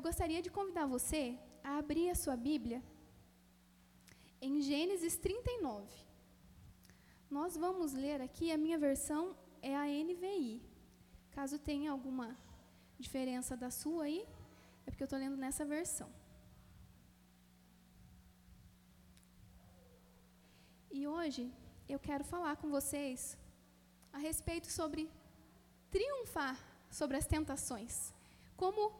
eu 0.00 0.04
gostaria 0.10 0.40
de 0.44 0.50
convidar 0.56 0.86
você 0.86 1.38
a 1.62 1.76
abrir 1.76 2.08
a 2.08 2.14
sua 2.14 2.34
Bíblia 2.34 2.82
em 4.40 4.62
Gênesis 4.68 5.14
39. 5.18 5.86
Nós 7.38 7.54
vamos 7.64 7.92
ler 7.92 8.18
aqui, 8.26 8.46
a 8.50 8.56
minha 8.56 8.78
versão 8.78 9.36
é 9.60 9.76
a 9.76 9.84
NVI. 9.84 10.62
Caso 11.32 11.58
tenha 11.58 11.92
alguma 11.92 12.28
diferença 12.98 13.54
da 13.54 13.70
sua 13.70 14.04
aí, 14.04 14.26
é 14.86 14.90
porque 14.90 15.02
eu 15.02 15.10
estou 15.10 15.18
lendo 15.18 15.36
nessa 15.36 15.66
versão. 15.66 16.10
E 20.90 21.06
hoje 21.06 21.52
eu 21.86 21.98
quero 21.98 22.24
falar 22.24 22.56
com 22.56 22.70
vocês 22.70 23.36
a 24.14 24.16
respeito 24.16 24.70
sobre 24.78 25.10
triunfar 25.90 26.56
sobre 26.90 27.18
as 27.18 27.26
tentações. 27.26 28.14
Como 28.56 28.99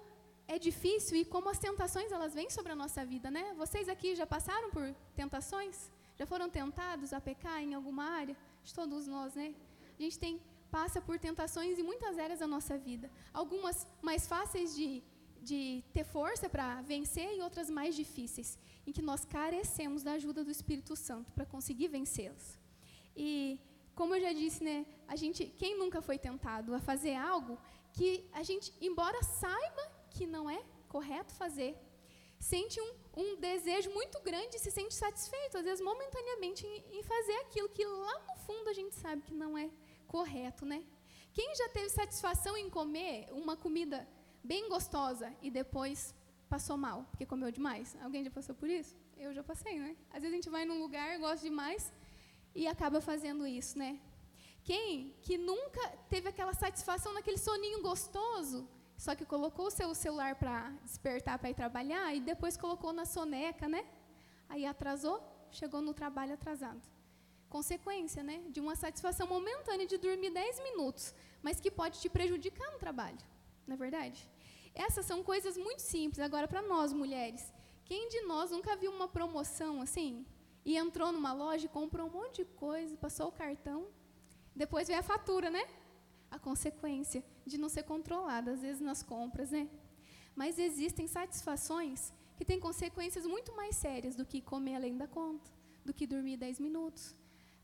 é 0.55 0.59
difícil 0.59 1.17
e 1.17 1.25
como 1.25 1.49
as 1.49 1.61
tentações 1.67 2.11
elas 2.11 2.35
vêm 2.35 2.51
sobre 2.51 2.73
a 2.73 2.77
nossa 2.83 3.05
vida, 3.05 3.31
né? 3.31 3.55
Vocês 3.63 3.89
aqui 3.89 4.17
já 4.21 4.27
passaram 4.27 4.69
por 4.77 4.87
tentações? 5.15 5.77
Já 6.19 6.27
foram 6.27 6.49
tentados 6.51 7.13
a 7.13 7.21
pecar 7.21 7.59
em 7.63 7.73
alguma 7.73 8.05
área? 8.21 8.37
De 8.65 8.75
todos 8.75 9.07
nós, 9.07 9.35
né? 9.41 9.55
A 9.97 10.03
gente 10.03 10.19
tem 10.19 10.41
passa 10.77 11.01
por 11.01 11.17
tentações 11.21 11.79
em 11.79 11.85
muitas 11.91 12.19
áreas 12.19 12.41
da 12.41 12.49
nossa 12.49 12.77
vida. 12.77 13.09
Algumas 13.33 13.87
mais 14.03 14.27
fáceis 14.27 14.75
de, 14.75 15.03
de 15.41 15.85
ter 15.93 16.05
força 16.05 16.49
para 16.49 16.83
vencer 16.83 17.31
e 17.37 17.43
outras 17.43 17.71
mais 17.79 17.95
difíceis, 17.95 18.59
em 18.87 18.93
que 18.93 19.03
nós 19.03 19.25
carecemos 19.25 20.03
da 20.03 20.13
ajuda 20.19 20.43
do 20.43 20.51
Espírito 20.51 20.97
Santo 20.97 21.31
para 21.33 21.47
conseguir 21.47 21.89
vencê-las. 21.89 22.59
E 23.17 23.59
como 23.95 24.17
eu 24.17 24.21
já 24.21 24.33
disse, 24.33 24.65
né, 24.65 24.85
a 25.07 25.15
gente, 25.15 25.45
quem 25.61 25.79
nunca 25.79 26.01
foi 26.03 26.19
tentado 26.19 26.75
a 26.75 26.81
fazer 26.81 27.15
algo 27.15 27.57
que 27.93 28.25
a 28.33 28.43
gente, 28.43 28.73
embora 28.81 29.23
saiba 29.23 30.00
que 30.11 30.27
não 30.27 30.49
é 30.49 30.63
correto 30.89 31.33
fazer, 31.35 31.77
sente 32.39 32.81
um, 32.81 32.93
um 33.17 33.37
desejo 33.37 33.91
muito 33.91 34.19
grande 34.21 34.57
e 34.57 34.59
se 34.59 34.71
sente 34.71 34.95
satisfeito, 34.95 35.59
às 35.59 35.65
vezes 35.65 35.85
momentaneamente, 35.85 36.67
em, 36.67 36.99
em 36.99 37.03
fazer 37.03 37.37
aquilo 37.45 37.69
que 37.69 37.85
lá 37.85 38.17
no 38.29 38.37
fundo 38.47 38.69
a 38.69 38.73
gente 38.73 38.95
sabe 38.95 39.23
que 39.23 39.35
não 39.35 39.57
é 39.57 39.71
correto, 40.09 40.65
né? 40.65 40.85
Quem 41.33 41.55
já 41.55 41.69
teve 41.69 41.89
satisfação 41.91 42.57
em 42.57 42.69
comer 42.69 43.29
uma 43.31 43.57
comida 43.57 44.07
bem 44.43 44.69
gostosa 44.69 45.33
e 45.41 45.51
depois 45.51 46.15
passou 46.49 46.77
mal, 46.77 47.05
porque 47.11 47.25
comeu 47.25 47.51
demais? 47.53 47.97
Alguém 48.03 48.25
já 48.25 48.31
passou 48.31 48.55
por 48.55 48.69
isso? 48.69 48.97
Eu 49.17 49.33
já 49.33 49.43
passei, 49.45 49.79
né? 49.79 49.97
Às 50.11 50.23
vezes 50.23 50.33
a 50.33 50.37
gente 50.37 50.51
vai 50.51 50.65
num 50.65 50.81
lugar, 50.81 51.19
gosta 51.19 51.45
demais 51.49 51.93
e 52.55 52.67
acaba 52.67 53.01
fazendo 53.01 53.47
isso, 53.47 53.79
né? 53.79 54.01
Quem 54.65 55.15
que 55.23 55.39
nunca 55.39 55.87
teve 56.09 56.29
aquela 56.29 56.55
satisfação 56.55 57.13
naquele 57.13 57.39
soninho 57.39 57.81
gostoso, 57.81 58.69
só 59.05 59.11
que 59.19 59.27
colocou 59.35 59.67
o 59.69 59.75
seu 59.79 59.91
celular 60.05 60.33
para 60.43 60.57
despertar 60.89 61.37
para 61.39 61.51
ir 61.53 61.59
trabalhar 61.63 62.07
e 62.15 62.21
depois 62.31 62.57
colocou 62.65 62.93
na 62.99 63.07
soneca, 63.15 63.67
né? 63.75 63.83
Aí 64.49 64.65
atrasou, 64.73 65.19
chegou 65.59 65.81
no 65.81 65.95
trabalho 66.01 66.35
atrasado 66.35 66.83
consequência 67.57 68.23
né, 68.23 68.37
de 68.55 68.61
uma 68.65 68.77
satisfação 68.77 69.27
momentânea 69.27 69.87
de 69.93 69.99
dormir 69.99 70.31
10 70.31 70.63
minutos, 70.69 71.13
mas 71.43 71.59
que 71.61 71.71
pode 71.71 72.01
te 72.01 72.09
prejudicar 72.09 72.71
no 72.71 72.79
trabalho, 72.79 73.19
não 73.67 73.75
é 73.75 73.77
verdade? 73.77 74.31
Essas 74.73 75.05
são 75.05 75.19
coisas 75.25 75.57
muito 75.57 75.83
simples. 75.83 76.21
Agora, 76.21 76.47
para 76.47 76.63
nós 76.63 76.93
mulheres, 76.93 77.53
quem 77.85 78.09
de 78.09 78.21
nós 78.23 78.53
nunca 78.53 78.77
viu 78.77 78.93
uma 78.93 79.09
promoção 79.09 79.83
assim 79.83 80.25
e 80.65 80.77
entrou 80.77 81.11
numa 81.11 81.33
loja 81.33 81.69
comprou 81.69 82.07
um 82.07 82.13
monte 82.19 82.37
de 82.37 82.45
coisa, 82.45 82.97
passou 82.97 83.27
o 83.29 83.33
cartão, 83.33 83.89
depois 84.55 84.87
vem 84.87 84.97
a 84.97 85.03
fatura, 85.03 85.51
né? 85.51 85.65
A 86.31 86.39
consequência 86.39 87.25
de 87.45 87.59
não 87.59 87.69
ser 87.69 87.83
controlada, 87.83 88.53
às 88.53 88.61
vezes 88.61 88.81
nas 88.81 89.03
compras, 89.03 89.51
né? 89.51 89.69
Mas 90.35 90.59
existem 90.59 91.07
satisfações 91.07 92.13
que 92.37 92.45
têm 92.45 92.61
consequências 92.61 93.27
muito 93.27 93.55
mais 93.55 93.77
sérias 93.77 94.15
do 94.17 94.25
que 94.25 94.41
comer 94.41 94.77
além 94.77 94.97
da 94.97 95.07
conta, 95.07 95.51
do 95.85 95.93
que 95.93 96.07
dormir 96.07 96.37
10 96.37 96.61
minutos, 96.61 97.15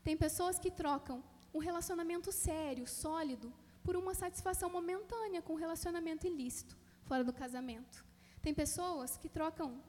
tem 0.07 0.15
pessoas 0.15 0.57
que 0.57 0.71
trocam 0.71 1.21
um 1.53 1.59
relacionamento 1.59 2.31
sério, 2.31 2.87
sólido, 2.87 3.53
por 3.83 3.97
uma 3.97 4.13
satisfação 4.13 4.69
momentânea 4.69 5.41
com 5.41 5.51
um 5.51 5.57
relacionamento 5.57 6.25
ilícito, 6.25 6.77
fora 7.03 7.25
do 7.25 7.33
casamento. 7.33 8.05
Tem 8.41 8.53
pessoas 8.53 9.17
que 9.17 9.27
trocam 9.27 9.83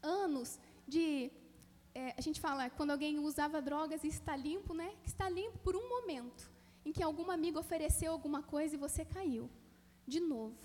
anos 0.00 0.60
de. 0.86 1.32
É, 1.92 2.14
a 2.16 2.20
gente 2.20 2.40
fala 2.40 2.70
quando 2.70 2.92
alguém 2.92 3.18
usava 3.18 3.60
drogas 3.60 4.04
e 4.04 4.06
está 4.06 4.36
limpo, 4.36 4.72
né? 4.74 4.94
Está 5.04 5.28
limpo 5.28 5.58
por 5.58 5.74
um 5.74 5.88
momento, 5.88 6.48
em 6.86 6.92
que 6.92 7.02
algum 7.02 7.28
amigo 7.36 7.58
ofereceu 7.58 8.12
alguma 8.12 8.40
coisa 8.54 8.74
e 8.74 8.84
você 8.86 9.04
caiu. 9.04 9.44
De 10.06 10.20
novo. 10.20 10.56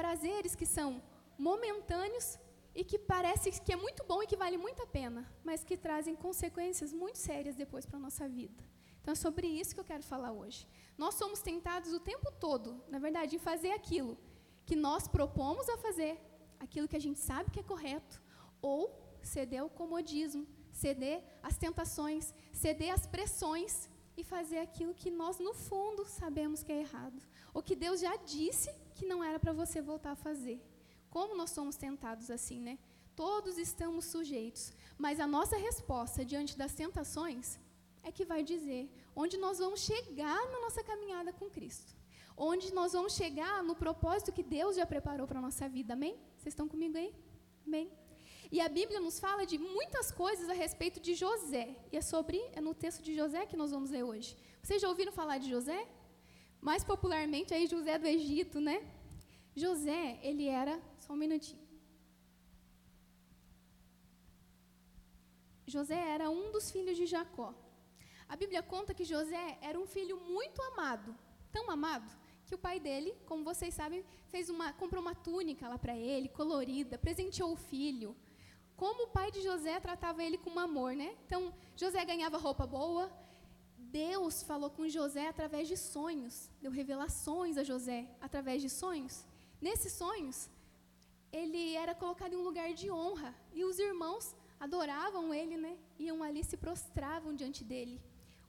Prazeres 0.00 0.54
que 0.54 0.64
são 0.64 1.02
momentâneos 1.36 2.38
e 2.72 2.84
que 2.84 2.98
parece 3.12 3.50
que 3.64 3.72
é 3.72 3.76
muito 3.84 4.04
bom 4.10 4.22
e 4.22 4.28
que 4.28 4.36
vale 4.36 4.56
muito 4.56 4.80
a 4.82 4.86
pena, 4.86 5.22
mas 5.48 5.64
que 5.64 5.76
trazem 5.76 6.14
consequências 6.14 6.92
muito 6.92 7.18
sérias 7.18 7.56
depois 7.56 7.84
para 7.84 7.98
a 7.98 8.04
nossa 8.06 8.28
vida. 8.28 8.62
Então 9.00 9.10
é 9.12 9.16
sobre 9.16 9.48
isso 9.48 9.74
que 9.74 9.80
eu 9.80 9.90
quero 9.92 10.04
falar 10.04 10.30
hoje. 10.32 10.68
Nós 10.96 11.14
somos 11.14 11.40
tentados 11.40 11.92
o 11.92 11.98
tempo 11.98 12.30
todo, 12.46 12.80
na 12.88 13.00
verdade, 13.00 13.34
em 13.34 13.40
fazer 13.50 13.72
aquilo 13.72 14.16
que 14.64 14.76
nós 14.76 15.08
propomos 15.08 15.68
a 15.68 15.76
fazer, 15.78 16.14
aquilo 16.60 16.86
que 16.86 16.96
a 16.96 17.04
gente 17.06 17.18
sabe 17.18 17.50
que 17.50 17.58
é 17.58 17.62
correto, 17.72 18.22
ou 18.62 18.80
ceder 19.20 19.60
ao 19.62 19.68
comodismo, 19.68 20.46
ceder 20.70 21.24
às 21.42 21.58
tentações, 21.58 22.32
ceder 22.52 22.92
às 22.94 23.04
pressões 23.04 23.90
e 24.16 24.22
fazer 24.22 24.58
aquilo 24.58 24.94
que 24.94 25.10
nós, 25.10 25.38
no 25.38 25.54
fundo, 25.54 26.04
sabemos 26.04 26.62
que 26.62 26.72
é 26.72 26.80
errado, 26.80 27.20
ou 27.52 27.62
que 27.62 27.74
Deus 27.74 28.00
já 28.00 28.16
disse 28.16 28.70
que 28.94 29.06
não 29.06 29.22
era 29.22 29.38
para 29.38 29.52
você 29.52 29.80
voltar 29.80 30.12
a 30.12 30.16
fazer. 30.16 30.60
Como 31.10 31.36
nós 31.36 31.50
somos 31.50 31.76
tentados 31.76 32.30
assim, 32.30 32.60
né? 32.60 32.78
Todos 33.14 33.58
estamos 33.58 34.06
sujeitos, 34.06 34.72
mas 34.98 35.20
a 35.20 35.26
nossa 35.26 35.56
resposta 35.56 36.24
diante 36.24 36.58
das 36.58 36.74
tentações 36.74 37.58
é 38.02 38.10
que 38.10 38.24
vai 38.24 38.42
dizer 38.42 38.90
onde 39.14 39.36
nós 39.36 39.58
vamos 39.58 39.80
chegar 39.80 40.40
na 40.50 40.60
nossa 40.60 40.82
caminhada 40.82 41.32
com 41.32 41.48
Cristo. 41.48 41.94
Onde 42.36 42.74
nós 42.74 42.92
vamos 42.92 43.14
chegar 43.14 43.62
no 43.62 43.76
propósito 43.76 44.32
que 44.32 44.42
Deus 44.42 44.74
já 44.76 44.84
preparou 44.84 45.26
para 45.26 45.38
a 45.38 45.42
nossa 45.42 45.68
vida. 45.68 45.94
Amém? 45.94 46.18
Vocês 46.36 46.52
estão 46.52 46.68
comigo 46.68 46.98
aí? 46.98 47.14
Amém? 47.64 47.88
E 48.50 48.60
a 48.60 48.68
Bíblia 48.68 49.00
nos 49.00 49.18
fala 49.18 49.44
de 49.44 49.58
muitas 49.58 50.10
coisas 50.10 50.48
a 50.48 50.52
respeito 50.52 51.00
de 51.00 51.14
José. 51.14 51.76
E 51.92 51.96
é 51.96 52.00
sobre, 52.00 52.38
é 52.52 52.60
no 52.60 52.74
texto 52.74 53.02
de 53.02 53.14
José 53.14 53.46
que 53.46 53.56
nós 53.56 53.70
vamos 53.70 53.90
ler 53.90 54.04
hoje. 54.04 54.36
Vocês 54.62 54.80
já 54.80 54.88
ouviram 54.88 55.12
falar 55.12 55.38
de 55.38 55.48
José? 55.48 55.86
Mais 56.60 56.82
popularmente 56.84 57.52
aí 57.52 57.66
José 57.66 57.98
do 57.98 58.06
Egito, 58.06 58.60
né? 58.60 58.82
José, 59.54 60.18
ele 60.22 60.46
era 60.48 60.80
só 60.98 61.12
um 61.12 61.16
minutinho. 61.16 61.62
José 65.66 65.98
era 66.16 66.30
um 66.30 66.50
dos 66.52 66.70
filhos 66.70 66.96
de 66.96 67.06
Jacó. 67.06 67.54
A 68.28 68.36
Bíblia 68.36 68.62
conta 68.62 68.94
que 68.94 69.04
José 69.04 69.58
era 69.60 69.78
um 69.78 69.86
filho 69.86 70.16
muito 70.18 70.60
amado, 70.62 71.16
tão 71.52 71.70
amado, 71.70 72.10
que 72.46 72.54
o 72.54 72.58
pai 72.58 72.78
dele, 72.80 73.14
como 73.26 73.44
vocês 73.44 73.74
sabem, 73.74 74.04
fez 74.28 74.48
uma, 74.48 74.72
comprou 74.72 75.00
uma 75.00 75.14
túnica 75.14 75.68
lá 75.68 75.78
para 75.78 75.96
ele, 75.96 76.28
colorida, 76.28 76.98
presenteou 76.98 77.52
o 77.52 77.56
filho. 77.56 78.14
Como 78.76 79.04
o 79.04 79.08
pai 79.08 79.30
de 79.30 79.40
José 79.42 79.78
tratava 79.80 80.22
ele 80.22 80.38
com 80.38 80.58
amor, 80.58 80.94
né? 80.94 81.16
Então, 81.26 81.54
José 81.76 82.04
ganhava 82.04 82.38
roupa 82.38 82.66
boa. 82.66 83.10
Deus 83.76 84.42
falou 84.42 84.70
com 84.70 84.88
José 84.88 85.28
através 85.28 85.68
de 85.68 85.76
sonhos, 85.76 86.50
deu 86.60 86.72
revelações 86.72 87.56
a 87.56 87.62
José 87.62 88.08
através 88.20 88.60
de 88.60 88.68
sonhos. 88.68 89.24
Nesses 89.60 89.92
sonhos, 89.92 90.50
ele 91.32 91.74
era 91.74 91.94
colocado 91.94 92.32
em 92.32 92.36
um 92.36 92.42
lugar 92.42 92.72
de 92.74 92.90
honra. 92.90 93.34
E 93.52 93.64
os 93.64 93.78
irmãos 93.78 94.34
adoravam 94.58 95.32
ele, 95.32 95.56
né? 95.56 95.76
Iam 95.98 96.22
ali 96.22 96.42
se 96.42 96.56
prostravam 96.56 97.34
diante 97.34 97.62
dele. 97.62 98.00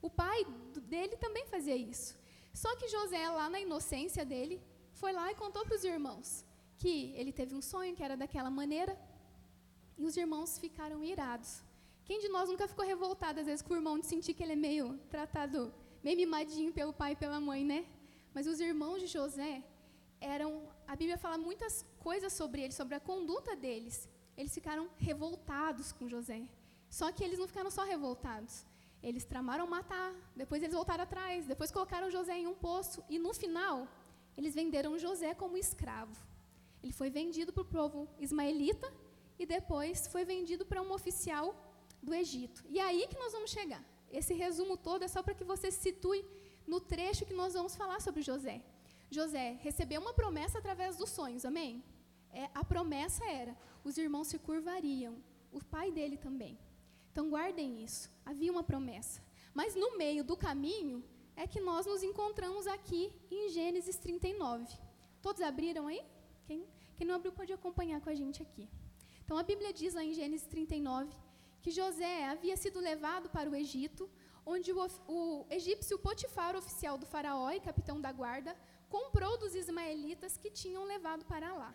O 0.02 0.10
pai 0.10 0.44
dele 0.82 1.16
também 1.16 1.46
fazia 1.46 1.76
isso. 1.76 2.16
Só 2.52 2.74
que 2.76 2.88
José, 2.88 3.28
lá 3.28 3.48
na 3.48 3.60
inocência 3.60 4.24
dele, 4.24 4.62
foi 4.92 5.12
lá 5.12 5.30
e 5.30 5.34
contou 5.34 5.64
para 5.64 5.76
os 5.76 5.84
irmãos 5.84 6.44
que 6.78 7.12
ele 7.16 7.32
teve 7.32 7.54
um 7.54 7.62
sonho 7.62 7.94
que 7.96 8.02
era 8.02 8.16
daquela 8.16 8.50
maneira. 8.50 8.98
E 9.98 10.04
os 10.04 10.16
irmãos 10.16 10.58
ficaram 10.58 11.02
irados. 11.02 11.62
Quem 12.04 12.20
de 12.20 12.28
nós 12.28 12.48
nunca 12.48 12.68
ficou 12.68 12.84
revoltado, 12.84 13.40
às 13.40 13.46
vezes, 13.46 13.62
com 13.62 13.74
o 13.74 13.76
irmão 13.76 13.98
de 13.98 14.06
sentir 14.06 14.32
que 14.34 14.42
ele 14.42 14.52
é 14.52 14.56
meio 14.56 14.98
tratado, 15.10 15.74
meio 16.04 16.16
mimadinho 16.16 16.72
pelo 16.72 16.92
pai 16.92 17.12
e 17.12 17.16
pela 17.16 17.40
mãe, 17.40 17.64
né? 17.64 17.86
Mas 18.34 18.46
os 18.46 18.60
irmãos 18.60 19.00
de 19.00 19.06
José 19.06 19.62
eram. 20.20 20.68
A 20.86 20.94
Bíblia 20.94 21.18
fala 21.18 21.36
muitas 21.36 21.84
coisas 21.98 22.32
sobre 22.32 22.62
eles, 22.62 22.76
sobre 22.76 22.94
a 22.94 23.00
conduta 23.00 23.56
deles. 23.56 24.08
Eles 24.36 24.54
ficaram 24.54 24.88
revoltados 24.98 25.90
com 25.92 26.08
José. 26.08 26.42
Só 26.88 27.10
que 27.10 27.24
eles 27.24 27.38
não 27.38 27.48
ficaram 27.48 27.70
só 27.70 27.82
revoltados. 27.82 28.64
Eles 29.02 29.24
tramaram 29.24 29.66
matar, 29.66 30.14
depois 30.34 30.62
eles 30.62 30.74
voltaram 30.74 31.04
atrás, 31.04 31.46
depois 31.46 31.70
colocaram 31.70 32.10
José 32.10 32.38
em 32.38 32.46
um 32.46 32.54
poço 32.54 33.04
e 33.08 33.18
no 33.18 33.32
final 33.34 33.86
eles 34.36 34.54
venderam 34.54 34.98
José 34.98 35.34
como 35.34 35.56
escravo. 35.56 36.16
Ele 36.82 36.92
foi 36.92 37.10
vendido 37.10 37.52
para 37.52 37.62
o 37.62 37.66
povo 37.66 38.08
ismaelita 38.18 38.92
e 39.38 39.46
depois 39.46 40.06
foi 40.06 40.24
vendido 40.24 40.64
para 40.64 40.82
um 40.82 40.92
oficial 40.92 41.54
do 42.02 42.14
Egito. 42.14 42.64
E 42.68 42.78
é 42.78 42.82
aí 42.82 43.06
que 43.08 43.18
nós 43.18 43.32
vamos 43.32 43.50
chegar. 43.50 43.84
Esse 44.10 44.34
resumo 44.34 44.76
todo 44.76 45.02
é 45.02 45.08
só 45.08 45.22
para 45.22 45.34
que 45.34 45.44
você 45.44 45.70
se 45.70 45.80
situe 45.80 46.24
no 46.66 46.80
trecho 46.80 47.26
que 47.26 47.34
nós 47.34 47.54
vamos 47.54 47.76
falar 47.76 48.00
sobre 48.00 48.22
José. 48.22 48.62
José 49.10 49.58
recebeu 49.60 50.00
uma 50.00 50.14
promessa 50.14 50.58
através 50.58 50.96
dos 50.96 51.10
sonhos, 51.10 51.44
amém? 51.44 51.82
é, 52.36 52.50
a 52.54 52.62
promessa 52.62 53.24
era: 53.24 53.56
os 53.82 53.96
irmãos 53.96 54.28
se 54.28 54.38
curvariam, 54.38 55.16
o 55.50 55.64
pai 55.64 55.90
dele 55.90 56.18
também. 56.18 56.58
Então 57.10 57.30
guardem 57.30 57.82
isso. 57.82 58.10
Havia 58.26 58.52
uma 58.52 58.62
promessa. 58.62 59.22
Mas 59.54 59.74
no 59.74 59.96
meio 59.96 60.22
do 60.22 60.36
caminho 60.36 61.02
é 61.34 61.46
que 61.46 61.60
nós 61.60 61.86
nos 61.86 62.02
encontramos 62.02 62.66
aqui 62.66 63.10
em 63.30 63.48
Gênesis 63.48 63.96
39. 63.96 64.66
Todos 65.22 65.40
abriram 65.40 65.86
aí? 65.86 66.02
Quem, 66.46 66.66
quem 66.94 67.06
não 67.06 67.14
abriu 67.14 67.32
pode 67.32 67.52
acompanhar 67.54 68.02
com 68.02 68.10
a 68.10 68.14
gente 68.14 68.42
aqui. 68.42 68.68
Então 69.26 69.36
a 69.36 69.42
Bíblia 69.42 69.72
diz 69.72 69.92
lá 69.92 70.04
em 70.04 70.14
Gênesis 70.14 70.46
39 70.46 71.12
que 71.60 71.72
José 71.72 72.26
havia 72.26 72.56
sido 72.56 72.78
levado 72.78 73.28
para 73.28 73.50
o 73.50 73.56
Egito, 73.56 74.08
onde 74.52 74.72
o, 74.72 74.78
o 75.08 75.46
egípcio 75.50 75.98
Potifar, 75.98 76.54
oficial 76.54 76.96
do 76.96 77.04
faraó 77.04 77.50
e 77.50 77.58
capitão 77.58 78.00
da 78.00 78.12
guarda, 78.12 78.56
comprou 78.88 79.36
dos 79.36 79.56
ismaelitas 79.56 80.36
que 80.36 80.48
tinham 80.48 80.84
levado 80.84 81.24
para 81.24 81.52
lá. 81.52 81.74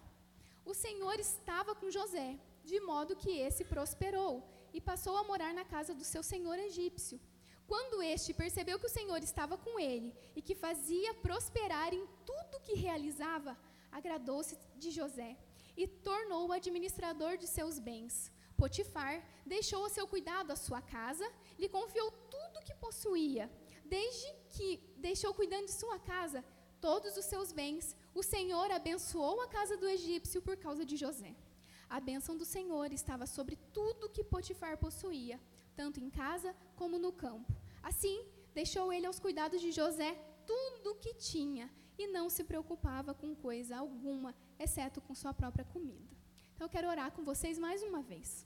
O 0.63 0.73
Senhor 0.73 1.19
estava 1.19 1.75
com 1.75 1.91
José, 1.91 2.39
de 2.63 2.79
modo 2.79 3.17
que 3.17 3.31
esse 3.47 3.65
prosperou 3.65 4.33
e 4.73 4.79
passou 4.79 5.17
a 5.17 5.25
morar 5.25 5.53
na 5.53 5.65
casa 5.65 5.93
do 5.93 6.05
seu 6.05 6.23
senhor 6.23 6.57
egípcio. 6.57 7.19
Quando 7.67 8.01
este 8.01 8.33
percebeu 8.33 8.79
que 8.79 8.85
o 8.85 8.95
Senhor 8.97 9.21
estava 9.21 9.57
com 9.57 9.77
ele 9.77 10.15
e 10.37 10.41
que 10.41 10.55
fazia 10.55 11.13
prosperar 11.15 11.93
em 11.93 12.07
tudo 12.25 12.63
que 12.63 12.75
realizava, 12.75 13.57
agradou-se 13.91 14.57
de 14.77 14.89
José 14.89 15.37
e 15.81 15.87
tornou-o 16.07 16.51
administrador 16.51 17.33
de 17.41 17.47
seus 17.47 17.75
bens. 17.79 18.31
Potifar 18.61 19.15
deixou 19.53 19.81
a 19.85 19.89
seu 19.89 20.05
cuidado 20.13 20.51
a 20.51 20.61
sua 20.65 20.81
casa, 20.95 21.27
lhe 21.61 21.69
confiou 21.77 22.09
tudo 22.35 22.63
que 22.67 22.75
possuía. 22.85 23.45
Desde 23.95 24.27
que 24.53 24.67
deixou 25.07 25.33
cuidando 25.33 25.65
de 25.69 25.75
sua 25.81 25.97
casa 26.13 26.39
todos 26.79 27.17
os 27.21 27.25
seus 27.31 27.51
bens, 27.51 27.95
o 28.13 28.23
Senhor 28.33 28.69
abençoou 28.71 29.41
a 29.41 29.47
casa 29.47 29.75
do 29.75 29.89
egípcio 29.97 30.39
por 30.47 30.55
causa 30.65 30.85
de 30.85 30.95
José. 31.03 31.33
A 31.89 31.99
bênção 31.99 32.37
do 32.37 32.45
Senhor 32.45 32.93
estava 32.93 33.25
sobre 33.25 33.55
tudo 33.77 34.13
que 34.15 34.23
Potifar 34.23 34.77
possuía, 34.77 35.37
tanto 35.75 35.99
em 35.99 36.11
casa 36.11 36.55
como 36.75 36.99
no 36.99 37.11
campo. 37.11 37.51
Assim, 37.81 38.17
deixou 38.53 38.93
ele 38.93 39.07
aos 39.07 39.19
cuidados 39.19 39.59
de 39.59 39.71
José 39.71 40.11
tudo 40.45 40.91
o 40.91 40.99
que 41.03 41.13
tinha 41.15 41.65
e 42.03 42.07
não 42.07 42.29
se 42.29 42.43
preocupava 42.43 43.13
com 43.13 43.35
coisa 43.35 43.77
alguma, 43.77 44.35
exceto 44.59 44.99
com 45.01 45.13
sua 45.13 45.33
própria 45.33 45.65
comida. 45.65 46.15
Então, 46.53 46.65
eu 46.65 46.69
quero 46.69 46.87
orar 46.87 47.11
com 47.11 47.23
vocês 47.23 47.57
mais 47.57 47.81
uma 47.83 48.01
vez. 48.01 48.45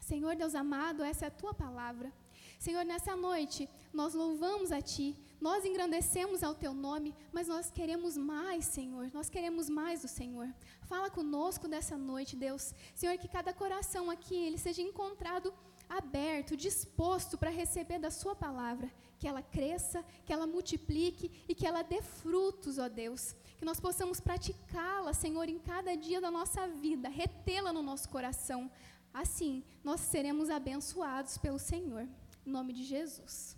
Senhor 0.00 0.36
Deus 0.36 0.54
amado, 0.54 1.02
essa 1.02 1.24
é 1.24 1.28
a 1.28 1.38
tua 1.42 1.52
palavra. 1.52 2.12
Senhor, 2.58 2.84
nessa 2.84 3.14
noite, 3.16 3.68
nós 3.92 4.14
louvamos 4.14 4.70
a 4.72 4.80
Ti, 4.80 5.16
nós 5.40 5.64
engrandecemos 5.64 6.42
ao 6.42 6.54
Teu 6.54 6.72
nome, 6.72 7.14
mas 7.32 7.48
nós 7.48 7.70
queremos 7.70 8.16
mais, 8.16 8.64
Senhor, 8.66 9.10
nós 9.12 9.28
queremos 9.28 9.68
mais 9.68 10.02
do 10.02 10.08
Senhor. 10.08 10.48
Fala 10.82 11.10
conosco 11.10 11.68
dessa 11.68 11.96
noite, 11.98 12.36
Deus. 12.36 12.72
Senhor, 12.94 13.18
que 13.18 13.28
cada 13.28 13.52
coração 13.52 14.10
aqui, 14.10 14.34
ele 14.34 14.58
seja 14.58 14.80
encontrado 14.80 15.52
aberto, 15.88 16.56
disposto 16.56 17.38
para 17.38 17.50
receber 17.50 17.98
da 17.98 18.10
Sua 18.10 18.34
palavra, 18.34 18.90
que 19.18 19.26
ela 19.26 19.42
cresça, 19.42 20.04
que 20.24 20.32
ela 20.32 20.46
multiplique 20.46 21.30
e 21.48 21.54
que 21.54 21.66
ela 21.66 21.82
dê 21.82 22.02
frutos, 22.02 22.78
ó 22.78 22.88
Deus. 22.88 23.34
Que 23.58 23.64
nós 23.64 23.80
possamos 23.80 24.20
praticá-la, 24.20 25.12
Senhor, 25.12 25.48
em 25.48 25.58
cada 25.58 25.96
dia 25.96 26.20
da 26.20 26.30
nossa 26.30 26.66
vida, 26.68 27.08
retê-la 27.08 27.72
no 27.72 27.82
nosso 27.82 28.08
coração. 28.08 28.70
Assim, 29.12 29.64
nós 29.82 30.00
seremos 30.00 30.50
abençoados 30.50 31.38
pelo 31.38 31.58
Senhor. 31.58 32.06
Em 32.46 32.50
nome 32.50 32.72
de 32.72 32.84
Jesus. 32.84 33.56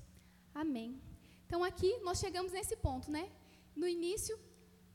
Amém. 0.55 1.01
Então 1.47 1.65
aqui 1.65 1.99
nós 2.03 2.19
chegamos 2.19 2.53
nesse 2.53 2.77
ponto, 2.77 3.11
né? 3.11 3.31
No 3.75 3.89
início, 3.89 4.39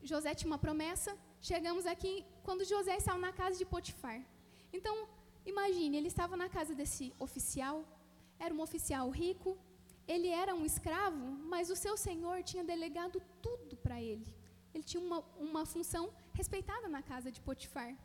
José 0.02 0.34
tinha 0.34 0.50
uma 0.50 0.58
promessa. 0.58 1.16
Chegamos 1.40 1.84
aqui 1.86 2.24
quando 2.42 2.64
José 2.64 2.96
estava 2.96 3.18
na 3.18 3.32
casa 3.32 3.58
de 3.58 3.66
Potifar. 3.66 4.24
Então, 4.72 5.08
imagine, 5.52 5.96
ele 5.96 6.08
estava 6.08 6.36
na 6.36 6.48
casa 6.48 6.74
desse 6.74 7.12
oficial. 7.18 7.84
Era 8.38 8.54
um 8.54 8.60
oficial 8.60 9.08
rico. 9.10 9.56
Ele 10.06 10.28
era 10.28 10.54
um 10.54 10.64
escravo, 10.64 11.24
mas 11.52 11.70
o 11.70 11.76
seu 11.76 11.96
senhor 11.96 12.42
tinha 12.42 12.64
delegado 12.72 13.22
tudo 13.40 13.76
para 13.76 14.00
ele. 14.02 14.26
Ele 14.74 14.84
tinha 14.84 15.02
uma, 15.02 15.20
uma 15.38 15.64
função 15.64 16.12
respeitada 16.32 16.88
na 16.88 17.02
casa 17.02 17.30
de 17.30 17.40
Potifar. 17.40 17.96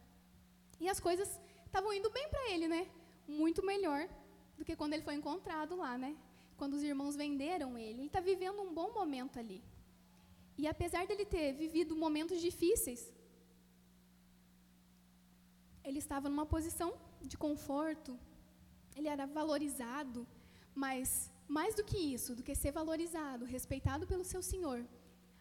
E 0.80 0.88
as 0.88 1.00
coisas 1.00 1.30
estavam 1.65 1.91
indo 1.91 2.09
bem 2.09 2.27
para 2.30 2.51
ele, 2.51 2.68
né? 2.68 2.88
Muito 3.27 3.65
melhor 3.65 4.07
do 4.57 4.63
que 4.63 4.75
quando 4.75 4.94
ele 4.94 5.03
foi 5.03 5.15
encontrado 5.15 5.75
lá, 5.75 5.97
né? 5.97 6.15
Quando 6.57 6.74
os 6.74 6.83
irmãos 6.83 7.15
venderam 7.15 7.77
ele. 7.77 8.00
Ele 8.00 8.07
está 8.07 8.21
vivendo 8.21 8.62
um 8.62 8.74
bom 8.74 8.91
momento 8.94 9.39
ali. 9.39 9.62
E 10.57 10.68
apesar 10.68 11.06
dele 11.07 11.25
ter 11.25 11.53
vivido 11.53 11.95
momentos 11.95 12.39
difíceis, 12.41 13.01
ele 15.83 16.00
estava 16.00 16.30
numa 16.30 16.45
posição 16.45 16.89
de 17.21 17.38
conforto, 17.38 18.18
ele 18.95 19.07
era 19.07 19.25
valorizado, 19.25 20.27
mas 20.74 21.31
mais 21.48 21.75
do 21.75 21.83
que 21.83 21.98
isso, 21.98 22.36
do 22.36 22.44
que 22.44 22.54
ser 22.56 22.71
valorizado, 22.71 23.45
respeitado 23.45 24.06
pelo 24.06 24.24
seu 24.24 24.42
Senhor, 24.42 24.86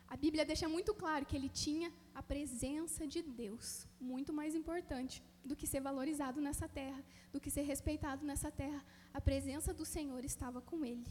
a 0.08 0.16
Bíblia 0.16 0.44
deixa 0.44 0.66
muito 0.68 0.94
claro 0.94 1.26
que 1.26 1.36
ele 1.36 1.50
tinha 1.50 1.92
a 2.14 2.22
presença 2.22 3.06
de 3.06 3.20
Deus, 3.20 3.86
muito 4.00 4.32
mais 4.32 4.54
importante 4.54 5.22
do 5.44 5.54
que 5.54 5.66
ser 5.66 5.80
valorizado 5.80 6.40
nessa 6.40 6.66
terra, 6.66 7.04
do 7.30 7.38
que 7.38 7.50
ser 7.50 7.62
respeitado 7.62 8.24
nessa 8.24 8.50
terra. 8.50 8.82
A 9.12 9.20
presença 9.20 9.74
do 9.74 9.84
Senhor 9.84 10.24
estava 10.24 10.62
com 10.62 10.82
ele. 10.82 11.06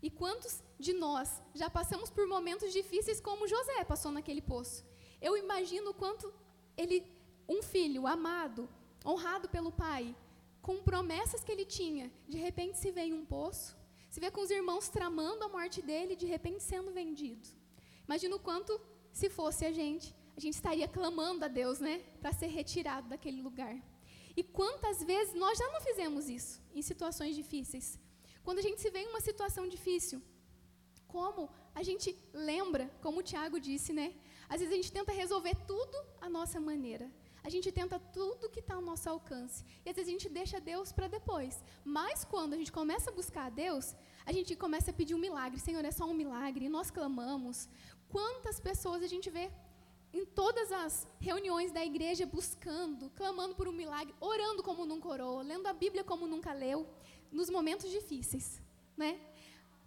E 0.00 0.08
quantos 0.08 0.62
de 0.78 0.92
nós 0.92 1.42
já 1.52 1.68
passamos 1.68 2.10
por 2.10 2.28
momentos 2.28 2.72
difíceis 2.72 3.20
como 3.20 3.48
José 3.48 3.84
passou 3.84 4.12
naquele 4.12 4.40
poço? 4.40 4.84
Eu 5.20 5.36
imagino 5.36 5.92
quanto 5.92 6.32
ele, 6.76 7.04
um 7.48 7.60
filho 7.60 8.06
amado, 8.06 8.68
honrado 9.08 9.48
pelo 9.48 9.72
pai, 9.72 10.14
com 10.60 10.82
promessas 10.82 11.42
que 11.42 11.52
ele 11.52 11.64
tinha, 11.64 12.10
de 12.28 12.36
repente 12.36 12.78
se 12.78 12.90
vê 12.90 13.02
em 13.02 13.14
um 13.14 13.24
poço, 13.24 13.76
se 14.10 14.20
vê 14.20 14.30
com 14.30 14.42
os 14.42 14.50
irmãos 14.50 14.88
tramando 14.88 15.44
a 15.44 15.48
morte 15.48 15.80
dele, 15.80 16.14
de 16.22 16.26
repente 16.26 16.62
sendo 16.62 16.90
vendido. 16.92 17.48
Imagina 18.06 18.36
o 18.36 18.40
quanto, 18.40 18.80
se 19.12 19.28
fosse 19.30 19.64
a 19.64 19.72
gente, 19.72 20.14
a 20.36 20.40
gente 20.40 20.54
estaria 20.54 20.86
clamando 20.86 21.44
a 21.44 21.48
Deus, 21.48 21.78
né, 21.80 21.98
para 22.20 22.32
ser 22.32 22.48
retirado 22.48 23.08
daquele 23.08 23.40
lugar. 23.40 23.76
E 24.36 24.42
quantas 24.42 25.02
vezes 25.02 25.34
nós 25.34 25.58
já 25.58 25.68
não 25.72 25.80
fizemos 25.80 26.28
isso 26.28 26.60
em 26.74 26.82
situações 26.82 27.34
difíceis? 27.34 27.98
Quando 28.44 28.60
a 28.60 28.62
gente 28.62 28.80
se 28.80 28.90
vê 28.90 29.00
em 29.00 29.08
uma 29.08 29.20
situação 29.20 29.66
difícil, 29.66 30.22
como 31.06 31.50
a 31.74 31.82
gente 31.82 32.16
lembra, 32.32 32.90
como 33.02 33.20
o 33.20 33.22
Tiago 33.22 33.58
disse, 33.58 33.92
né? 33.92 34.14
Às 34.48 34.60
vezes 34.60 34.72
a 34.72 34.76
gente 34.76 34.92
tenta 34.92 35.12
resolver 35.12 35.54
tudo 35.66 35.96
à 36.20 36.28
nossa 36.28 36.60
maneira. 36.60 37.10
A 37.48 37.50
gente 37.54 37.70
tenta 37.72 37.98
tudo 38.16 38.50
que 38.54 38.60
está 38.60 38.74
ao 38.74 38.82
nosso 38.88 39.08
alcance. 39.08 39.64
E 39.84 39.88
às 39.88 39.96
vezes 39.96 40.10
a 40.10 40.14
gente 40.16 40.28
deixa 40.28 40.60
Deus 40.60 40.88
para 40.96 41.08
depois. 41.16 41.54
Mas 41.98 42.22
quando 42.32 42.52
a 42.52 42.58
gente 42.58 42.70
começa 42.70 43.08
a 43.10 43.14
buscar 43.20 43.44
a 43.46 43.54
Deus, 43.64 43.86
a 44.26 44.32
gente 44.36 44.54
começa 44.64 44.90
a 44.90 44.94
pedir 44.98 45.14
um 45.14 45.22
milagre. 45.26 45.58
Senhor, 45.58 45.82
é 45.82 45.90
só 45.90 46.04
um 46.04 46.12
milagre. 46.22 46.66
E 46.66 46.68
nós 46.68 46.90
clamamos. 46.90 47.66
Quantas 48.14 48.60
pessoas 48.60 49.02
a 49.02 49.06
gente 49.06 49.30
vê 49.30 49.50
em 50.12 50.26
todas 50.40 50.70
as 50.70 51.08
reuniões 51.28 51.72
da 51.72 51.82
igreja 51.90 52.26
buscando, 52.26 53.08
clamando 53.20 53.54
por 53.54 53.66
um 53.66 53.72
milagre, 53.72 54.14
orando 54.20 54.62
como 54.62 54.84
nunca 54.84 55.08
orou, 55.08 55.40
lendo 55.40 55.66
a 55.66 55.72
Bíblia 55.72 56.04
como 56.04 56.26
nunca 56.26 56.52
leu, 56.52 56.86
nos 57.32 57.48
momentos 57.48 57.90
difíceis, 57.90 58.60
né? 58.94 59.18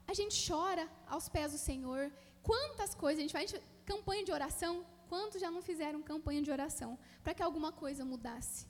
A 0.08 0.14
gente 0.20 0.36
chora 0.48 0.90
aos 1.08 1.30
pés 1.30 1.52
do 1.52 1.60
Senhor. 1.60 2.12
Quantas 2.42 2.96
coisas 2.96 3.20
a 3.20 3.22
gente 3.22 3.34
faz? 3.34 3.54
campanha 3.92 4.24
de 4.24 4.32
oração. 4.32 4.86
Quantos 5.12 5.42
já 5.44 5.50
não 5.56 5.64
fizeram 5.70 6.10
campanha 6.12 6.42
de 6.46 6.54
oração 6.58 6.92
para 7.24 7.34
que 7.36 7.44
alguma 7.44 7.72
coisa 7.84 8.10
mudasse? 8.14 8.62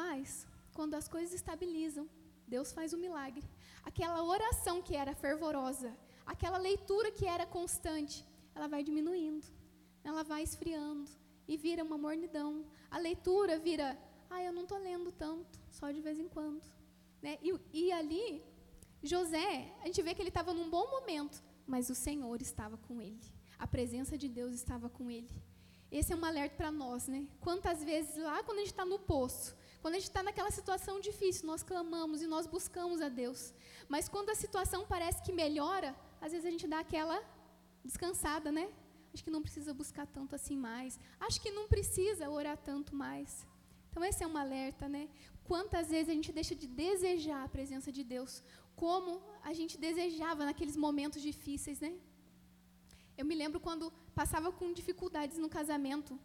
Mas 0.00 0.46
quando 0.76 0.94
as 1.00 1.08
coisas 1.14 1.34
estabilizam, 1.40 2.06
Deus 2.54 2.72
faz 2.78 2.92
um 2.92 3.04
milagre. 3.06 3.46
Aquela 3.90 4.20
oração 4.34 4.76
que 4.86 4.96
era 5.02 5.14
fervorosa, 5.24 5.90
aquela 6.34 6.58
leitura 6.68 7.10
que 7.18 7.26
era 7.36 7.46
constante, 7.58 8.18
ela 8.56 8.68
vai 8.74 8.82
diminuindo 8.90 9.46
ela 10.08 10.22
vai 10.22 10.42
esfriando 10.42 11.10
e 11.46 11.56
vira 11.56 11.84
uma 11.84 11.98
mornidão. 11.98 12.64
A 12.90 12.98
leitura 12.98 13.58
vira, 13.58 13.98
ah, 14.30 14.42
eu 14.42 14.52
não 14.52 14.62
estou 14.62 14.78
lendo 14.78 15.12
tanto, 15.12 15.58
só 15.70 15.90
de 15.90 16.00
vez 16.00 16.18
em 16.18 16.28
quando. 16.28 16.62
Né? 17.22 17.38
E, 17.42 17.54
e 17.72 17.92
ali, 17.92 18.42
José, 19.02 19.74
a 19.82 19.86
gente 19.86 20.02
vê 20.02 20.14
que 20.14 20.22
ele 20.22 20.30
estava 20.30 20.54
num 20.54 20.70
bom 20.70 20.90
momento, 20.90 21.42
mas 21.66 21.90
o 21.90 21.94
Senhor 21.94 22.40
estava 22.40 22.76
com 22.76 23.00
ele. 23.02 23.20
A 23.58 23.66
presença 23.66 24.16
de 24.16 24.28
Deus 24.28 24.54
estava 24.54 24.88
com 24.88 25.10
ele. 25.10 25.30
Esse 25.90 26.12
é 26.12 26.16
um 26.16 26.24
alerta 26.24 26.56
para 26.56 26.70
nós, 26.70 27.08
né? 27.08 27.26
Quantas 27.40 27.82
vezes 27.82 28.16
lá, 28.16 28.42
quando 28.42 28.58
a 28.58 28.60
gente 28.60 28.72
está 28.72 28.84
no 28.84 28.98
poço, 28.98 29.56
quando 29.80 29.94
a 29.94 29.98
gente 29.98 30.08
está 30.08 30.22
naquela 30.22 30.50
situação 30.50 31.00
difícil, 31.00 31.46
nós 31.46 31.62
clamamos 31.62 32.20
e 32.20 32.26
nós 32.26 32.46
buscamos 32.46 33.00
a 33.00 33.08
Deus. 33.08 33.54
Mas 33.88 34.08
quando 34.08 34.30
a 34.30 34.34
situação 34.34 34.86
parece 34.86 35.22
que 35.22 35.32
melhora, 35.32 35.96
às 36.20 36.32
vezes 36.32 36.46
a 36.46 36.50
gente 36.50 36.66
dá 36.66 36.80
aquela 36.80 37.22
descansada, 37.84 38.52
né? 38.52 38.68
Acho 39.14 39.24
que 39.24 39.30
não 39.30 39.40
precisa 39.40 39.72
buscar 39.72 40.06
tanto 40.06 40.34
assim 40.34 40.56
mais. 40.56 40.98
Acho 41.18 41.40
que 41.40 41.50
não 41.50 41.66
precisa 41.68 42.28
orar 42.28 42.58
tanto 42.58 42.94
mais. 42.94 43.46
Então, 43.90 44.04
esse 44.04 44.22
é 44.22 44.26
um 44.26 44.36
alerta, 44.36 44.88
né? 44.88 45.08
Quantas 45.44 45.88
vezes 45.88 46.10
a 46.10 46.12
gente 46.12 46.30
deixa 46.30 46.54
de 46.54 46.66
desejar 46.66 47.42
a 47.44 47.48
presença 47.48 47.90
de 47.90 48.04
Deus, 48.04 48.42
como 48.76 49.22
a 49.42 49.52
gente 49.54 49.78
desejava 49.78 50.44
naqueles 50.44 50.76
momentos 50.76 51.22
difíceis, 51.22 51.80
né? 51.80 51.94
Eu 53.18 53.24
me 53.30 53.34
lembro 53.34 53.58
quando 53.58 53.92
passava 54.14 54.52
com 54.58 54.72
dificuldades 54.72 55.38
no 55.38 55.48
casamento, 55.48 56.16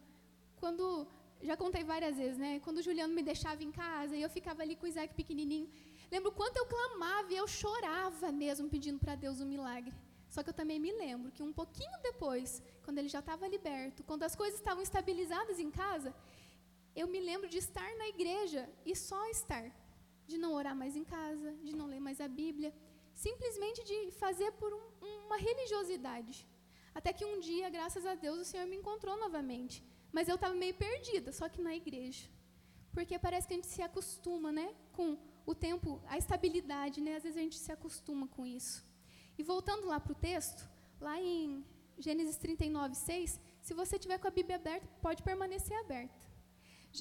quando 0.57 1.07
já 1.41 1.57
contei 1.57 1.83
várias 1.83 2.15
vezes, 2.17 2.37
né? 2.37 2.51
Quando 2.59 2.77
o 2.77 2.83
Juliano 2.87 3.13
me 3.15 3.23
deixava 3.23 3.63
em 3.63 3.71
casa 3.71 4.15
e 4.15 4.21
eu 4.21 4.29
ficava 4.29 4.61
ali 4.61 4.75
com 4.75 4.85
o 4.85 4.91
Isaac 4.93 5.11
pequenininho, 5.15 5.67
lembro 6.11 6.31
quanto 6.31 6.57
eu 6.57 6.67
clamava 6.67 7.33
e 7.33 7.35
eu 7.35 7.47
chorava 7.47 8.31
mesmo 8.31 8.69
pedindo 8.69 8.99
para 8.99 9.15
Deus 9.15 9.41
um 9.41 9.47
milagre. 9.47 9.91
Só 10.29 10.43
que 10.43 10.51
eu 10.51 10.53
também 10.53 10.79
me 10.79 10.91
lembro 10.91 11.31
que 11.31 11.41
um 11.41 11.51
pouquinho 11.51 11.97
depois, 12.03 12.61
quando 12.83 12.99
ele 12.99 13.09
já 13.09 13.21
estava 13.25 13.47
liberto, 13.47 14.03
quando 14.03 14.23
as 14.29 14.35
coisas 14.35 14.59
estavam 14.59 14.83
estabilizadas 14.83 15.59
em 15.59 15.71
casa, 15.71 16.13
eu 16.95 17.07
me 17.07 17.19
lembro 17.19 17.49
de 17.49 17.57
estar 17.57 17.89
na 17.97 18.07
igreja 18.07 18.69
e 18.85 18.95
só 18.95 19.21
estar, 19.31 19.65
de 20.27 20.37
não 20.37 20.53
orar 20.53 20.75
mais 20.75 20.95
em 20.95 21.03
casa, 21.03 21.53
de 21.63 21.75
não 21.75 21.87
ler 21.87 21.99
mais 21.99 22.21
a 22.21 22.27
Bíblia, 22.27 22.71
simplesmente 23.15 23.83
de 23.83 24.11
fazer 24.11 24.51
por 24.53 24.71
um, 24.73 24.83
uma 25.25 25.37
religiosidade. 25.37 26.47
Até 26.93 27.11
que 27.11 27.25
um 27.25 27.39
dia, 27.39 27.69
graças 27.69 28.05
a 28.05 28.15
Deus, 28.15 28.39
o 28.39 28.45
Senhor 28.45 28.67
me 28.67 28.75
encontrou 28.75 29.17
novamente. 29.19 29.83
Mas 30.11 30.27
eu 30.27 30.35
estava 30.35 30.53
meio 30.53 30.75
perdida, 30.75 31.31
só 31.31 31.49
que 31.49 31.61
na 31.61 31.75
igreja. 31.75 32.29
Porque 32.93 33.17
parece 33.17 33.47
que 33.47 33.53
a 33.53 33.57
gente 33.57 33.67
se 33.67 33.81
acostuma, 33.81 34.51
né? 34.51 34.73
Com 34.91 35.17
o 35.45 35.55
tempo, 35.55 36.01
a 36.07 36.17
estabilidade, 36.17 37.01
né? 37.01 37.15
Às 37.15 37.23
vezes 37.23 37.37
a 37.37 37.41
gente 37.41 37.57
se 37.57 37.71
acostuma 37.71 38.27
com 38.27 38.45
isso. 38.45 38.85
E 39.37 39.43
voltando 39.43 39.87
lá 39.87 39.99
para 39.99 40.11
o 40.11 40.15
texto, 40.15 40.69
lá 41.01 41.19
em 41.19 41.65
Gênesis 41.97 42.37
39, 42.37 42.95
6, 42.95 43.39
se 43.61 43.73
você 43.73 43.97
tiver 43.97 44.19
com 44.19 44.27
a 44.27 44.31
Bíblia 44.31 44.57
aberta, 44.57 44.87
pode 45.01 45.23
permanecer 45.23 45.75
aberta. 45.79 46.27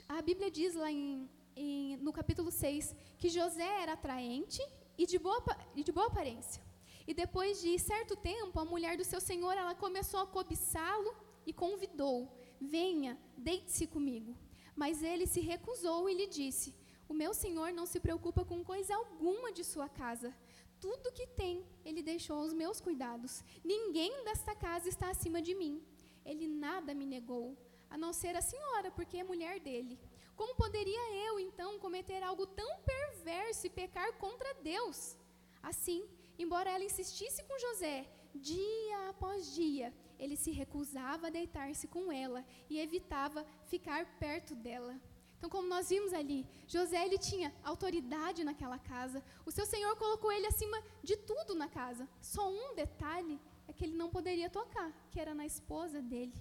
A 0.09 0.23
Bíblia 0.23 0.51
diz 0.51 0.75
lá 0.75 0.91
em, 0.91 1.29
em, 1.55 1.97
no 1.99 2.13
capítulo 2.13 2.51
6 2.51 2.95
que 3.19 3.29
José 3.29 3.83
era 3.83 3.93
atraente 3.93 4.63
e 4.97 5.07
de, 5.07 5.19
boa, 5.19 5.43
e 5.77 5.85
de 5.85 5.93
boa 5.93 6.07
aparência. 6.07 6.63
E 7.07 7.13
depois 7.13 7.61
de 7.61 7.79
certo 7.79 8.15
tempo, 8.17 8.59
a 8.59 8.65
mulher 8.65 8.97
do 8.97 9.05
seu 9.05 9.21
senhor 9.21 9.53
ela 9.57 9.75
começou 9.75 10.21
a 10.21 10.27
cobiçá-lo 10.27 11.15
e 11.47 11.53
convidou: 11.53 12.31
Venha, 12.61 13.19
deite-se 13.37 13.87
comigo. 13.87 14.37
Mas 14.75 15.03
ele 15.03 15.27
se 15.27 15.41
recusou 15.41 16.09
e 16.09 16.15
lhe 16.15 16.27
disse: 16.27 16.75
O 17.09 17.15
meu 17.15 17.35
senhor 17.35 17.73
não 17.73 17.87
se 17.87 18.01
preocupa 18.01 18.45
com 18.45 18.65
coisa 18.65 18.95
alguma 18.95 19.53
de 19.53 19.65
sua 19.65 19.89
casa 19.89 20.35
tudo 20.83 21.13
que 21.13 21.29
tem, 21.29 21.65
ele 21.85 22.03
deixou 22.03 22.37
aos 22.39 22.53
meus 22.53 22.81
cuidados. 22.81 23.45
Ninguém 23.65 24.25
desta 24.25 24.53
casa 24.53 24.89
está 24.89 25.11
acima 25.11 25.41
de 25.41 25.55
mim. 25.55 25.81
Ele 26.25 26.49
nada 26.49 26.93
me 26.93 27.07
negou, 27.07 27.57
a 27.89 27.97
não 27.97 28.13
ser 28.13 28.35
a 28.35 28.43
senhora, 28.43 28.91
porque 28.91 29.19
é 29.19 29.23
mulher 29.23 29.61
dele. 29.61 29.97
Como 30.35 30.57
poderia 30.57 31.05
eu, 31.27 31.39
então, 31.39 31.79
cometer 31.79 32.21
algo 32.25 32.45
tão 32.47 32.71
perverso 32.81 33.65
e 33.69 33.71
pecar 33.71 34.13
contra 34.15 34.55
Deus? 34.55 35.17
Assim, 35.63 36.01
embora 36.43 36.71
ela 36.71 36.85
insistisse 36.85 37.43
com 37.45 37.59
José, 37.59 38.07
dia 38.35 39.09
após 39.11 39.55
dia, 39.55 39.93
ele 40.19 40.37
se 40.37 40.51
recusava 40.51 41.27
a 41.27 41.31
deitar-se 41.31 41.87
com 41.89 42.11
ela 42.11 42.45
e 42.71 42.79
evitava 42.79 43.47
ficar 43.65 44.05
perto 44.19 44.55
dela. 44.55 44.95
Então, 45.37 45.51
como 45.51 45.67
nós 45.67 45.89
vimos 45.89 46.13
ali, 46.13 46.47
José 46.69 47.05
ele 47.05 47.19
tinha 47.19 47.53
autoridade 47.65 48.45
naquela 48.45 48.79
casa. 48.79 49.25
O 49.45 49.51
seu 49.51 49.67
Senhor 49.67 49.97
colocou 49.97 50.31
ele 50.31 50.47
acima 50.47 50.81
de 51.03 51.17
tudo 51.17 51.53
na 51.57 51.69
casa. 51.69 52.09
Só 52.21 52.49
um 52.49 52.77
detalhe 52.77 53.41
é 53.67 53.73
que 53.73 53.85
ele 53.85 53.97
não 53.97 54.09
poderia 54.09 54.49
tocar, 54.49 54.93
que 55.11 55.19
era 55.19 55.35
na 55.35 55.45
esposa 55.45 56.01
dele. 56.01 56.33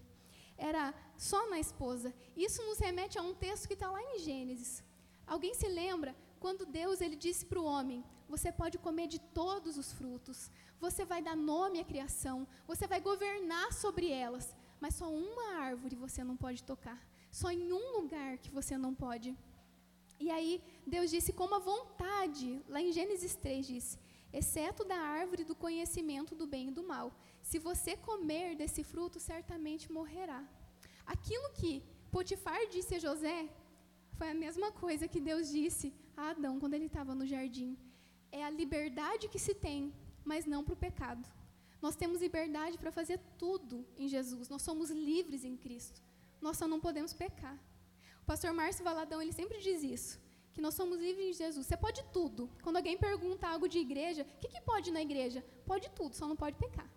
Era 0.56 0.94
só 1.18 1.50
na 1.50 1.60
esposa. 1.60 2.14
Isso 2.38 2.62
nos 2.68 2.78
remete 2.78 3.18
a 3.18 3.24
um 3.24 3.34
texto 3.34 3.68
que 3.68 3.74
está 3.74 3.90
lá 3.90 4.02
em 4.04 4.20
Gênesis. 4.20 4.84
Alguém 5.26 5.56
se 5.56 5.68
lembra 5.68 6.16
quando 6.40 6.66
Deus 6.66 7.02
ele 7.02 7.16
disse 7.16 7.44
para 7.44 7.60
o 7.60 7.66
homem: 7.66 8.06
Você 8.34 8.50
pode 8.62 8.78
comer 8.86 9.08
de 9.14 9.20
todos 9.42 9.74
os 9.82 9.90
frutos, 10.00 10.50
você 10.86 11.04
vai 11.12 11.22
dar 11.28 11.38
nome 11.54 11.80
à 11.80 11.86
criação, 11.92 12.38
você 12.72 12.86
vai 12.94 13.00
governar 13.10 13.70
sobre 13.84 14.06
elas, 14.26 14.46
mas 14.82 14.96
só 15.00 15.08
uma 15.26 15.48
árvore 15.70 16.04
você 16.06 16.22
não 16.30 16.38
pode 16.46 16.62
tocar 16.72 17.00
só 17.32 17.50
em 17.50 17.72
um 17.72 17.88
lugar 17.98 18.38
que 18.44 18.52
você 18.52 18.78
não 18.78 18.94
pode. 18.94 19.30
E 20.20 20.30
aí, 20.30 20.62
Deus 20.86 21.10
disse 21.10 21.32
como 21.34 21.56
a 21.56 21.66
vontade, 21.74 22.62
lá 22.68 22.80
em 22.82 22.92
Gênesis 22.92 23.34
3 23.36 23.66
diz: 23.66 23.88
exceto 24.40 24.84
da 24.92 25.00
árvore 25.20 25.44
do 25.44 25.56
conhecimento 25.56 26.36
do 26.36 26.46
bem 26.46 26.68
e 26.68 26.76
do 26.78 26.84
mal. 26.84 27.08
Se 27.42 27.58
você 27.58 27.96
comer 28.10 28.56
desse 28.56 28.84
fruto, 28.84 29.20
certamente 29.20 29.92
morrerá. 29.92 30.44
Aquilo 31.06 31.50
que 31.60 31.72
Potifar 32.12 32.62
disse 32.68 32.96
a 32.96 33.00
José 33.00 33.50
foi 34.18 34.30
a 34.30 34.40
mesma 34.46 34.72
coisa 34.84 35.08
que 35.08 35.20
Deus 35.20 35.50
disse 35.50 35.94
a 36.16 36.30
Adão 36.32 36.60
quando 36.60 36.76
ele 36.76 36.86
estava 36.86 37.16
no 37.16 37.26
jardim. 37.26 37.72
É 38.32 38.44
a 38.44 38.50
liberdade 38.50 39.28
que 39.28 39.40
se 39.40 39.54
tem, 39.54 39.94
mas 40.24 40.46
não 40.46 40.64
para 40.64 40.74
o 40.74 40.78
pecado. 40.78 41.28
Nós 41.82 41.96
temos 41.96 42.22
liberdade 42.22 42.78
para 42.78 42.92
fazer 42.92 43.20
tudo 43.38 43.86
em 43.98 44.08
Jesus. 44.08 44.50
Nós 44.50 44.62
somos 44.62 44.90
livres 44.90 45.44
em 45.44 45.58
Cristo 45.58 46.02
nós 46.42 46.58
só 46.58 46.68
não 46.68 46.80
podemos 46.80 47.14
pecar. 47.14 47.58
O 48.24 48.26
pastor 48.26 48.52
Márcio 48.52 48.84
Valadão, 48.84 49.22
ele 49.22 49.32
sempre 49.32 49.60
diz 49.60 49.84
isso, 49.84 50.20
que 50.54 50.62
nós 50.62 50.74
somos 50.74 51.00
livres 51.00 51.28
em 51.28 51.34
Jesus. 51.34 51.68
Você 51.68 51.78
pode 51.78 52.04
tudo. 52.12 52.50
Quando 52.64 52.78
alguém 52.78 52.98
pergunta 52.98 53.48
algo 53.48 53.68
de 53.70 53.78
igreja, 53.78 54.24
o 54.24 54.40
que, 54.40 54.50
que 54.50 54.62
pode 54.62 54.92
na 54.92 55.02
igreja? 55.02 55.46
Pode 55.66 55.90
tudo, 55.92 56.16
só 56.16 56.28
não 56.28 56.36
pode 56.36 56.58
pecar. 56.58 56.90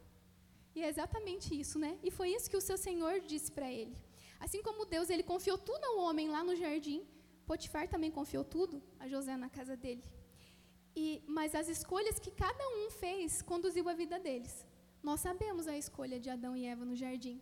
E 0.74 0.82
é 0.82 0.88
exatamente 0.88 1.58
isso, 1.58 1.78
né? 1.78 1.98
E 2.02 2.10
foi 2.10 2.30
isso 2.30 2.50
que 2.50 2.56
o 2.56 2.60
seu 2.60 2.76
Senhor 2.76 3.20
disse 3.20 3.52
para 3.52 3.70
ele. 3.70 3.96
Assim 4.40 4.62
como 4.62 4.86
Deus, 4.86 5.08
ele 5.10 5.22
confiou 5.22 5.56
tudo 5.56 5.84
ao 5.84 5.98
homem 5.98 6.28
lá 6.28 6.42
no 6.42 6.56
jardim, 6.56 7.06
Potifar 7.46 7.86
também 7.86 8.10
confiou 8.10 8.42
tudo 8.42 8.82
a 8.98 9.06
José 9.06 9.36
na 9.36 9.50
casa 9.50 9.76
dele. 9.76 10.02
E, 10.96 11.22
mas 11.26 11.54
as 11.54 11.68
escolhas 11.68 12.18
que 12.18 12.30
cada 12.30 12.64
um 12.78 12.90
fez 12.90 13.42
conduziu 13.42 13.88
a 13.88 13.94
vida 13.94 14.18
deles. 14.18 14.64
Nós 15.02 15.20
sabemos 15.20 15.66
a 15.66 15.76
escolha 15.76 16.18
de 16.20 16.30
Adão 16.30 16.56
e 16.56 16.64
Eva 16.64 16.84
no 16.84 16.96
jardim. 16.96 17.40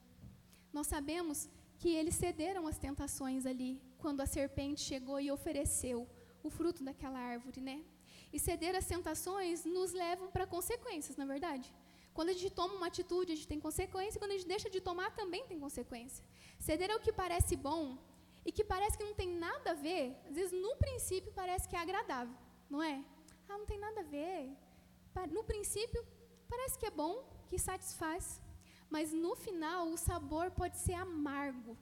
Nós 0.72 0.86
sabemos 0.86 1.48
que 1.78 1.90
eles 1.90 2.14
cederam 2.14 2.66
às 2.66 2.78
tentações 2.78 3.44
ali, 3.44 3.80
quando 3.98 4.20
a 4.20 4.26
serpente 4.26 4.80
chegou 4.80 5.20
e 5.20 5.30
ofereceu 5.30 6.08
o 6.42 6.50
fruto 6.50 6.82
daquela 6.82 7.18
árvore, 7.18 7.60
né? 7.60 7.84
E 8.32 8.38
ceder 8.38 8.74
às 8.74 8.86
tentações 8.86 9.64
nos 9.64 9.92
levam 9.92 10.30
para 10.30 10.46
consequências, 10.46 11.16
na 11.16 11.24
é 11.24 11.26
verdade. 11.26 11.72
Quando 12.14 12.30
a 12.30 12.32
gente 12.32 12.50
toma 12.50 12.74
uma 12.74 12.86
atitude, 12.86 13.32
a 13.32 13.34
gente 13.34 13.48
tem 13.48 13.60
consequência, 13.60 14.20
quando 14.20 14.32
a 14.32 14.36
gente 14.36 14.46
deixa 14.46 14.68
de 14.70 14.80
tomar, 14.80 15.10
também 15.14 15.44
tem 15.46 15.58
consequência. 15.58 16.24
Ceder 16.58 16.90
ao 16.90 17.00
que 17.00 17.12
parece 17.12 17.56
bom 17.56 17.98
e 18.44 18.52
que 18.52 18.64
parece 18.64 18.96
que 18.98 19.04
não 19.04 19.14
tem 19.14 19.28
nada 19.28 19.70
a 19.72 19.74
ver, 19.74 20.16
às 20.28 20.34
vezes 20.34 20.52
no 20.52 20.76
princípio 20.76 21.32
parece 21.32 21.68
que 21.68 21.76
é 21.76 21.78
agradável, 21.78 22.36
não 22.68 22.82
é? 22.82 23.04
Ah, 23.52 23.58
não 23.58 23.66
tem 23.66 23.78
nada 23.78 24.00
a 24.00 24.10
ver. 24.16 24.56
No 25.30 25.44
princípio 25.44 26.02
parece 26.48 26.78
que 26.78 26.86
é 26.86 26.90
bom, 26.90 27.14
que 27.48 27.58
satisfaz, 27.58 28.40
mas 28.88 29.12
no 29.12 29.34
final 29.36 29.88
o 29.88 29.98
sabor 29.98 30.50
pode 30.50 30.78
ser 30.78 30.94
amargo. 30.94 31.76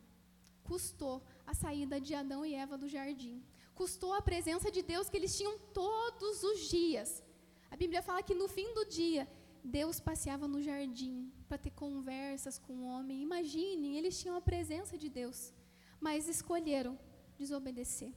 Custou 0.65 1.23
a 1.47 1.55
saída 1.55 2.01
de 2.01 2.13
Adão 2.13 2.45
e 2.45 2.55
Eva 2.55 2.77
do 2.77 2.89
jardim. 2.89 3.37
Custou 3.81 4.13
a 4.15 4.23
presença 4.31 4.69
de 4.77 4.83
Deus 4.83 5.09
que 5.09 5.17
eles 5.17 5.37
tinham 5.39 5.59
todos 5.83 6.43
os 6.43 6.59
dias. 6.69 7.23
A 7.71 7.77
Bíblia 7.77 8.03
fala 8.03 8.23
que 8.29 8.35
no 8.35 8.49
fim 8.49 8.75
do 8.75 8.85
dia, 8.85 9.29
Deus 9.63 10.01
passeava 10.01 10.49
no 10.49 10.61
jardim 10.61 11.33
para 11.49 11.59
ter 11.59 11.71
conversas 11.71 12.59
com 12.59 12.73
o 12.79 12.87
homem. 12.93 13.23
Imaginem, 13.23 13.97
eles 13.97 14.19
tinham 14.21 14.37
a 14.37 14.41
presença 14.41 14.99
de 14.99 15.09
Deus, 15.09 15.53
mas 16.01 16.29
escolheram 16.29 16.99
desobedecer. 17.39 18.13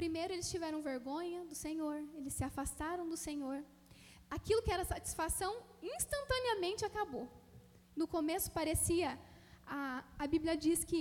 Primeiro, 0.00 0.32
eles 0.32 0.50
tiveram 0.52 0.86
vergonha 0.90 1.40
do 1.48 1.56
Senhor, 1.62 1.96
eles 2.18 2.34
se 2.36 2.44
afastaram 2.50 3.04
do 3.12 3.16
Senhor. 3.24 3.56
Aquilo 4.36 4.62
que 4.64 4.72
era 4.76 4.90
satisfação 4.92 5.50
instantaneamente 5.94 6.86
acabou. 6.88 7.26
No 8.00 8.06
começo 8.14 8.48
parecia, 8.58 9.10
a, 9.78 9.80
a 10.22 10.26
Bíblia 10.34 10.54
diz 10.66 10.78
que 10.90 11.00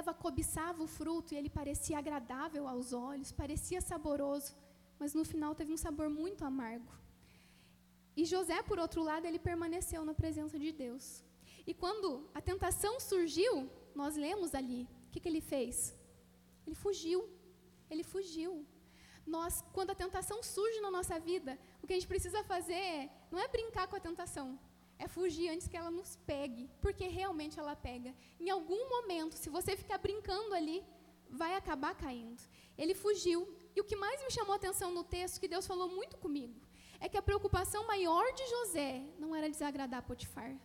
Eva 0.00 0.12
cobiçava 0.24 0.82
o 0.82 0.90
fruto 0.96 1.32
e 1.32 1.38
ele 1.38 1.48
parecia 1.48 1.96
agradável 1.98 2.68
aos 2.72 2.92
olhos, 2.92 3.32
parecia 3.42 3.80
saboroso, 3.80 4.50
mas 4.98 5.14
no 5.18 5.24
final 5.32 5.54
teve 5.60 5.72
um 5.72 5.82
sabor 5.86 6.10
muito 6.10 6.44
amargo. 6.44 6.92
E 8.18 8.24
José, 8.32 8.58
por 8.70 8.78
outro 8.78 9.02
lado, 9.10 9.24
ele 9.26 9.38
permaneceu 9.38 10.02
na 10.04 10.12
presença 10.22 10.58
de 10.64 10.72
Deus. 10.72 11.06
E 11.66 11.72
quando 11.72 12.28
a 12.34 12.42
tentação 12.50 13.00
surgiu, 13.00 13.54
nós 13.94 14.14
lemos 14.26 14.54
ali, 14.54 14.82
o 15.06 15.10
que, 15.10 15.20
que 15.20 15.30
ele 15.32 15.40
fez? 15.54 15.96
Ele 16.66 16.76
fugiu. 16.84 17.20
Ele 17.90 18.02
fugiu. 18.02 18.66
Nós, 19.26 19.64
quando 19.72 19.90
a 19.90 19.94
tentação 19.94 20.42
surge 20.42 20.80
na 20.80 20.90
nossa 20.90 21.18
vida, 21.18 21.58
o 21.82 21.86
que 21.86 21.92
a 21.92 21.96
gente 21.96 22.08
precisa 22.08 22.44
fazer 22.44 23.10
não 23.30 23.38
é 23.38 23.48
brincar 23.48 23.86
com 23.88 23.96
a 23.96 24.00
tentação, 24.00 24.58
é 24.98 25.08
fugir 25.08 25.48
antes 25.48 25.66
que 25.66 25.76
ela 25.76 25.90
nos 25.90 26.16
pegue, 26.26 26.70
porque 26.80 27.06
realmente 27.08 27.58
ela 27.58 27.74
pega. 27.74 28.14
Em 28.38 28.50
algum 28.50 28.88
momento, 28.88 29.34
se 29.34 29.48
você 29.50 29.76
ficar 29.76 29.98
brincando 29.98 30.54
ali, 30.54 30.84
vai 31.28 31.54
acabar 31.56 31.94
caindo. 31.94 32.42
Ele 32.76 32.94
fugiu. 32.94 33.48
E 33.74 33.80
o 33.80 33.84
que 33.84 33.96
mais 33.96 34.22
me 34.22 34.30
chamou 34.30 34.52
a 34.52 34.56
atenção 34.56 34.92
no 34.92 35.04
texto, 35.04 35.40
que 35.40 35.48
Deus 35.48 35.66
falou 35.66 35.88
muito 35.88 36.16
comigo, 36.18 36.60
é 37.00 37.08
que 37.08 37.16
a 37.16 37.22
preocupação 37.22 37.86
maior 37.86 38.24
de 38.32 38.46
José 38.46 39.02
não 39.18 39.34
era 39.34 39.50
desagradar 39.50 40.02
Potifar, 40.02 40.56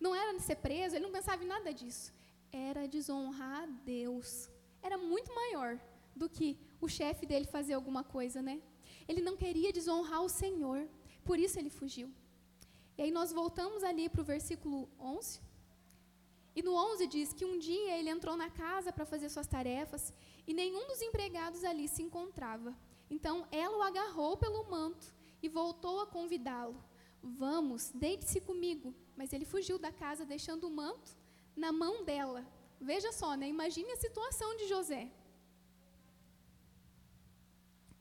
não 0.00 0.14
era 0.14 0.38
ser 0.38 0.56
preso, 0.56 0.96
ele 0.96 1.04
não 1.04 1.12
pensava 1.12 1.42
em 1.44 1.46
nada 1.46 1.72
disso. 1.72 2.12
Era 2.52 2.86
desonrar 2.86 3.64
a 3.64 3.66
Deus. 3.66 4.48
Era 4.82 4.96
muito 4.96 5.34
maior 5.34 5.78
do 6.14 6.28
que 6.28 6.58
o 6.80 6.88
chefe 6.88 7.26
dele 7.26 7.46
fazer 7.46 7.74
alguma 7.74 8.04
coisa, 8.04 8.40
né? 8.42 8.60
Ele 9.08 9.20
não 9.20 9.36
queria 9.36 9.72
desonrar 9.72 10.22
o 10.22 10.28
Senhor, 10.28 10.88
por 11.24 11.38
isso 11.38 11.58
ele 11.58 11.70
fugiu. 11.70 12.12
E 12.96 13.02
aí 13.02 13.10
nós 13.10 13.32
voltamos 13.32 13.82
ali 13.82 14.08
para 14.08 14.20
o 14.20 14.24
versículo 14.24 14.88
11. 14.98 15.40
E 16.56 16.62
no 16.62 16.74
11 16.74 17.06
diz 17.08 17.32
que 17.32 17.44
um 17.44 17.58
dia 17.58 17.98
ele 17.98 18.08
entrou 18.08 18.36
na 18.36 18.48
casa 18.48 18.92
para 18.92 19.04
fazer 19.04 19.28
suas 19.28 19.46
tarefas 19.46 20.12
e 20.46 20.54
nenhum 20.54 20.86
dos 20.86 21.02
empregados 21.02 21.64
ali 21.64 21.88
se 21.88 22.02
encontrava. 22.02 22.76
Então 23.10 23.46
ela 23.50 23.78
o 23.78 23.82
agarrou 23.82 24.36
pelo 24.36 24.70
manto 24.70 25.12
e 25.42 25.48
voltou 25.48 26.00
a 26.00 26.06
convidá-lo. 26.06 26.76
Vamos, 27.20 27.90
deite-se 27.94 28.40
comigo. 28.40 28.94
Mas 29.16 29.32
ele 29.32 29.44
fugiu 29.44 29.78
da 29.78 29.90
casa, 29.90 30.24
deixando 30.24 30.68
o 30.68 30.70
manto 30.70 31.16
na 31.56 31.72
mão 31.72 32.04
dela. 32.04 32.46
Veja 32.80 33.12
só, 33.12 33.34
né? 33.34 33.48
Imagine 33.48 33.90
a 33.92 33.96
situação 33.96 34.56
de 34.56 34.68
José. 34.68 35.10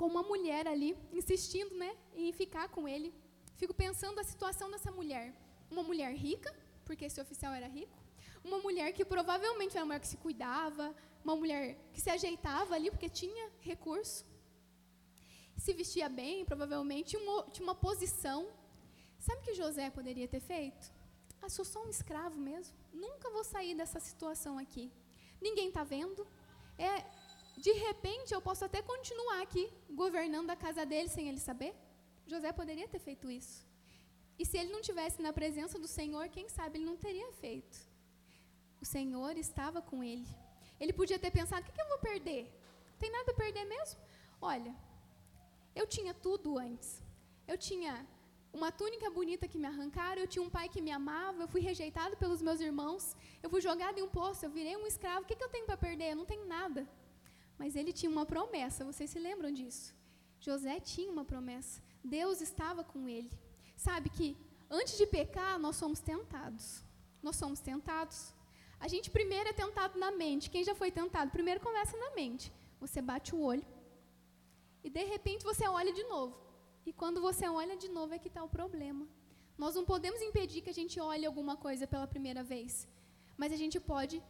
Com 0.03 0.07
uma 0.07 0.21
mulher 0.21 0.67
ali, 0.67 0.97
insistindo 1.13 1.73
né, 1.75 1.95
em 2.13 2.33
ficar 2.33 2.67
com 2.67 2.85
ele. 2.85 3.09
Fico 3.55 3.73
pensando 3.73 4.19
a 4.19 4.23
situação 4.31 4.69
dessa 4.69 4.91
mulher. 4.91 5.33
Uma 5.71 5.81
mulher 5.81 6.13
rica, 6.13 6.53
porque 6.83 7.05
esse 7.05 7.21
oficial 7.21 7.53
era 7.53 7.67
rico. 7.67 7.97
Uma 8.43 8.57
mulher 8.57 8.91
que 8.91 9.05
provavelmente 9.05 9.77
era 9.77 9.85
uma 9.85 9.91
mulher 9.91 10.01
que 10.01 10.09
se 10.09 10.17
cuidava, 10.17 10.93
uma 11.23 11.37
mulher 11.37 11.77
que 11.93 12.01
se 12.01 12.09
ajeitava 12.09 12.75
ali 12.75 12.91
porque 12.91 13.07
tinha 13.07 13.49
recurso. 13.61 14.25
Se 15.55 15.71
vestia 15.71 16.09
bem, 16.09 16.43
provavelmente, 16.43 17.15
uma, 17.15 17.43
tinha 17.53 17.65
uma 17.65 17.75
posição. 17.87 18.45
Sabe 19.17 19.39
o 19.39 19.45
que 19.45 19.53
José 19.53 19.89
poderia 19.89 20.27
ter 20.27 20.41
feito? 20.41 20.91
Ah, 21.41 21.47
sou 21.47 21.63
só 21.63 21.81
um 21.81 21.89
escravo 21.89 22.37
mesmo. 22.37 22.75
Nunca 22.91 23.29
vou 23.29 23.45
sair 23.45 23.73
dessa 23.73 24.01
situação 24.01 24.57
aqui. 24.57 24.91
Ninguém 25.41 25.69
está 25.69 25.85
vendo. 25.85 26.27
É, 26.77 27.05
de 27.57 27.71
repente, 27.71 28.33
eu 28.33 28.41
posso 28.41 28.65
até 28.65 28.81
continuar 28.81 29.41
aqui, 29.41 29.71
governando 29.89 30.49
a 30.49 30.55
casa 30.55 30.85
dele 30.85 31.09
sem 31.09 31.27
ele 31.29 31.39
saber. 31.39 31.75
José 32.25 32.51
poderia 32.51 32.87
ter 32.87 32.99
feito 32.99 33.29
isso. 33.29 33.65
E 34.37 34.45
se 34.45 34.57
ele 34.57 34.71
não 34.71 34.81
tivesse 34.81 35.21
na 35.21 35.31
presença 35.31 35.77
do 35.79 35.87
Senhor, 35.87 36.27
quem 36.29 36.49
sabe 36.49 36.77
ele 36.77 36.85
não 36.85 36.97
teria 36.97 37.31
feito. 37.33 37.77
O 38.81 38.85
Senhor 38.85 39.37
estava 39.37 39.81
com 39.81 40.03
ele. 40.03 40.27
Ele 40.79 40.93
podia 40.93 41.19
ter 41.19 41.31
pensado: 41.31 41.61
o 41.61 41.65
que, 41.65 41.71
que 41.71 41.81
eu 41.81 41.87
vou 41.87 41.99
perder? 41.99 42.51
Tem 42.99 43.11
nada 43.11 43.31
a 43.31 43.35
perder 43.35 43.65
mesmo? 43.65 43.99
Olha, 44.41 44.75
eu 45.75 45.85
tinha 45.85 46.13
tudo 46.13 46.57
antes. 46.57 47.01
Eu 47.47 47.57
tinha 47.57 47.93
uma 48.51 48.71
túnica 48.71 49.09
bonita 49.09 49.47
que 49.47 49.57
me 49.57 49.65
arrancaram, 49.65 50.21
eu 50.21 50.27
tinha 50.27 50.43
um 50.43 50.49
pai 50.49 50.67
que 50.69 50.81
me 50.81 50.91
amava, 50.91 51.43
eu 51.43 51.47
fui 51.47 51.61
rejeitado 51.61 52.15
pelos 52.17 52.41
meus 52.41 52.59
irmãos, 52.59 53.15
eu 53.41 53.49
fui 53.49 53.61
jogado 53.61 53.97
em 53.97 54.03
um 54.03 54.09
poço, 54.09 54.45
eu 54.45 54.49
virei 54.49 54.75
um 54.77 54.85
escravo. 54.85 55.23
O 55.23 55.27
que, 55.27 55.35
que 55.35 55.43
eu 55.43 55.49
tenho 55.49 55.65
para 55.65 55.77
perder? 55.77 56.11
Eu 56.11 56.15
não 56.17 56.25
tenho 56.25 56.45
nada. 56.45 56.87
Mas 57.63 57.77
ele 57.79 57.93
tinha 57.99 58.11
uma 58.11 58.25
promessa, 58.25 58.83
vocês 58.83 59.09
se 59.09 59.19
lembram 59.27 59.49
disso? 59.57 59.85
José 60.45 60.73
tinha 60.81 61.09
uma 61.09 61.23
promessa. 61.23 61.81
Deus 62.03 62.41
estava 62.41 62.83
com 62.83 63.07
ele. 63.07 63.31
Sabe 63.77 64.09
que 64.09 64.35
antes 64.79 64.97
de 64.97 65.05
pecar, 65.07 65.53
nós 65.65 65.77
somos 65.77 66.01
tentados. 66.01 66.83
Nós 67.25 67.37
somos 67.37 67.61
tentados. 67.61 68.17
A 68.85 68.89
gente 68.93 69.09
primeiro 69.09 69.47
é 69.47 69.53
tentado 69.53 69.97
na 69.97 70.11
mente. 70.11 70.49
Quem 70.49 70.65
já 70.69 70.75
foi 70.75 70.91
tentado? 70.91 71.31
Primeiro 71.31 71.61
começa 71.61 71.95
na 72.03 72.11
mente. 72.19 72.51
Você 72.81 73.01
bate 73.01 73.33
o 73.33 73.39
olho. 73.51 73.65
E 74.83 74.89
de 74.89 75.05
repente 75.13 75.45
você 75.51 75.65
olha 75.65 75.93
de 75.93 76.03
novo. 76.13 76.35
E 76.85 76.91
quando 76.91 77.21
você 77.21 77.47
olha 77.47 77.77
de 77.77 77.87
novo 77.87 78.13
é 78.13 78.19
que 78.19 78.27
está 78.27 78.43
o 78.43 78.55
problema. 78.59 79.07
Nós 79.57 79.73
não 79.73 79.85
podemos 79.85 80.21
impedir 80.21 80.61
que 80.63 80.73
a 80.75 80.79
gente 80.81 80.99
olhe 80.99 81.25
alguma 81.25 81.55
coisa 81.55 81.87
pela 81.87 82.11
primeira 82.13 82.43
vez. 82.43 82.85
Mas 83.37 83.53
a 83.53 83.55
gente 83.63 83.79
pode 83.79 84.21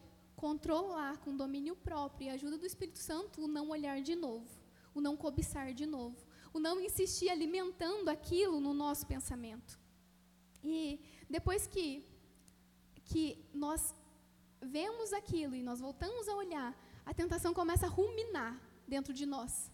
controlar 0.44 1.16
com 1.22 1.34
domínio 1.34 1.74
próprio 1.74 2.26
e 2.26 2.28
ajuda 2.28 2.58
do 2.58 2.66
Espírito 2.66 2.98
Santo 2.98 3.40
o 3.40 3.48
não 3.48 3.70
olhar 3.70 4.02
de 4.02 4.14
novo, 4.14 4.50
o 4.94 5.00
não 5.00 5.16
cobiçar 5.16 5.72
de 5.72 5.86
novo, 5.86 6.18
o 6.52 6.58
não 6.58 6.78
insistir 6.78 7.30
alimentando 7.30 8.10
aquilo 8.10 8.60
no 8.60 8.74
nosso 8.74 9.06
pensamento. 9.06 9.80
E 10.62 11.00
depois 11.30 11.66
que, 11.66 12.04
que 13.06 13.42
nós 13.54 13.94
vemos 14.60 15.14
aquilo 15.14 15.54
e 15.54 15.62
nós 15.62 15.80
voltamos 15.80 16.28
a 16.28 16.36
olhar, 16.36 16.70
a 17.06 17.14
tentação 17.14 17.54
começa 17.54 17.86
a 17.86 17.88
ruminar 17.88 18.60
dentro 18.86 19.14
de 19.14 19.24
nós. 19.24 19.72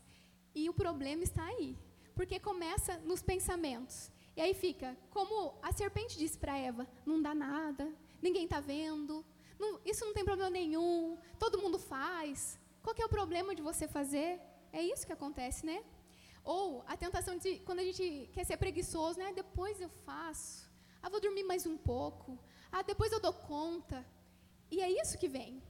E 0.55 0.69
o 0.69 0.73
problema 0.73 1.25
está 1.25 1.45
aí, 1.47 1.77
porque 2.15 2.39
começa 2.39 2.97
nos 2.99 3.25
pensamentos. 3.25 4.09
E 4.37 4.41
aí 4.41 4.55
fica, 4.55 4.97
como 5.11 5.53
a 5.63 5.73
serpente 5.73 6.17
disse 6.17 6.39
para 6.39 6.57
Eva: 6.57 6.87
não 7.05 7.21
dá 7.21 7.35
nada, 7.35 7.93
ninguém 8.23 8.45
está 8.45 8.61
vendo, 8.61 9.25
não, 9.61 9.81
isso 9.85 10.05
não 10.05 10.15
tem 10.15 10.25
problema 10.25 10.51
nenhum, 10.51 11.19
todo 11.39 11.61
mundo 11.61 11.79
faz. 11.79 12.59
Qual 12.83 12.97
é 12.99 13.05
o 13.05 13.09
problema 13.09 13.55
de 13.55 13.63
você 13.63 13.87
fazer? 13.87 14.41
É 14.73 14.83
isso 14.83 15.07
que 15.07 15.13
acontece, 15.13 15.67
né? 15.67 15.85
Ou 16.43 16.83
a 16.87 16.97
tentação 16.97 17.37
de 17.37 17.59
quando 17.61 17.81
a 17.81 17.85
gente 17.85 18.31
quer 18.33 18.45
ser 18.45 18.57
preguiçoso, 18.57 19.19
né? 19.19 19.33
Depois 19.33 19.81
eu 19.81 19.91
faço. 20.07 20.69
Ah, 21.03 21.09
vou 21.09 21.21
dormir 21.21 21.45
mais 21.45 21.67
um 21.67 21.77
pouco. 21.77 22.39
Ah, 22.73 22.83
depois 22.83 23.13
eu 23.13 23.21
dou 23.21 23.33
conta. 23.33 24.07
E 24.71 24.81
é 24.81 24.91
isso 25.01 25.19
que 25.19 25.29
vem. 25.29 25.63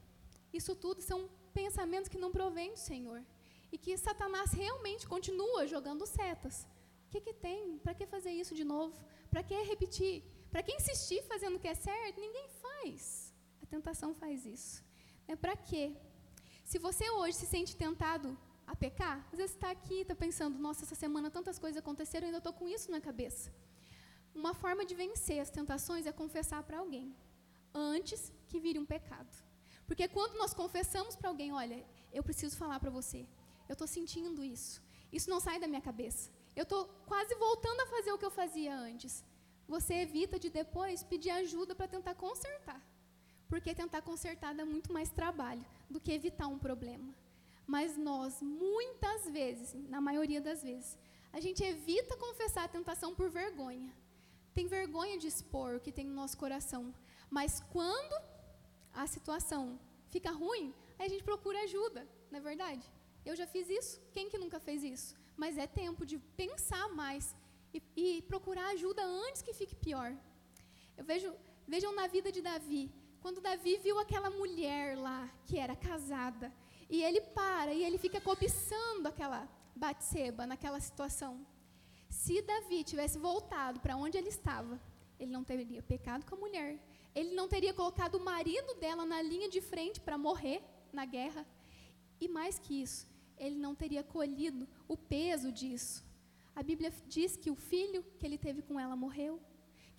Isso 0.53 0.74
tudo 0.74 1.00
são 1.03 1.29
pensamentos 1.53 2.09
que 2.09 2.18
não 2.18 2.31
provêm 2.31 2.72
do 2.72 2.79
Senhor. 2.79 3.24
E 3.72 3.79
que 3.79 3.96
Satanás 3.96 4.53
realmente 4.53 5.07
continua 5.07 5.66
jogando 5.66 6.07
setas. 6.07 6.66
O 7.07 7.11
que, 7.11 7.20
que 7.20 7.33
tem? 7.33 7.79
Para 7.79 7.94
que 7.94 8.07
fazer 8.07 8.31
isso 8.31 8.55
de 8.55 8.64
novo? 8.64 8.94
Para 9.31 9.42
que 9.42 9.55
repetir? 9.62 10.22
Para 10.50 10.62
que 10.62 10.72
insistir 10.72 11.22
fazendo 11.24 11.57
o 11.57 11.61
que 11.61 11.68
é 11.68 11.74
certo? 11.74 12.20
Ninguém 12.20 12.48
faz. 12.62 13.29
Tentação 13.74 14.12
faz 14.22 14.44
isso. 14.44 14.83
É 15.28 15.37
para 15.37 15.56
quê? 15.56 15.85
Se 16.70 16.78
você 16.87 17.09
hoje 17.18 17.37
se 17.37 17.46
sente 17.46 17.76
tentado 17.76 18.28
a 18.66 18.74
pecar, 18.74 19.16
às 19.33 19.38
vezes 19.38 19.54
está 19.54 19.70
aqui 19.70 20.00
está 20.00 20.14
pensando, 20.14 20.59
nossa, 20.59 20.85
essa 20.85 20.94
semana 20.94 21.30
tantas 21.30 21.59
coisas 21.59 21.78
aconteceram, 21.83 22.26
ainda 22.26 22.38
estou 22.38 22.52
com 22.52 22.68
isso 22.68 22.90
na 22.90 23.00
cabeça. 23.00 23.52
Uma 24.35 24.54
forma 24.54 24.85
de 24.85 24.94
vencer 24.94 25.40
as 25.40 25.50
tentações 25.50 26.06
é 26.06 26.12
confessar 26.12 26.62
para 26.62 26.78
alguém, 26.78 27.14
antes 27.74 28.33
que 28.48 28.61
vire 28.61 28.78
um 28.78 28.87
pecado. 28.87 29.33
Porque 29.87 30.06
quando 30.09 30.38
nós 30.42 30.54
confessamos 30.54 31.16
para 31.16 31.28
alguém, 31.28 31.52
olha, 31.52 31.85
eu 32.12 32.22
preciso 32.22 32.56
falar 32.56 32.78
para 32.78 32.90
você, 32.90 33.26
eu 33.68 33.72
estou 33.72 33.88
sentindo 33.88 34.44
isso, 34.44 34.80
isso 35.12 35.28
não 35.28 35.40
sai 35.40 35.59
da 35.59 35.66
minha 35.66 35.80
cabeça, 35.80 36.30
eu 36.54 36.64
estou 36.64 36.85
quase 37.06 37.35
voltando 37.37 37.80
a 37.80 37.87
fazer 37.87 38.12
o 38.12 38.18
que 38.18 38.24
eu 38.24 38.30
fazia 38.30 38.76
antes. 38.76 39.24
Você 39.66 39.94
evita 39.94 40.38
de 40.38 40.50
depois 40.50 41.02
pedir 41.02 41.30
ajuda 41.30 41.74
para 41.74 41.87
tentar 41.87 42.14
consertar. 42.14 42.80
Porque 43.50 43.74
tentar 43.74 44.02
consertar 44.10 44.54
dá 44.54 44.64
muito 44.64 44.92
mais 44.96 45.10
trabalho 45.10 45.64
do 45.90 46.00
que 46.00 46.12
evitar 46.12 46.46
um 46.46 46.58
problema. 46.66 47.12
Mas 47.66 47.96
nós, 47.96 48.40
muitas 48.40 49.28
vezes, 49.38 49.74
na 49.94 50.00
maioria 50.00 50.40
das 50.40 50.62
vezes, 50.62 50.96
a 51.32 51.40
gente 51.40 51.62
evita 51.62 52.16
confessar 52.16 52.64
a 52.64 52.74
tentação 52.76 53.14
por 53.14 53.28
vergonha. 53.28 53.92
Tem 54.54 54.66
vergonha 54.66 55.18
de 55.18 55.26
expor 55.26 55.76
o 55.76 55.80
que 55.80 55.92
tem 55.96 56.06
no 56.06 56.14
nosso 56.14 56.36
coração. 56.38 56.94
Mas 57.28 57.60
quando 57.74 58.16
a 58.92 59.06
situação 59.06 59.78
fica 60.14 60.30
ruim, 60.30 60.74
aí 60.98 61.06
a 61.06 61.08
gente 61.08 61.24
procura 61.30 61.62
ajuda, 61.62 62.08
não 62.30 62.38
é 62.38 62.42
verdade? 62.50 62.84
Eu 63.24 63.36
já 63.40 63.46
fiz 63.46 63.68
isso, 63.68 64.00
quem 64.12 64.28
que 64.30 64.38
nunca 64.38 64.58
fez 64.58 64.82
isso? 64.82 65.14
Mas 65.36 65.58
é 65.58 65.66
tempo 65.66 66.04
de 66.06 66.18
pensar 66.42 66.88
mais 67.02 67.34
e, 67.72 67.82
e 67.96 68.22
procurar 68.22 68.68
ajuda 68.70 69.02
antes 69.02 69.42
que 69.42 69.54
fique 69.60 69.76
pior. 69.76 70.10
Eu 70.96 71.04
vejo, 71.04 71.32
vejam 71.66 71.94
na 71.94 72.06
vida 72.06 72.30
de 72.32 72.42
Davi, 72.42 72.90
quando 73.20 73.40
Davi 73.40 73.78
viu 73.78 73.98
aquela 73.98 74.30
mulher 74.30 74.96
lá 74.96 75.28
que 75.46 75.59
era 75.59 75.76
casada, 75.76 76.52
e 76.88 77.02
ele 77.02 77.20
para 77.20 77.72
e 77.72 77.85
ele 77.85 77.98
fica 77.98 78.20
cobiçando 78.20 79.09
aquela 79.09 79.48
Batseba 79.76 80.46
naquela 80.46 80.80
situação. 80.80 81.46
Se 82.09 82.42
Davi 82.42 82.83
tivesse 82.83 83.18
voltado 83.18 83.80
para 83.80 83.96
onde 83.96 84.18
ele 84.18 84.28
estava, 84.28 84.80
ele 85.18 85.30
não 85.30 85.44
teria 85.44 85.83
pecado 85.83 86.24
com 86.26 86.35
a 86.35 86.38
mulher. 86.38 86.78
Ele 87.14 87.35
não 87.35 87.48
teria 87.48 87.74
colocado 87.74 88.16
o 88.16 88.24
marido 88.24 88.74
dela 88.74 89.04
na 89.04 89.20
linha 89.22 89.48
de 89.48 89.61
frente 89.61 90.00
para 90.00 90.18
morrer 90.18 90.62
na 90.92 91.04
guerra. 91.04 91.46
E 92.20 92.28
mais 92.28 92.59
que 92.59 92.83
isso, 92.83 93.06
ele 93.37 93.56
não 93.56 93.74
teria 93.74 94.02
colhido 94.02 94.68
o 94.88 94.96
peso 94.96 95.52
disso. 95.52 96.04
A 96.54 96.62
Bíblia 96.62 96.92
diz 97.06 97.37
que 97.37 97.50
o 97.50 97.54
filho 97.54 98.04
que 98.18 98.26
ele 98.26 98.38
teve 98.38 98.62
com 98.62 98.78
ela 98.78 98.96
morreu, 98.96 99.40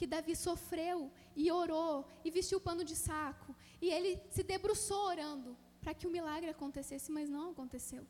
que 0.01 0.13
Davi 0.13 0.35
sofreu 0.35 0.97
e 1.41 1.43
orou 1.51 1.95
e 2.25 2.31
vestiu 2.37 2.59
pano 2.67 2.83
de 2.91 2.95
saco, 3.07 3.51
e 3.79 3.87
ele 3.95 4.11
se 4.35 4.43
debruçou 4.51 5.01
orando 5.13 5.51
para 5.79 5.93
que 5.97 6.07
o 6.07 6.13
milagre 6.15 6.49
acontecesse, 6.49 7.09
mas 7.17 7.29
não 7.35 7.51
aconteceu. 7.51 8.03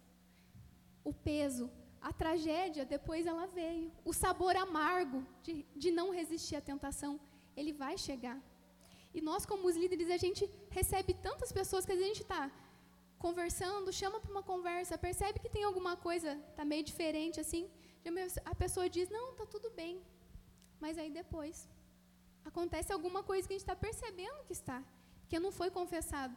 O 1.10 1.14
peso, 1.30 1.66
a 2.10 2.14
tragédia, 2.22 2.86
depois 2.86 3.26
ela 3.32 3.46
veio. 3.46 3.92
O 4.06 4.14
sabor 4.14 4.56
amargo 4.56 5.20
de, 5.44 5.54
de 5.84 5.92
não 5.92 6.08
resistir 6.20 6.56
à 6.56 6.62
tentação, 6.62 7.20
ele 7.58 7.74
vai 7.74 7.98
chegar. 7.98 8.40
E 9.14 9.20
nós, 9.30 9.46
como 9.46 9.68
os 9.68 9.76
líderes, 9.76 10.10
a 10.18 10.20
gente 10.26 10.50
recebe 10.70 11.14
tantas 11.28 11.52
pessoas 11.60 11.86
que 11.86 11.92
a 11.98 12.02
gente 12.06 12.22
está 12.22 12.44
conversando, 13.26 13.98
chama 14.02 14.22
para 14.22 14.32
uma 14.32 14.44
conversa, 14.54 15.04
percebe 15.10 15.42
que 15.44 15.54
tem 15.58 15.66
alguma 15.66 15.98
coisa, 16.08 16.32
está 16.52 16.64
meio 16.64 16.86
diferente 16.92 17.38
assim. 17.46 17.70
A 18.46 18.56
pessoa 18.64 18.88
diz: 18.98 19.10
Não, 19.18 19.26
está 19.32 19.46
tudo 19.46 19.70
bem. 19.82 19.96
Mas 20.84 20.98
aí 20.98 21.12
depois 21.22 21.58
acontece 22.46 22.92
alguma 22.92 23.24
coisa 23.24 23.48
que 23.48 23.54
a 23.54 23.58
gente 23.58 23.68
está 23.68 23.76
percebendo 23.76 24.44
que 24.46 24.54
está, 24.54 24.84
que 25.28 25.40
não 25.40 25.52
foi 25.52 25.70
confessado 25.70 26.36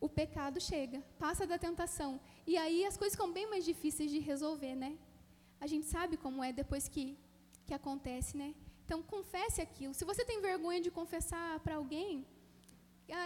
o 0.00 0.08
pecado 0.08 0.60
chega, 0.60 1.02
passa 1.18 1.46
da 1.46 1.58
tentação. 1.58 2.20
E 2.46 2.56
aí 2.56 2.84
as 2.84 2.96
coisas 2.96 3.14
ficam 3.14 3.32
bem 3.32 3.46
mais 3.48 3.64
difíceis 3.64 4.10
de 4.10 4.18
resolver, 4.18 4.74
né? 4.74 4.98
A 5.60 5.66
gente 5.66 5.86
sabe 5.86 6.16
como 6.16 6.44
é 6.44 6.52
depois 6.52 6.88
que, 6.88 7.16
que 7.66 7.74
acontece, 7.74 8.36
né? 8.36 8.54
Então, 8.84 9.02
confesse 9.02 9.60
aquilo. 9.60 9.94
Se 9.94 10.04
você 10.04 10.24
tem 10.24 10.40
vergonha 10.40 10.80
de 10.80 10.90
confessar 10.90 11.58
para 11.60 11.76
alguém, 11.76 12.26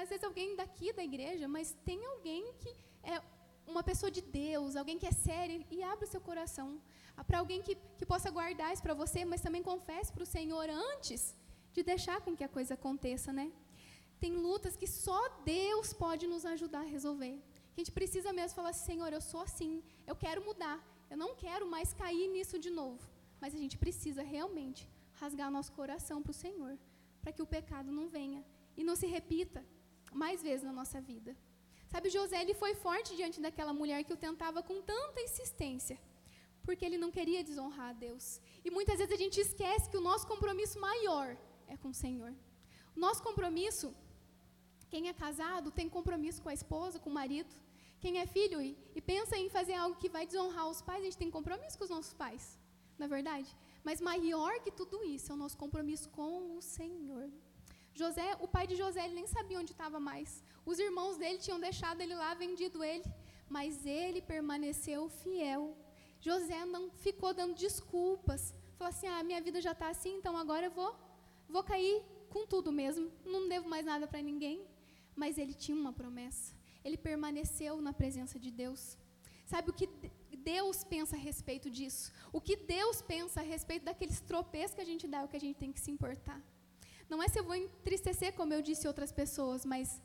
às 0.01 0.09
vezes 0.09 0.25
alguém 0.25 0.57
daqui 0.57 0.93
da 0.93 1.05
igreja, 1.05 1.47
mas 1.49 1.77
tem 1.85 2.05
alguém 2.07 2.53
que 2.61 2.71
é 3.03 3.21
uma 3.67 3.83
pessoa 3.83 4.11
de 4.11 4.23
Deus, 4.23 4.75
alguém 4.75 4.99
que 4.99 5.07
é 5.07 5.13
sério 5.13 5.65
e 5.71 5.83
abre 5.83 6.05
o 6.05 6.09
seu 6.09 6.21
coração 6.21 6.81
para 7.27 7.39
alguém 7.39 7.61
que, 7.61 7.77
que 7.99 8.07
possa 8.07 8.31
guardar 8.31 8.73
isso 8.73 8.83
para 8.83 8.95
você, 8.95 9.25
mas 9.25 9.43
também 9.43 9.63
confesse 9.63 10.11
para 10.13 10.23
o 10.23 10.27
Senhor 10.27 10.69
antes 10.71 11.37
de 11.73 11.83
deixar 11.83 12.21
com 12.21 12.37
que 12.37 12.45
a 12.45 12.49
coisa 12.49 12.75
aconteça, 12.75 13.33
né? 13.33 13.53
Tem 14.19 14.33
lutas 14.37 14.77
que 14.77 14.87
só 14.87 15.21
Deus 15.45 15.93
pode 15.93 16.27
nos 16.27 16.45
ajudar 16.45 16.81
a 16.81 16.93
resolver. 16.97 17.37
A 17.75 17.81
gente 17.81 17.93
precisa 17.93 18.33
mesmo 18.33 18.57
falar 18.57 18.71
assim, 18.71 18.87
Senhor, 18.93 19.13
eu 19.13 19.21
sou 19.21 19.41
assim, 19.41 19.83
eu 20.07 20.15
quero 20.15 20.45
mudar, 20.45 20.79
eu 21.09 21.17
não 21.17 21.35
quero 21.35 21.67
mais 21.67 21.93
cair 21.95 22.29
nisso 22.29 22.59
de 22.59 22.71
novo. 22.71 23.03
Mas 23.41 23.55
a 23.55 23.59
gente 23.59 23.79
precisa 23.79 24.23
realmente 24.23 24.89
rasgar 25.21 25.51
nosso 25.51 25.73
coração 25.73 26.23
para 26.23 26.31
o 26.31 26.41
Senhor, 26.45 26.79
para 27.23 27.33
que 27.33 27.43
o 27.43 27.47
pecado 27.47 27.91
não 27.91 28.09
venha 28.09 28.45
e 28.77 28.85
não 28.85 28.97
se 28.97 29.07
repita 29.07 29.65
mais 30.13 30.43
vezes 30.43 30.65
na 30.65 30.73
nossa 30.73 31.01
vida. 31.01 31.37
Sabe, 31.93 32.09
José 32.09 32.41
ele 32.41 32.55
foi 32.55 32.75
forte 32.75 33.17
diante 33.17 33.41
daquela 33.41 33.73
mulher 33.73 34.05
que 34.05 34.13
o 34.13 34.17
tentava 34.17 34.63
com 34.63 34.81
tanta 34.83 35.21
insistência, 35.21 35.99
porque 36.63 36.85
ele 36.85 36.99
não 36.99 37.11
queria 37.11 37.43
desonrar 37.43 37.91
a 37.91 37.93
Deus. 37.93 38.41
E 38.65 38.71
muitas 38.71 38.99
vezes 38.99 39.13
a 39.13 39.23
gente 39.25 39.41
esquece 39.41 39.89
que 39.91 39.97
o 39.97 40.07
nosso 40.09 40.27
compromisso 40.27 40.79
maior 40.79 41.37
é 41.75 41.77
com 41.83 41.91
o 41.95 41.99
Senhor. 42.05 42.33
Nosso 43.05 43.23
compromisso, 43.29 43.89
quem 44.93 45.09
é 45.09 45.15
casado 45.25 45.71
tem 45.79 45.89
compromisso 45.89 46.43
com 46.43 46.51
a 46.51 46.59
esposa, 46.61 46.99
com 47.03 47.11
o 47.11 47.19
marido. 47.21 47.53
Quem 48.03 48.19
é 48.19 48.27
filho 48.27 48.61
e, 48.61 48.71
e 48.97 49.01
pensa 49.01 49.37
em 49.37 49.49
fazer 49.57 49.75
algo 49.75 50.01
que 50.03 50.15
vai 50.17 50.25
desonrar 50.27 50.67
os 50.69 50.81
pais, 50.89 51.03
a 51.03 51.05
gente 51.07 51.23
tem 51.23 51.31
compromisso 51.31 51.77
com 51.79 51.85
os 51.85 51.95
nossos 51.97 52.15
pais, 52.15 52.59
não 52.99 53.05
é 53.07 53.09
verdade? 53.09 53.51
Mas 53.85 54.01
maior 54.01 54.53
que 54.65 54.73
tudo 54.81 55.05
isso 55.05 55.31
é 55.31 55.35
o 55.35 55.39
nosso 55.43 55.57
compromisso 55.65 56.09
com 56.19 56.57
o 56.57 56.63
Senhor. 56.63 57.27
José, 58.01 58.29
o 58.41 58.49
pai 58.49 58.67
de 58.67 58.77
José, 58.77 59.05
ele 59.05 59.15
nem 59.21 59.27
sabia 59.27 59.59
onde 59.61 59.73
estava 59.73 60.01
mais. 60.01 60.43
Os 60.65 60.79
irmãos 60.79 61.17
dele 61.19 61.39
tinham 61.39 61.61
deixado 61.61 62.01
ele 62.01 62.15
lá, 62.15 62.33
vendido 62.35 62.83
ele, 62.83 63.05
mas 63.49 63.85
ele 63.85 64.23
permaneceu 64.23 65.09
fiel. 65.09 65.77
José 66.21 66.65
não 66.65 66.91
ficou 66.91 67.33
dando 67.35 67.55
desculpas. 67.55 68.55
Falou 68.79 68.91
assim: 68.93 69.09
"Ah, 69.09 69.23
minha 69.23 69.41
vida 69.47 69.61
já 69.61 69.73
está 69.73 69.89
assim, 69.89 70.15
então 70.19 70.37
agora 70.37 70.67
eu 70.67 70.71
vou 70.81 70.91
vou 71.51 71.63
cair 71.63 72.03
com 72.29 72.47
tudo 72.47 72.71
mesmo. 72.81 73.11
Não 73.25 73.49
devo 73.49 73.69
mais 73.69 73.85
nada 73.85 74.07
para 74.07 74.23
ninguém". 74.31 74.57
Mas 75.15 75.39
ele 75.39 75.55
tinha 75.55 75.77
uma 75.77 75.93
promessa. 75.93 76.55
Ele 76.85 76.97
permaneceu 76.97 77.81
na 77.87 77.93
presença 77.93 78.39
de 78.39 78.51
Deus. 78.51 78.83
Sabe 79.53 79.71
o 79.71 79.73
que 79.79 79.89
Deus 80.51 80.85
pensa 80.85 81.17
a 81.17 81.19
respeito 81.19 81.69
disso? 81.69 82.13
O 82.33 82.41
que 82.41 82.57
Deus 82.57 83.03
pensa 83.03 83.41
a 83.41 83.43
respeito 83.55 83.85
daqueles 83.85 84.21
tropeços 84.21 84.75
que 84.77 84.85
a 84.87 84.91
gente 84.91 85.07
dá, 85.13 85.19
é 85.21 85.25
o 85.25 85.29
que 85.29 85.37
a 85.37 85.45
gente 85.47 85.57
tem 85.63 85.73
que 85.73 85.81
se 85.81 85.91
importar. 85.91 86.41
Não 87.11 87.23
é 87.25 87.29
se 87.29 87.39
eu 87.41 87.45
vou 87.45 87.57
entristecer, 87.57 88.33
como 88.35 88.55
eu 88.55 88.63
disse 88.63 88.87
outras 88.87 89.13
pessoas, 89.21 89.65
mas 89.65 90.01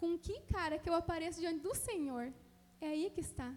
com 0.00 0.18
que 0.18 0.40
cara 0.54 0.78
que 0.78 0.88
eu 0.88 0.94
apareço 0.94 1.38
diante 1.38 1.60
do 1.60 1.74
Senhor? 1.74 2.32
É 2.80 2.88
aí 2.94 3.10
que 3.14 3.20
está. 3.20 3.54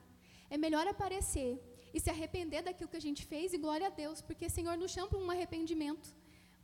É 0.49 0.58
melhor 0.58 0.86
aparecer 0.86 1.51
e 1.93 1.99
se 1.99 2.10
arrepender 2.10 2.62
daquilo 2.62 2.89
que 2.89 2.97
a 2.97 3.06
gente 3.08 3.25
fez 3.25 3.54
e 3.54 3.58
glória 3.58 3.88
a 3.88 3.89
Deus, 3.89 4.21
porque 4.21 4.47
o 4.47 4.49
Senhor 4.58 4.75
nos 4.78 4.91
chama 4.91 5.08
para 5.08 5.19
um 5.19 5.32
arrependimento. 5.32 6.08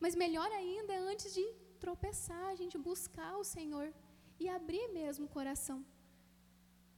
Mas 0.04 0.16
melhor 0.24 0.50
ainda 0.60 0.94
antes 1.12 1.34
de 1.38 1.46
tropeçar, 1.84 2.46
a 2.50 2.58
gente 2.62 2.78
buscar 2.90 3.34
o 3.42 3.48
Senhor 3.56 3.88
e 4.40 4.48
abrir 4.58 4.88
mesmo 5.00 5.26
o 5.26 5.34
coração 5.38 5.80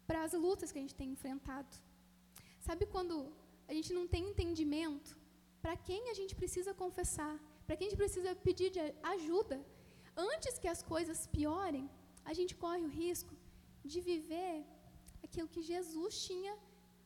para 0.08 0.22
as 0.28 0.34
lutas 0.46 0.72
que 0.72 0.80
a 0.80 0.84
gente 0.84 1.00
tem 1.02 1.10
enfrentado. 1.16 1.74
Sabe 2.68 2.86
quando 2.94 3.16
a 3.72 3.74
gente 3.78 3.92
não 3.98 4.06
tem 4.13 4.24
entendimento 4.32 5.12
para 5.63 5.76
quem 5.88 6.02
a 6.12 6.16
gente 6.20 6.34
precisa 6.42 6.74
confessar? 6.84 7.36
para 7.66 7.76
quem 7.78 7.88
a 7.88 7.89
gente 7.89 8.02
precisa 8.04 8.32
pedir 8.48 8.72
ajuda. 9.13 9.58
Antes 10.32 10.58
que 10.62 10.70
as 10.74 10.82
coisas 10.94 11.20
piorem, 11.36 11.86
a 12.30 12.34
gente 12.39 12.54
corre 12.63 12.84
o 12.88 12.94
risco 13.02 13.34
de 13.92 14.00
viver 14.10 14.56
aquilo 15.26 15.48
que 15.54 15.63
Jesus 15.72 16.13
tinha 16.28 16.54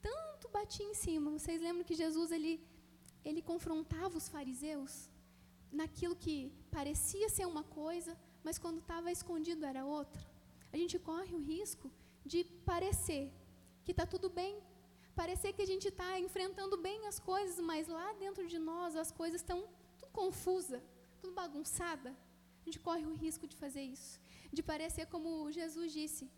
tanto 0.08 0.50
batia 0.58 0.88
em 0.92 0.98
cima. 1.04 1.32
Vocês 1.38 1.62
lembram 1.68 1.86
que 1.90 2.02
Jesus 2.04 2.32
ele 2.38 2.54
ele 3.30 3.42
confrontava 3.52 4.16
os 4.20 4.28
fariseus 4.34 4.94
naquilo 5.72 6.16
que 6.16 6.52
parecia 6.72 7.30
ser 7.30 7.46
uma 7.46 7.64
coisa, 7.64 8.18
mas 8.44 8.58
quando 8.58 8.80
estava 8.80 9.12
escondido 9.12 9.66
era 9.66 9.86
outra. 9.86 10.22
A 10.72 10.78
gente 10.78 10.98
corre 11.00 11.34
o 11.34 11.40
risco 11.40 11.92
de 12.26 12.44
parecer 12.66 13.32
que 13.84 13.92
está 13.92 14.06
tudo 14.06 14.30
bem, 14.30 14.62
parecer 15.16 15.54
que 15.54 15.62
a 15.62 15.66
gente 15.66 15.88
está 15.88 16.20
enfrentando 16.20 16.78
bem 16.78 17.08
as 17.08 17.20
coisas, 17.20 17.60
mas 17.60 17.88
lá 17.88 18.14
dentro 18.14 18.48
de 18.48 18.60
nós 18.60 18.96
as 18.96 19.12
coisas 19.12 19.42
estão 19.42 19.68
confusa, 20.12 20.84
tudo 21.22 21.34
bagunçada, 21.34 22.10
a 22.62 22.66
gente 22.66 22.80
corre 22.80 23.06
o 23.06 23.14
risco 23.14 23.48
de 23.48 23.56
fazer 23.56 23.82
isso, 23.82 24.20
de 24.52 24.62
parecer 24.62 25.06
como 25.08 25.52
Jesus 25.52 25.92
disse, 25.92 26.30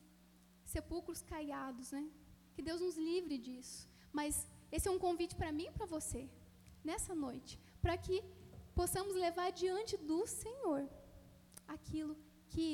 sepulcros 0.63 1.21
caiados, 1.21 1.91
né? 1.91 2.07
Que 2.53 2.61
Deus 2.61 2.81
nos 2.81 2.97
livre 2.97 3.37
disso. 3.37 3.87
Mas 4.11 4.47
esse 4.71 4.87
é 4.87 4.91
um 4.91 4.99
convite 4.99 5.35
para 5.35 5.51
mim 5.51 5.67
e 5.67 5.71
para 5.71 5.85
você, 5.85 6.29
nessa 6.83 7.15
noite, 7.15 7.59
para 7.81 7.97
que 7.97 8.23
possamos 8.79 9.13
levar 9.25 9.49
diante 9.61 9.93
do 10.09 10.19
Senhor 10.41 10.81
aquilo 11.75 12.13
que 12.53 12.67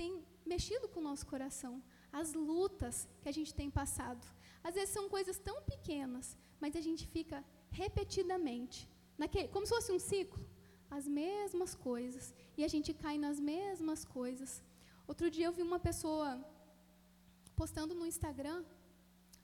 tem 0.00 0.10
mexido 0.52 0.86
com 0.88 1.00
o 1.00 1.08
nosso 1.08 1.24
coração, 1.32 1.72
as 2.20 2.28
lutas 2.50 2.96
que 3.20 3.28
a 3.32 3.36
gente 3.38 3.52
tem 3.60 3.68
passado. 3.80 4.24
Às 4.68 4.74
vezes 4.76 4.94
são 4.96 5.08
coisas 5.16 5.38
tão 5.48 5.56
pequenas, 5.72 6.26
mas 6.62 6.76
a 6.80 6.82
gente 6.86 7.04
fica 7.16 7.38
repetidamente 7.82 8.78
naquele, 9.18 9.48
como 9.48 9.66
se 9.66 9.74
fosse 9.74 9.90
um 9.96 9.98
ciclo, 9.98 10.40
as 10.98 11.06
mesmas 11.20 11.74
coisas, 11.88 12.32
e 12.56 12.62
a 12.68 12.70
gente 12.74 12.94
cai 13.02 13.18
nas 13.26 13.40
mesmas 13.52 14.04
coisas. 14.04 14.62
Outro 15.10 15.28
dia 15.34 15.46
eu 15.46 15.56
vi 15.58 15.64
uma 15.70 15.80
pessoa 15.88 16.28
postando 17.60 17.92
no 18.00 18.06
Instagram 18.14 18.60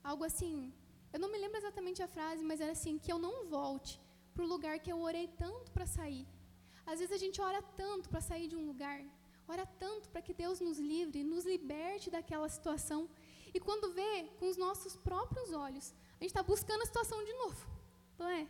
algo 0.04 0.22
assim, 0.30 0.72
eu 1.12 1.18
não 1.18 1.32
me 1.32 1.38
lembro 1.44 1.58
exatamente 1.58 2.00
a 2.00 2.12
frase, 2.16 2.44
mas 2.44 2.60
era 2.60 2.74
assim, 2.78 2.96
que 2.96 3.12
eu 3.14 3.18
não 3.18 3.34
volte 3.58 3.94
para 4.37 4.44
o 4.46 4.53
lugar 4.55 4.79
que 4.85 4.92
eu 4.94 5.01
orei 5.11 5.27
tanto 5.44 5.68
para 5.77 5.87
sair. 5.99 6.27
Às 6.90 6.99
vezes 7.01 7.14
a 7.18 7.22
gente 7.25 7.38
ora 7.51 7.61
tanto 7.83 8.09
para 8.11 8.20
sair 8.31 8.46
de 8.53 8.57
um 8.61 8.66
lugar, 8.70 9.01
ora 9.53 9.64
tanto 9.85 10.09
para 10.11 10.25
que 10.27 10.35
Deus 10.42 10.59
nos 10.66 10.79
livre, 10.92 11.25
nos 11.35 11.44
liberte 11.53 12.11
daquela 12.16 12.49
situação, 12.57 13.01
e 13.57 13.59
quando 13.66 13.92
vê 14.01 14.14
com 14.38 14.46
os 14.53 14.59
nossos 14.64 14.94
próprios 15.09 15.51
olhos, 15.66 15.87
a 16.18 16.22
gente 16.22 16.33
está 16.35 16.42
buscando 16.42 16.83
a 16.83 16.90
situação 16.90 17.18
de 17.29 17.33
novo, 17.42 17.62
não 18.18 18.29
é? 18.29 18.46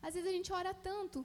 Às 0.00 0.14
vezes 0.14 0.28
a 0.28 0.36
gente 0.36 0.50
ora 0.60 0.72
tanto 0.90 1.18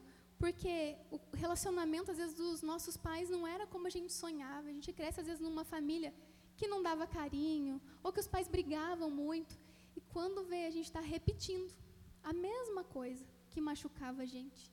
porque 0.44 0.76
o 1.10 1.18
relacionamento, 1.44 2.12
às 2.12 2.18
vezes, 2.18 2.36
dos 2.36 2.62
nossos 2.62 2.96
pais 2.98 3.30
não 3.30 3.48
era 3.48 3.66
como 3.66 3.88
a 3.88 3.89
gente 3.89 4.12
sonhava. 4.12 4.68
A 4.68 4.74
gente 4.74 4.92
cresce, 4.92 5.22
às 5.22 5.28
vezes, 5.28 5.42
numa 5.42 5.63
família 5.63 6.13
que 6.58 6.68
não 6.68 6.84
dava 6.84 7.08
carinho, 7.08 7.82
ou 8.04 8.12
que 8.12 8.20
os 8.20 8.28
pais 8.28 8.50
brigavam 8.56 9.10
muito. 9.10 9.58
E 9.96 10.02
quando 10.02 10.44
vê, 10.44 10.66
a 10.66 10.72
gente 10.72 10.88
está 10.92 11.00
repetindo 11.00 11.74
a 12.22 12.34
mesma 12.34 12.84
coisa 12.84 13.26
que 13.54 13.68
machucava 13.70 14.22
a 14.26 14.30
gente. 14.36 14.63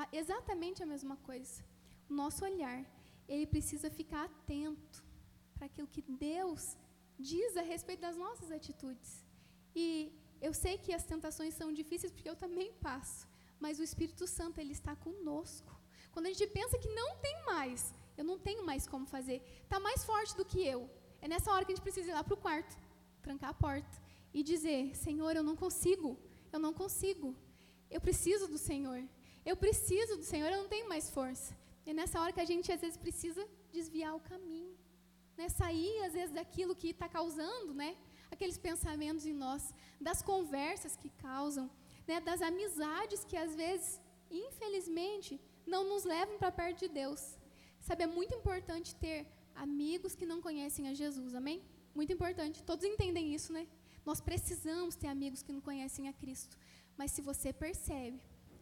A, 0.00 0.02
exatamente 0.20 0.82
a 0.82 0.90
mesma 0.94 1.16
coisa. 1.28 1.58
O 2.10 2.14
nosso 2.22 2.40
olhar, 2.48 2.80
ele 3.34 3.46
precisa 3.54 3.90
ficar 3.98 4.24
atento 4.30 4.98
para 5.54 5.66
aquilo 5.68 5.88
que 5.94 6.02
Deus 6.26 6.62
diz 7.30 7.50
a 7.56 7.64
respeito 7.74 8.02
das 8.06 8.16
nossas 8.24 8.50
atitudes. 8.58 9.10
E 9.82 9.86
eu 10.46 10.52
sei 10.62 10.74
que 10.84 10.92
as 10.98 11.04
tentações 11.12 11.54
são 11.60 11.68
difíceis 11.80 12.12
porque 12.12 12.30
eu 12.32 12.36
também 12.44 12.72
passo 12.88 13.20
mas 13.64 13.78
o 13.78 13.82
Espírito 13.82 14.26
Santo 14.26 14.60
ele 14.60 14.72
está 14.72 14.94
conosco. 14.94 15.72
Quando 16.12 16.26
a 16.26 16.32
gente 16.32 16.46
pensa 16.48 16.78
que 16.78 16.88
não 17.00 17.16
tem 17.16 17.36
mais, 17.46 17.94
eu 18.16 18.24
não 18.30 18.38
tenho 18.38 18.64
mais 18.64 18.86
como 18.86 19.06
fazer, 19.06 19.38
está 19.62 19.80
mais 19.80 20.04
forte 20.04 20.36
do 20.36 20.44
que 20.44 20.60
eu. 20.74 20.80
É 21.22 21.26
nessa 21.26 21.50
hora 21.50 21.64
que 21.64 21.72
a 21.72 21.74
gente 21.74 21.82
precisa 21.88 22.10
ir 22.10 22.14
lá 22.14 22.22
para 22.22 22.34
o 22.34 22.42
quarto, 22.46 22.76
trancar 23.22 23.50
a 23.50 23.54
porta 23.54 24.02
e 24.32 24.42
dizer: 24.42 24.94
Senhor, 24.94 25.34
eu 25.34 25.42
não 25.42 25.56
consigo, 25.56 26.18
eu 26.52 26.60
não 26.60 26.72
consigo, 26.72 27.34
eu 27.90 28.00
preciso 28.00 28.46
do 28.48 28.58
Senhor, 28.58 29.02
eu 29.44 29.56
preciso 29.56 30.16
do 30.16 30.24
Senhor, 30.24 30.50
eu 30.50 30.62
não 30.62 30.68
tenho 30.68 30.88
mais 30.88 31.10
força. 31.10 31.56
É 31.86 31.92
nessa 31.92 32.20
hora 32.20 32.32
que 32.32 32.40
a 32.40 32.44
gente 32.44 32.72
às 32.72 32.80
vezes 32.80 32.96
precisa 32.96 33.46
desviar 33.72 34.14
o 34.16 34.20
caminho, 34.20 34.74
né? 35.36 35.48
sair 35.48 36.02
às 36.04 36.14
vezes 36.14 36.32
daquilo 36.34 36.74
que 36.74 36.90
está 36.90 37.08
causando, 37.08 37.74
né? 37.74 37.96
aqueles 38.30 38.58
pensamentos 38.58 39.26
em 39.26 39.32
nós, 39.32 39.72
das 40.00 40.22
conversas 40.22 40.96
que 40.96 41.10
causam 41.10 41.70
né, 42.06 42.20
das 42.20 42.42
amizades 42.42 43.24
que 43.24 43.36
às 43.36 43.54
vezes, 43.54 44.00
infelizmente, 44.30 45.40
não 45.66 45.88
nos 45.88 46.04
levam 46.04 46.38
para 46.38 46.52
perto 46.52 46.80
de 46.80 46.88
Deus. 46.88 47.38
Sabe, 47.80 48.04
é 48.04 48.06
muito 48.06 48.34
importante 48.34 48.94
ter 48.94 49.26
amigos 49.54 50.14
que 50.14 50.26
não 50.26 50.40
conhecem 50.40 50.88
a 50.88 50.94
Jesus, 50.94 51.34
amém? 51.34 51.62
Muito 51.94 52.12
importante. 52.12 52.62
Todos 52.62 52.84
entendem 52.84 53.34
isso, 53.34 53.52
né? 53.52 53.66
Nós 54.04 54.20
precisamos 54.20 54.96
ter 54.96 55.08
amigos 55.08 55.42
que 55.42 55.52
não 55.52 55.60
conhecem 55.60 56.08
a 56.08 56.12
Cristo. 56.12 56.58
Mas 56.96 57.10
se 57.12 57.22
você 57.22 57.52
percebe 57.52 58.20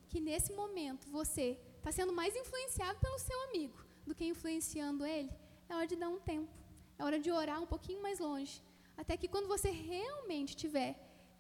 que 0.09 0.21
nesse 0.21 0.53
momento 0.53 1.09
você 1.09 1.59
está 1.79 1.91
sendo 1.93 2.13
mais 2.13 2.35
influenciado 2.37 2.99
pelo 3.01 3.19
seu 3.19 3.39
amigo 3.49 3.79
do 4.07 4.15
que 4.15 4.25
influenciando 4.25 5.05
ele, 5.05 5.31
é 5.69 5.75
hora 5.75 5.87
de 5.87 5.97
dar 5.97 6.09
um 6.09 6.21
tempo. 6.21 6.53
É 6.99 7.05
hora 7.05 7.19
de 7.19 7.31
orar 7.31 7.61
um 7.63 7.67
pouquinho 7.67 8.03
mais 8.03 8.19
longe. 8.19 8.63
Até 8.97 9.17
que 9.17 9.29
quando 9.29 9.49
você 9.49 9.71
realmente 9.71 10.57
tiver 10.57 10.91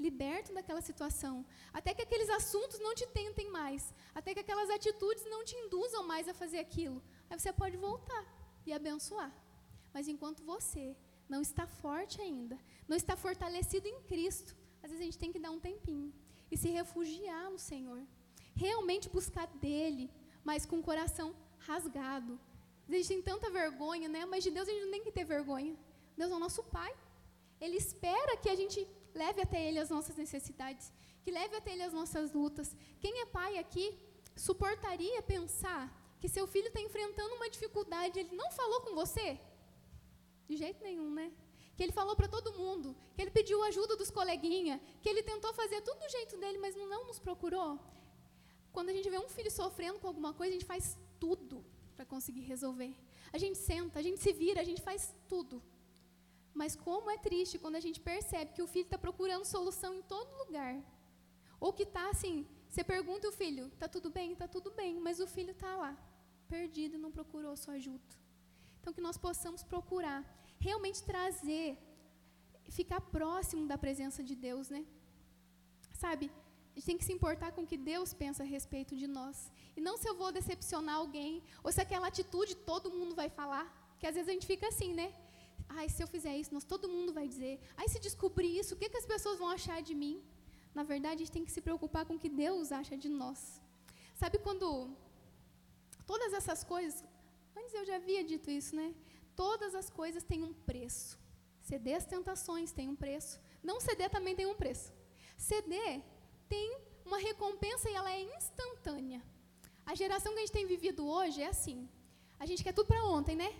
liberto 0.00 0.52
daquela 0.52 0.81
situação, 0.81 1.44
até 1.72 1.94
que 1.94 2.02
aqueles 2.02 2.31
assuntos 2.31 2.78
não 2.81 2.94
te 2.94 3.07
tentem 3.07 3.50
mais, 3.50 3.94
até 4.14 4.35
que 4.35 4.40
aquelas 4.40 4.70
atitudes 4.70 5.24
não 5.26 5.44
te 5.44 5.55
induzam 5.57 6.02
mais 6.12 6.28
a 6.28 6.35
fazer 6.35 6.59
aquilo. 6.59 7.02
Aí 7.28 7.38
você 7.38 7.52
pode 7.52 7.76
voltar 7.76 8.24
e 8.66 8.72
abençoar. 8.72 9.33
Mas 9.94 10.09
enquanto 10.09 10.42
você 10.42 10.96
não 11.28 11.40
está 11.40 11.66
forte 11.66 12.20
ainda, 12.20 12.59
não 12.88 12.96
está 12.96 13.16
fortalecido 13.16 13.87
em 13.87 14.00
Cristo, 14.02 14.57
às 14.83 14.90
vezes 14.90 15.02
a 15.02 15.05
gente 15.05 15.18
tem 15.18 15.33
que 15.33 15.38
dar 15.38 15.50
um 15.50 15.61
tempinho 15.61 16.12
e 16.52 16.56
se 16.62 16.68
refugiar 16.80 17.46
no 17.54 17.60
Senhor. 17.70 18.00
Realmente 18.64 19.14
buscar 19.18 19.46
dele, 19.64 20.04
mas 20.48 20.66
com 20.70 20.78
o 20.80 20.86
coração 20.90 21.28
rasgado. 21.66 22.32
A 22.88 22.92
gente 22.92 23.08
tem 23.12 23.22
tanta 23.30 23.48
vergonha, 23.60 24.08
né? 24.14 24.22
Mas 24.32 24.44
de 24.44 24.50
Deus 24.56 24.68
a 24.68 24.72
gente 24.72 24.84
não 24.84 24.94
tem 24.96 25.04
que 25.06 25.16
ter 25.18 25.24
vergonha. 25.24 25.74
Deus 26.18 26.30
é 26.30 26.36
o 26.38 26.44
nosso 26.46 26.62
Pai. 26.76 26.92
Ele 27.64 27.76
espera 27.84 28.36
que 28.42 28.50
a 28.54 28.56
gente 28.60 28.80
leve 29.22 29.40
até 29.46 29.58
Ele 29.66 29.78
as 29.84 29.90
nossas 29.94 30.16
necessidades, 30.24 30.92
que 31.22 31.30
leve 31.30 31.54
até 31.56 31.70
Ele 31.72 31.84
as 31.88 31.94
nossas 32.00 32.32
lutas. 32.32 32.76
Quem 33.00 33.20
é 33.22 33.26
pai 33.38 33.52
aqui 33.64 33.86
suportaria 34.36 35.22
pensar 35.34 35.82
que 36.20 36.28
seu 36.28 36.46
filho 36.46 36.68
está 36.68 36.80
enfrentando 36.80 37.34
uma 37.34 37.48
dificuldade, 37.54 38.18
ele 38.20 38.34
não 38.40 38.50
falou 38.58 38.80
com 38.82 38.94
você? 38.94 39.28
De 40.48 40.56
jeito 40.56 40.82
nenhum, 40.82 41.10
né? 41.10 41.32
Que 41.76 41.82
ele 41.82 41.92
falou 41.92 42.14
para 42.14 42.28
todo 42.28 42.52
mundo, 42.52 42.94
que 43.14 43.22
ele 43.22 43.30
pediu 43.30 43.62
ajuda 43.62 43.96
dos 43.96 44.11
coleguinhas, 44.11 44.80
que 45.00 45.08
ele 45.08 45.22
tentou 45.22 45.52
fazer 45.54 45.80
tudo 45.80 46.00
do 46.00 46.08
jeito 46.08 46.37
dele, 46.37 46.58
mas 46.58 46.76
não 46.76 47.06
nos 47.06 47.18
procurou. 47.18 47.78
Quando 48.72 48.90
a 48.90 48.92
gente 48.92 49.08
vê 49.08 49.18
um 49.18 49.28
filho 49.28 49.50
sofrendo 49.50 49.98
com 49.98 50.06
alguma 50.06 50.32
coisa, 50.32 50.50
a 50.50 50.58
gente 50.58 50.66
faz 50.66 50.98
tudo 51.18 51.64
para 51.96 52.04
conseguir 52.04 52.42
resolver. 52.42 52.94
A 53.32 53.38
gente 53.38 53.58
senta, 53.58 53.98
a 53.98 54.02
gente 54.02 54.20
se 54.20 54.32
vira, 54.32 54.61
a 54.61 54.64
gente 54.64 54.82
faz 54.82 55.14
tudo. 55.28 55.62
Mas 56.54 56.76
como 56.76 57.11
é 57.11 57.16
triste 57.16 57.58
quando 57.58 57.76
a 57.76 57.80
gente 57.80 58.00
percebe 58.00 58.52
que 58.52 58.62
o 58.62 58.66
filho 58.66 58.85
está 58.85 58.98
procurando 58.98 59.44
solução 59.44 59.94
em 59.94 60.02
todo 60.02 60.38
lugar. 60.44 60.74
Ou 61.58 61.72
que 61.72 61.85
está 61.85 62.11
assim, 62.11 62.46
você 62.68 62.82
pergunta 62.82 63.28
o 63.28 63.32
filho, 63.32 63.66
está 63.68 63.88
tudo 63.88 64.11
bem? 64.11 64.32
Está 64.32 64.48
tudo 64.48 64.70
bem, 64.70 64.98
mas 65.00 65.20
o 65.20 65.26
filho 65.26 65.52
está 65.52 65.76
lá, 65.76 65.96
perdido, 66.48 66.98
não 66.98 67.11
procurou 67.11 67.56
sua 67.56 67.74
ajuda. 67.74 68.02
Então 68.80 68.92
que 68.92 69.00
nós 69.00 69.16
possamos 69.16 69.62
procurar 69.62 70.20
realmente 70.66 71.01
trazer, 71.12 71.66
ficar 72.79 73.01
próximo 73.16 73.62
da 73.72 73.79
presença 73.85 74.20
de 74.29 74.35
Deus, 74.46 74.68
né? 74.75 74.83
Sabe, 76.05 76.27
a 76.72 76.75
gente 76.77 76.88
tem 76.90 76.98
que 77.01 77.09
se 77.09 77.14
importar 77.16 77.51
com 77.55 77.62
o 77.62 77.70
que 77.70 77.79
Deus 77.92 78.11
pensa 78.22 78.42
a 78.42 78.46
respeito 78.57 78.94
de 79.01 79.07
nós. 79.18 79.37
E 79.77 79.81
não 79.87 79.96
se 80.01 80.07
eu 80.11 80.14
vou 80.20 80.31
decepcionar 80.38 80.96
alguém, 80.96 81.33
ou 81.64 81.70
se 81.75 81.81
aquela 81.85 82.07
atitude 82.12 82.55
todo 82.70 82.94
mundo 82.98 83.14
vai 83.20 83.29
falar. 83.40 83.66
Que 83.98 84.07
às 84.09 84.14
vezes 84.16 84.29
a 84.31 84.37
gente 84.37 84.48
fica 84.53 84.66
assim, 84.72 84.90
né? 85.01 85.09
Ai, 85.79 85.87
se 85.94 86.01
eu 86.03 86.09
fizer 86.14 86.35
isso, 86.42 86.55
nós, 86.57 86.64
todo 86.72 86.92
mundo 86.94 87.12
vai 87.18 87.27
dizer. 87.33 87.55
Ai, 87.81 87.88
se 87.92 88.01
descobrir 88.09 88.53
isso, 88.61 88.75
o 88.75 88.79
que, 88.81 88.88
que 88.92 89.01
as 89.03 89.09
pessoas 89.14 89.38
vão 89.42 89.51
achar 89.59 89.79
de 89.88 89.94
mim? 90.03 90.16
Na 90.79 90.83
verdade, 90.92 91.16
a 91.16 91.25
gente 91.25 91.37
tem 91.37 91.44
que 91.46 91.55
se 91.57 91.62
preocupar 91.68 92.05
com 92.07 92.14
o 92.16 92.22
que 92.25 92.31
Deus 92.44 92.72
acha 92.81 92.96
de 93.05 93.11
nós. 93.22 93.40
Sabe 94.22 94.38
quando 94.46 94.68
todas 96.11 96.33
essas 96.38 96.61
coisas, 96.72 97.05
antes 97.59 97.75
eu 97.75 97.85
já 97.90 97.96
havia 97.96 98.22
dito 98.33 98.51
isso, 98.51 98.75
né? 98.81 98.88
Todas 99.42 99.74
as 99.81 99.88
coisas 100.00 100.22
têm 100.31 100.42
um 100.48 100.55
preço. 100.68 101.18
Ceder 101.68 101.96
as 102.00 102.07
tentações 102.12 102.70
tem 102.78 102.87
um 102.92 102.98
preço. 103.05 103.35
Não 103.68 103.78
ceder 103.87 104.09
também 104.16 104.35
tem 104.38 104.46
um 104.46 104.59
preço. 104.62 104.88
Ceder 105.46 105.92
tem 106.52 106.66
uma 107.05 107.18
recompensa 107.28 107.87
e 107.90 107.94
ela 108.00 108.12
é 108.16 108.20
instantânea. 108.37 109.20
A 109.90 109.94
geração 110.00 110.33
que 110.33 110.38
a 110.40 110.42
gente 110.42 110.59
tem 110.59 110.66
vivido 110.74 111.02
hoje 111.14 111.38
é 111.42 111.48
assim. 111.55 111.78
A 112.42 112.46
gente 112.48 112.62
quer 112.64 112.74
tudo 112.78 112.90
para 112.92 113.05
ontem, 113.16 113.37
né? 113.42 113.50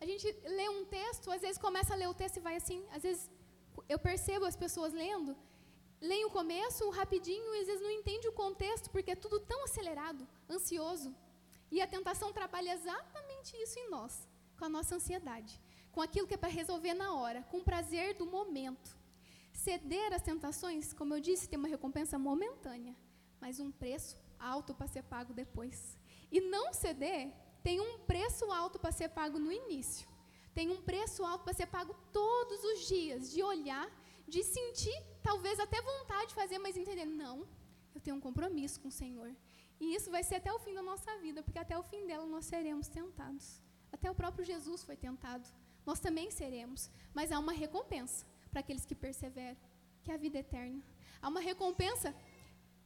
A 0.00 0.06
gente 0.10 0.26
lê 0.58 0.68
um 0.76 0.84
texto, 0.98 1.30
às 1.30 1.42
vezes 1.46 1.58
começa 1.66 1.92
a 1.92 1.98
ler 2.02 2.08
o 2.08 2.18
texto 2.22 2.38
e 2.38 2.46
vai 2.46 2.56
assim, 2.56 2.80
às 2.96 3.02
vezes 3.02 3.30
eu 3.92 3.98
percebo 3.98 4.44
as 4.46 4.56
pessoas 4.64 4.92
lendo, 5.02 5.36
leem 6.00 6.24
o 6.24 6.34
começo 6.38 6.88
rapidinho 7.00 7.54
e 7.54 7.60
às 7.60 7.66
vezes 7.70 7.82
não 7.82 7.90
entende 7.90 8.26
o 8.28 8.32
contexto 8.32 8.88
porque 8.90 9.12
é 9.12 9.22
tudo 9.24 9.38
tão 9.40 9.60
acelerado, 9.64 10.26
ansioso. 10.48 11.10
E 11.70 11.80
a 11.82 11.86
tentação 11.86 12.32
trabalha 12.32 12.72
exatamente 12.78 13.50
isso 13.64 13.78
em 13.78 13.90
nós, 13.96 14.14
com 14.56 14.64
a 14.64 14.68
nossa 14.68 14.94
ansiedade, 14.94 15.60
com 15.92 16.00
aquilo 16.00 16.26
que 16.26 16.34
é 16.34 16.36
para 16.36 16.48
resolver 16.48 16.94
na 16.94 17.14
hora, 17.14 17.42
com 17.50 17.58
o 17.58 17.64
prazer 17.64 18.14
do 18.14 18.26
momento. 18.26 18.96
Ceder 19.52 20.12
às 20.12 20.22
tentações, 20.22 20.92
como 20.92 21.14
eu 21.14 21.20
disse, 21.20 21.48
tem 21.48 21.58
uma 21.58 21.68
recompensa 21.68 22.18
momentânea, 22.18 22.94
mas 23.40 23.58
um 23.58 23.70
preço 23.70 24.16
alto 24.38 24.74
para 24.74 24.86
ser 24.86 25.02
pago 25.02 25.32
depois. 25.32 25.98
E 26.30 26.40
não 26.40 26.72
ceder 26.72 27.32
tem 27.62 27.80
um 27.80 27.98
preço 28.00 28.50
alto 28.52 28.78
para 28.78 28.92
ser 28.92 29.08
pago 29.08 29.38
no 29.38 29.50
início. 29.50 30.06
Tem 30.54 30.70
um 30.70 30.80
preço 30.80 31.24
alto 31.24 31.44
para 31.44 31.52
ser 31.52 31.66
pago 31.66 31.94
todos 32.12 32.62
os 32.64 32.86
dias, 32.86 33.30
de 33.32 33.42
olhar, 33.42 33.90
de 34.26 34.42
sentir, 34.42 34.96
talvez 35.22 35.58
até 35.58 35.80
vontade 35.82 36.28
de 36.28 36.34
fazer, 36.34 36.58
mas 36.58 36.76
entender, 36.76 37.04
não, 37.04 37.46
eu 37.94 38.00
tenho 38.00 38.16
um 38.16 38.20
compromisso 38.20 38.80
com 38.80 38.88
o 38.88 38.92
Senhor. 38.92 39.34
E 39.80 39.94
isso 39.94 40.10
vai 40.10 40.22
ser 40.22 40.36
até 40.36 40.52
o 40.52 40.58
fim 40.58 40.74
da 40.74 40.82
nossa 40.82 41.16
vida, 41.18 41.42
porque 41.42 41.58
até 41.58 41.76
o 41.78 41.82
fim 41.82 42.06
dela 42.06 42.26
nós 42.26 42.46
seremos 42.46 42.88
tentados. 42.88 43.60
Até 43.92 44.10
o 44.10 44.14
próprio 44.14 44.44
Jesus 44.44 44.82
foi 44.82 44.96
tentado. 44.96 45.46
Nós 45.84 46.00
também 46.00 46.30
seremos. 46.30 46.90
Mas 47.14 47.32
há 47.32 47.38
uma 47.38 47.52
recompensa 47.52 48.26
para 48.50 48.60
aqueles 48.60 48.84
que 48.84 48.94
perseveram, 48.94 49.58
que 50.02 50.10
é 50.10 50.14
a 50.14 50.18
vida 50.18 50.38
eterna. 50.38 50.82
Há 51.20 51.28
uma 51.28 51.40
recompensa 51.40 52.14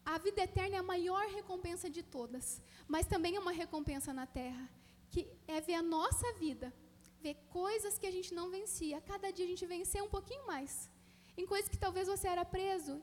a 0.04 0.18
vida 0.18 0.42
eterna 0.42 0.76
é 0.76 0.78
a 0.78 0.82
maior 0.82 1.24
recompensa 1.28 1.88
de 1.88 2.02
todas, 2.02 2.60
mas 2.88 3.06
também 3.06 3.36
é 3.36 3.40
uma 3.40 3.52
recompensa 3.52 4.12
na 4.12 4.26
terra, 4.26 4.68
que 5.10 5.28
é 5.46 5.60
ver 5.60 5.74
a 5.74 5.82
nossa 5.82 6.32
vida, 6.34 6.72
ver 7.20 7.34
coisas 7.48 7.98
que 7.98 8.06
a 8.06 8.10
gente 8.10 8.32
não 8.34 8.50
vencia. 8.50 9.00
Cada 9.02 9.30
dia 9.30 9.44
a 9.44 9.48
gente 9.48 9.66
vencer 9.66 10.02
um 10.02 10.08
pouquinho 10.08 10.46
mais. 10.46 10.90
Em 11.36 11.46
coisas 11.46 11.68
que 11.68 11.78
talvez 11.78 12.08
você 12.08 12.28
era 12.28 12.44
preso, 12.44 13.02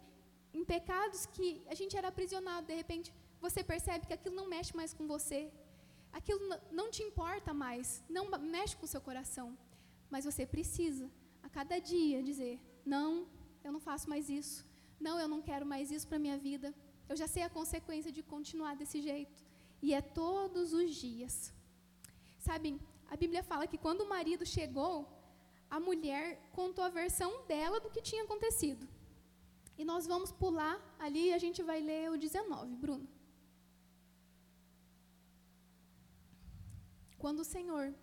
em 0.54 0.66
pecados 0.66 1.26
que 1.26 1.64
a 1.68 1.76
gente 1.76 1.96
era 1.96 2.08
aprisionado, 2.08 2.68
de 2.68 2.76
repente 2.76 3.14
você 3.40 3.64
percebe 3.64 4.08
que 4.08 4.14
aquilo 4.14 4.36
não 4.36 4.48
mexe 4.48 4.76
mais 4.76 4.94
com 4.94 5.08
você. 5.08 5.52
Aquilo 6.12 6.42
não 6.72 6.90
te 6.90 7.04
importa 7.04 7.54
mais, 7.54 8.04
não 8.10 8.30
mexe 8.40 8.76
com 8.76 8.86
o 8.86 8.88
seu 8.88 9.02
coração. 9.02 9.58
Mas 10.10 10.26
você 10.26 10.46
precisa, 10.46 11.10
a 11.44 11.50
cada 11.50 11.80
dia, 11.80 12.24
dizer: 12.24 12.60
não, 12.86 13.28
eu 13.64 13.72
não 13.72 13.80
faço 13.80 14.10
mais 14.10 14.30
isso. 14.30 14.66
Não, 15.00 15.20
eu 15.20 15.28
não 15.28 15.42
quero 15.42 15.66
mais 15.66 15.92
isso 15.92 16.08
para 16.08 16.18
a 16.18 16.26
minha 16.26 16.38
vida. 16.38 16.74
Eu 17.10 17.16
já 17.16 17.28
sei 17.28 17.44
a 17.44 17.50
consequência 17.50 18.12
de 18.12 18.24
continuar 18.24 18.76
desse 18.76 19.02
jeito. 19.02 19.46
E 19.82 19.94
é 19.94 20.02
todos 20.02 20.74
os 20.74 20.96
dias. 20.96 21.54
Sabe, 22.40 22.80
a 23.10 23.16
Bíblia 23.16 23.44
fala 23.44 23.68
que 23.68 23.78
quando 23.78 24.02
o 24.02 24.10
marido 24.10 24.46
chegou, 24.46 25.08
a 25.70 25.80
mulher 25.80 26.40
contou 26.54 26.84
a 26.84 26.90
versão 26.90 27.46
dela 27.46 27.80
do 27.80 27.90
que 27.90 28.02
tinha 28.02 28.24
acontecido. 28.24 28.88
E 29.78 29.86
nós 29.86 30.08
vamos 30.08 30.32
pular 30.32 30.76
ali 30.98 31.28
e 31.28 31.34
a 31.34 31.38
gente 31.38 31.62
vai 31.62 31.80
ler 31.82 32.10
o 32.12 32.18
19, 32.18 32.76
Bruno. 32.76 33.08
Quando 37.18 37.40
o 37.40 37.50
Senhor 37.56 37.94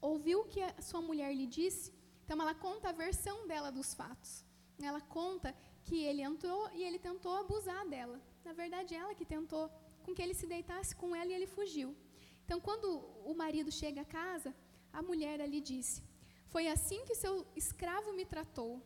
ouviu 0.00 0.40
o 0.40 0.48
que 0.52 0.60
a 0.62 0.82
sua 0.88 1.02
mulher 1.02 1.34
lhe 1.34 1.46
disse, 1.46 1.92
então 2.24 2.40
ela 2.40 2.54
conta 2.54 2.88
a 2.88 2.92
versão 3.04 3.46
dela 3.46 3.70
dos 3.70 3.94
fatos. 3.94 4.44
Ela 4.80 5.00
conta 5.00 5.54
que 5.82 6.04
ele 6.04 6.22
entrou 6.22 6.70
e 6.72 6.84
ele 6.84 6.98
tentou 6.98 7.32
abusar 7.36 7.86
dela. 7.88 8.20
Na 8.44 8.52
verdade, 8.52 8.94
ela 8.94 9.14
que 9.14 9.24
tentou 9.24 9.64
com 10.04 10.14
que 10.14 10.22
ele 10.22 10.34
se 10.34 10.46
deitasse 10.46 10.94
com 10.94 11.14
ela 11.16 11.30
e 11.30 11.34
ele 11.34 11.46
fugiu. 11.46 11.96
Então, 12.44 12.60
quando 12.60 12.86
o 13.30 13.34
marido 13.34 13.70
chega 13.70 14.02
a 14.02 14.10
casa, 14.20 14.54
a 14.92 15.02
mulher 15.02 15.40
ali 15.40 15.60
disse: 15.60 16.02
Foi 16.46 16.68
assim 16.68 17.04
que 17.04 17.14
seu 17.14 17.46
escravo 17.56 18.12
me 18.12 18.24
tratou. 18.24 18.80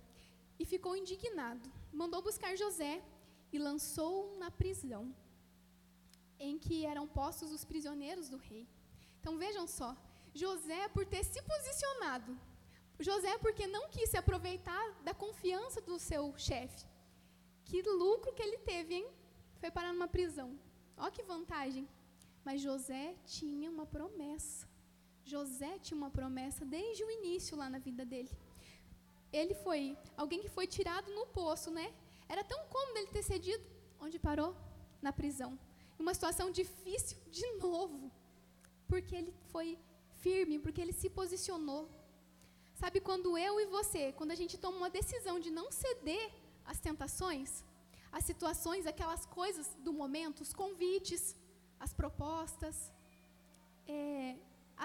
E 0.58 0.64
ficou 0.64 0.96
indignado. 0.96 1.68
Mandou 1.92 2.22
buscar 2.22 2.56
José 2.56 3.02
e 3.52 3.58
lançou-o 3.58 4.38
na 4.38 4.50
prisão, 4.50 5.14
em 6.38 6.58
que 6.58 6.86
eram 6.86 7.06
postos 7.06 7.50
os 7.50 7.64
prisioneiros 7.64 8.28
do 8.28 8.36
rei. 8.36 8.66
Então 9.22 9.38
vejam 9.38 9.66
só, 9.68 9.96
José 10.34 10.88
por 10.88 11.06
ter 11.06 11.24
se 11.24 11.40
posicionado, 11.42 12.36
José 12.98 13.38
porque 13.38 13.66
não 13.68 13.88
quis 13.88 14.10
se 14.10 14.16
aproveitar 14.16 14.84
da 15.04 15.14
confiança 15.14 15.80
do 15.80 15.96
seu 15.96 16.36
chefe, 16.36 16.84
que 17.64 17.80
lucro 17.82 18.34
que 18.34 18.42
ele 18.42 18.58
teve, 18.58 18.94
hein? 18.96 19.06
Foi 19.60 19.70
parar 19.70 19.92
numa 19.92 20.08
prisão. 20.08 20.58
Olha 20.96 21.12
que 21.12 21.22
vantagem. 21.22 21.88
Mas 22.44 22.60
José 22.60 23.14
tinha 23.24 23.70
uma 23.70 23.86
promessa. 23.86 24.68
José 25.24 25.78
tinha 25.78 25.96
uma 25.96 26.10
promessa 26.10 26.64
desde 26.64 27.04
o 27.04 27.10
início 27.10 27.56
lá 27.56 27.70
na 27.70 27.78
vida 27.78 28.04
dele. 28.04 28.30
Ele 29.32 29.54
foi 29.54 29.96
alguém 30.16 30.40
que 30.40 30.48
foi 30.48 30.66
tirado 30.66 31.14
no 31.14 31.26
poço, 31.26 31.70
né? 31.70 31.94
Era 32.28 32.42
tão 32.42 32.66
cômodo 32.66 32.98
ele 32.98 33.06
ter 33.06 33.22
cedido. 33.22 33.64
Onde 34.00 34.18
parou? 34.18 34.56
Na 35.00 35.12
prisão. 35.12 35.56
Uma 35.96 36.12
situação 36.12 36.50
difícil 36.50 37.16
de 37.30 37.46
novo. 37.52 38.10
Porque 38.92 39.14
ele 39.20 39.32
foi 39.52 39.68
firme, 40.24 40.56
porque 40.64 40.80
ele 40.84 40.94
se 41.00 41.08
posicionou. 41.18 41.82
Sabe, 42.80 42.98
quando 43.08 43.28
eu 43.48 43.54
e 43.64 43.66
você, 43.76 44.02
quando 44.18 44.32
a 44.36 44.38
gente 44.40 44.56
toma 44.64 44.76
uma 44.82 44.90
decisão 45.00 45.36
de 45.44 45.50
não 45.58 45.66
ceder 45.82 46.26
as 46.72 46.78
tentações, 46.86 47.50
as 48.18 48.24
situações, 48.30 48.86
aquelas 48.92 49.24
coisas 49.38 49.66
do 49.86 49.92
momento, 50.00 50.42
os 50.46 50.52
convites, 50.62 51.22
as 51.84 51.92
propostas, 52.00 52.76
é, 53.96 54.36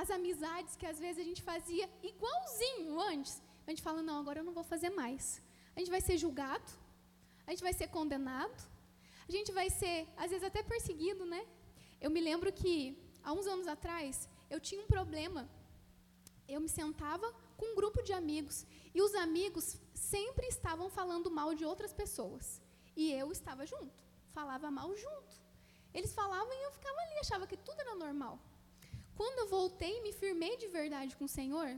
as 0.02 0.10
amizades 0.18 0.76
que 0.80 0.88
às 0.94 1.00
vezes 1.04 1.20
a 1.24 1.28
gente 1.30 1.42
fazia 1.52 1.86
igualzinho 2.12 3.00
antes. 3.14 3.36
A 3.66 3.72
gente 3.72 3.84
fala, 3.88 4.02
não, 4.10 4.20
agora 4.20 4.40
eu 4.40 4.48
não 4.50 4.54
vou 4.60 4.64
fazer 4.74 4.92
mais. 5.02 5.42
A 5.76 5.80
gente 5.80 5.92
vai 5.96 6.02
ser 6.08 6.18
julgado, 6.18 6.72
a 7.46 7.52
gente 7.52 7.64
vai 7.68 7.74
ser 7.74 7.88
condenado, 7.98 8.60
a 9.28 9.32
gente 9.38 9.52
vai 9.52 9.70
ser, 9.70 10.08
às 10.16 10.30
vezes, 10.32 10.46
até 10.52 10.64
perseguido, 10.64 11.26
né? 11.26 11.42
Eu 12.00 12.10
me 12.10 12.22
lembro 12.22 12.50
que, 12.54 12.74
há 13.28 13.32
uns 13.38 13.48
anos 13.56 13.68
atrás, 13.76 14.14
eu 14.54 14.60
tinha 14.68 14.82
um 14.84 14.92
problema 14.96 15.42
eu 16.48 16.62
me 16.62 16.70
sentava 16.70 17.28
com 17.58 17.66
um 17.72 17.76
grupo 17.76 18.02
de 18.02 18.14
amigos 18.14 18.66
e 18.96 19.02
os 19.02 19.14
amigos 19.16 19.78
sempre 19.94 20.48
estavam 20.48 20.90
falando 20.90 21.30
mal 21.30 21.54
de 21.54 21.66
outras 21.66 21.94
pessoas. 22.02 22.62
E 22.96 23.12
eu 23.12 23.32
estava 23.32 23.66
junto, 23.66 24.04
falava 24.38 24.72
mal 24.72 24.96
junto. 24.96 25.36
Eles 25.94 26.14
falavam 26.14 26.54
e 26.54 26.64
eu 26.68 26.72
ficava 26.72 27.00
ali, 27.02 27.16
achava 27.20 27.48
que 27.48 27.58
tudo 27.58 27.82
era 27.82 27.96
normal. 27.96 28.40
Quando 29.16 29.40
eu 29.40 29.48
voltei 29.48 29.98
e 29.98 30.02
me 30.02 30.14
firmei 30.14 30.56
de 30.58 30.68
verdade 30.68 31.16
com 31.18 31.26
o 31.26 31.36
Senhor, 31.40 31.70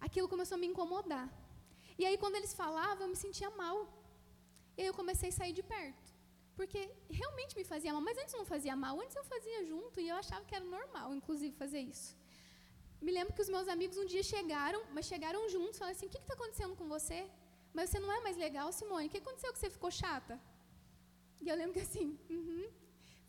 aquilo 0.00 0.28
começou 0.28 0.56
a 0.56 0.58
me 0.58 0.66
incomodar. 0.66 1.28
E 1.98 2.04
aí, 2.04 2.16
quando 2.18 2.36
eles 2.36 2.52
falavam, 2.54 3.04
eu 3.04 3.08
me 3.08 3.16
sentia 3.16 3.50
mal. 3.50 3.78
E 4.76 4.82
aí 4.82 4.86
eu 4.86 4.94
comecei 4.94 5.30
a 5.30 5.32
sair 5.32 5.54
de 5.54 5.62
perto. 5.62 6.05
Porque 6.58 6.80
realmente 7.20 7.54
me 7.60 7.64
fazia 7.72 7.92
mal. 7.94 8.02
Mas 8.08 8.18
antes 8.22 8.34
não 8.40 8.46
fazia 8.52 8.74
mal, 8.84 8.94
antes 9.04 9.14
eu 9.20 9.24
fazia 9.24 9.58
junto 9.70 10.00
e 10.00 10.08
eu 10.08 10.16
achava 10.16 10.44
que 10.48 10.54
era 10.58 10.64
normal, 10.64 11.14
inclusive, 11.14 11.54
fazer 11.54 11.80
isso. 11.80 12.16
Me 13.06 13.12
lembro 13.12 13.34
que 13.34 13.42
os 13.42 13.50
meus 13.54 13.68
amigos 13.68 13.98
um 14.02 14.06
dia 14.06 14.22
chegaram, 14.22 14.80
mas 14.94 15.06
chegaram 15.12 15.42
juntos, 15.54 15.78
falaram 15.78 15.96
assim: 15.96 16.06
O 16.06 16.12
que 16.14 16.18
está 16.18 16.34
acontecendo 16.34 16.74
com 16.80 16.88
você? 16.96 17.20
Mas 17.76 17.90
você 17.90 17.98
não 18.04 18.10
é 18.10 18.20
mais 18.26 18.38
legal, 18.38 18.72
Simone? 18.72 19.08
O 19.08 19.10
que 19.10 19.18
aconteceu 19.18 19.52
que 19.52 19.58
você 19.58 19.70
ficou 19.76 19.90
chata? 19.90 20.40
E 21.42 21.48
eu 21.50 21.56
lembro 21.60 21.74
que 21.74 21.84
assim, 21.88 22.18
uhum. 22.30 22.66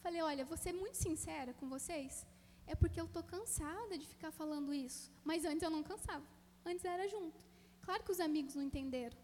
falei: 0.02 0.22
Olha, 0.22 0.46
vou 0.46 0.58
ser 0.66 0.74
muito 0.74 0.96
sincera 0.96 1.54
com 1.60 1.68
vocês. 1.76 2.26
É 2.66 2.76
porque 2.76 3.00
eu 3.00 3.06
estou 3.06 3.24
cansada 3.24 3.98
de 3.98 4.08
ficar 4.14 4.32
falando 4.32 4.74
isso. 4.74 5.12
Mas 5.24 5.46
antes 5.46 5.64
eu 5.64 5.70
não 5.70 5.84
cansava. 5.84 6.26
Antes 6.66 6.86
era 6.86 7.08
junto. 7.08 7.46
Claro 7.82 8.04
que 8.04 8.12
os 8.12 8.20
amigos 8.20 8.56
não 8.56 8.64
entenderam. 8.64 9.18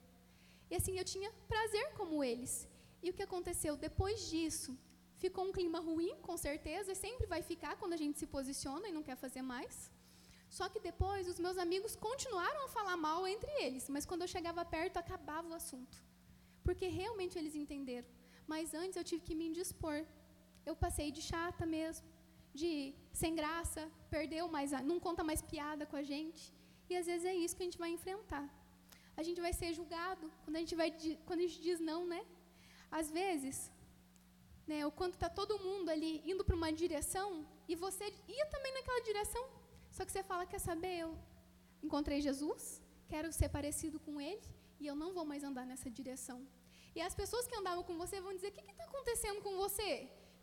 E 0.69 0.75
assim, 0.75 0.97
eu 0.97 1.05
tinha 1.05 1.29
prazer 1.47 1.93
como 1.93 2.23
eles. 2.23 2.67
E 3.03 3.09
o 3.09 3.15
que 3.17 3.25
aconteceu? 3.27 3.73
Depois 3.87 4.17
disso, 4.31 4.71
ficou 5.23 5.43
um 5.47 5.53
clima 5.57 5.79
ruim, 5.89 6.13
com 6.27 6.37
certeza, 6.47 6.95
sempre 7.05 7.25
vai 7.33 7.41
ficar 7.51 7.73
quando 7.79 7.95
a 7.97 8.01
gente 8.03 8.17
se 8.21 8.27
posiciona 8.35 8.87
e 8.87 8.95
não 8.97 9.03
quer 9.07 9.17
fazer 9.25 9.43
mais. 9.53 9.75
Só 10.57 10.65
que 10.71 10.79
depois 10.89 11.27
os 11.31 11.39
meus 11.45 11.57
amigos 11.65 11.93
continuaram 12.07 12.61
a 12.65 12.71
falar 12.77 12.97
mal 13.07 13.21
entre 13.33 13.51
eles, 13.65 13.85
mas 13.93 14.05
quando 14.09 14.23
eu 14.23 14.33
chegava 14.35 14.63
perto 14.75 14.97
acabava 14.97 15.47
o 15.49 15.57
assunto. 15.61 15.97
Porque 16.65 16.87
realmente 16.99 17.37
eles 17.39 17.55
entenderam. 17.61 18.09
Mas 18.51 18.73
antes 18.81 18.97
eu 18.97 19.05
tive 19.09 19.23
que 19.27 19.35
me 19.39 19.47
indispor. 19.51 19.97
Eu 20.69 20.75
passei 20.83 21.07
de 21.17 21.21
chata 21.29 21.65
mesmo, 21.77 22.05
de 22.61 22.93
sem 23.21 23.33
graça, 23.39 23.81
perdeu 24.15 24.45
mais, 24.55 24.71
não 24.91 24.99
conta 25.07 25.23
mais 25.29 25.41
piada 25.41 25.85
com 25.85 25.97
a 26.01 26.05
gente. 26.11 26.43
E 26.89 26.95
às 26.99 27.07
vezes 27.11 27.25
é 27.33 27.35
isso 27.43 27.55
que 27.55 27.63
a 27.63 27.67
gente 27.69 27.83
vai 27.85 27.89
enfrentar. 27.97 28.45
A 29.17 29.23
gente 29.27 29.41
vai 29.45 29.53
ser 29.53 29.71
julgado 29.79 30.31
quando 30.43 30.57
a 30.57 30.59
gente 30.63 30.75
vai 30.81 30.89
quando 31.27 31.39
a 31.39 31.47
gente 31.47 31.59
diz 31.67 31.79
não, 31.79 32.01
né? 32.13 32.21
Às 32.99 33.07
vezes, 33.19 33.57
né, 34.69 34.79
quando 34.99 35.15
está 35.15 35.29
todo 35.39 35.61
mundo 35.67 35.89
ali 35.93 36.11
indo 36.31 36.43
para 36.47 36.59
uma 36.59 36.71
direção 36.81 37.29
e 37.71 37.75
você 37.83 38.05
ia 38.37 38.45
também 38.53 38.73
naquela 38.77 39.01
direção, 39.09 39.43
só 39.95 40.01
que 40.05 40.11
você 40.11 40.23
fala, 40.31 40.45
quer 40.51 40.59
saber, 40.59 40.95
eu 41.05 41.11
encontrei 41.85 42.19
Jesus, 42.27 42.81
quero 43.11 43.31
ser 43.39 43.49
parecido 43.57 43.99
com 44.05 44.21
Ele 44.29 44.47
e 44.79 44.85
eu 44.91 44.95
não 45.01 45.09
vou 45.17 45.25
mais 45.31 45.43
andar 45.49 45.65
nessa 45.71 45.89
direção. 45.99 46.39
E 46.95 47.01
as 47.01 47.15
pessoas 47.21 47.47
que 47.47 47.59
andavam 47.61 47.83
com 47.87 47.97
você 48.01 48.21
vão 48.21 48.35
dizer, 48.37 48.49
o 48.49 48.51
que 48.51 48.71
está 48.75 48.85
acontecendo 48.91 49.41
com 49.45 49.55
você? 49.63 49.91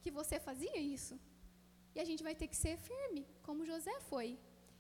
Que 0.03 0.11
você 0.19 0.39
fazia 0.49 0.77
isso. 0.97 1.15
E 1.95 2.01
a 2.01 2.07
gente 2.09 2.23
vai 2.29 2.35
ter 2.41 2.49
que 2.49 2.57
ser 2.65 2.77
firme, 2.89 3.23
como 3.47 3.69
José 3.73 3.97
foi. 4.11 4.29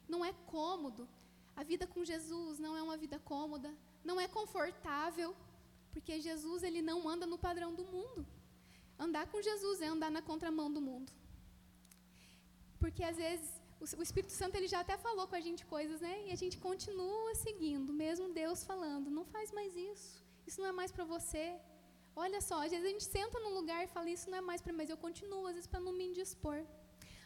Não 0.09 0.25
é 0.25 0.33
cômodo. 0.57 1.09
A 1.61 1.63
vida 1.63 1.87
com 1.87 2.05
Jesus 2.13 2.59
não 2.59 2.77
é 2.77 2.83
uma 2.83 2.97
vida 2.97 3.19
cômoda, 3.33 3.71
não 4.09 4.19
é 4.25 4.27
confortável, 4.27 5.31
porque 5.92 6.20
Jesus 6.29 6.62
ele 6.62 6.83
não 6.90 7.09
anda 7.09 7.26
no 7.33 7.38
padrão 7.46 7.70
do 7.74 7.85
mundo. 7.94 8.26
Andar 8.98 9.26
com 9.33 9.40
Jesus 9.48 9.81
é 9.81 9.88
andar 9.94 10.11
na 10.11 10.22
contramão 10.31 10.68
do 10.76 10.81
mundo. 10.88 11.11
Porque 12.83 13.03
às 13.11 13.16
vezes 13.24 13.48
o 13.98 14.03
Espírito 14.03 14.33
Santo 14.33 14.57
ele 14.57 14.68
já 14.74 14.81
até 14.81 14.96
falou 15.07 15.26
com 15.26 15.37
a 15.37 15.44
gente 15.46 15.64
coisas, 15.74 16.00
né? 16.07 16.14
E 16.26 16.33
a 16.33 16.38
gente 16.42 16.57
continua 16.59 17.35
seguindo, 17.35 17.92
mesmo 17.92 18.35
Deus 18.40 18.62
falando, 18.70 19.11
não 19.18 19.24
faz 19.24 19.50
mais 19.59 19.74
isso. 19.74 20.22
Isso 20.46 20.61
não 20.61 20.68
é 20.68 20.72
mais 20.81 20.92
para 20.92 21.05
você. 21.05 21.44
Olha 22.14 22.40
só, 22.40 22.57
às 22.64 22.70
vezes 22.72 22.87
a 22.87 22.92
gente 22.94 23.05
senta 23.05 23.38
num 23.40 23.55
lugar 23.55 23.81
e 23.85 23.92
fala 23.94 24.11
isso 24.11 24.29
não 24.31 24.38
é 24.38 24.40
mais 24.40 24.61
para, 24.61 24.72
mas 24.72 24.90
eu 24.90 24.96
continuo 24.96 25.46
às 25.46 25.55
vezes 25.55 25.70
para 25.72 25.81
não 25.81 25.92
me 25.92 26.09
indispor. 26.11 26.59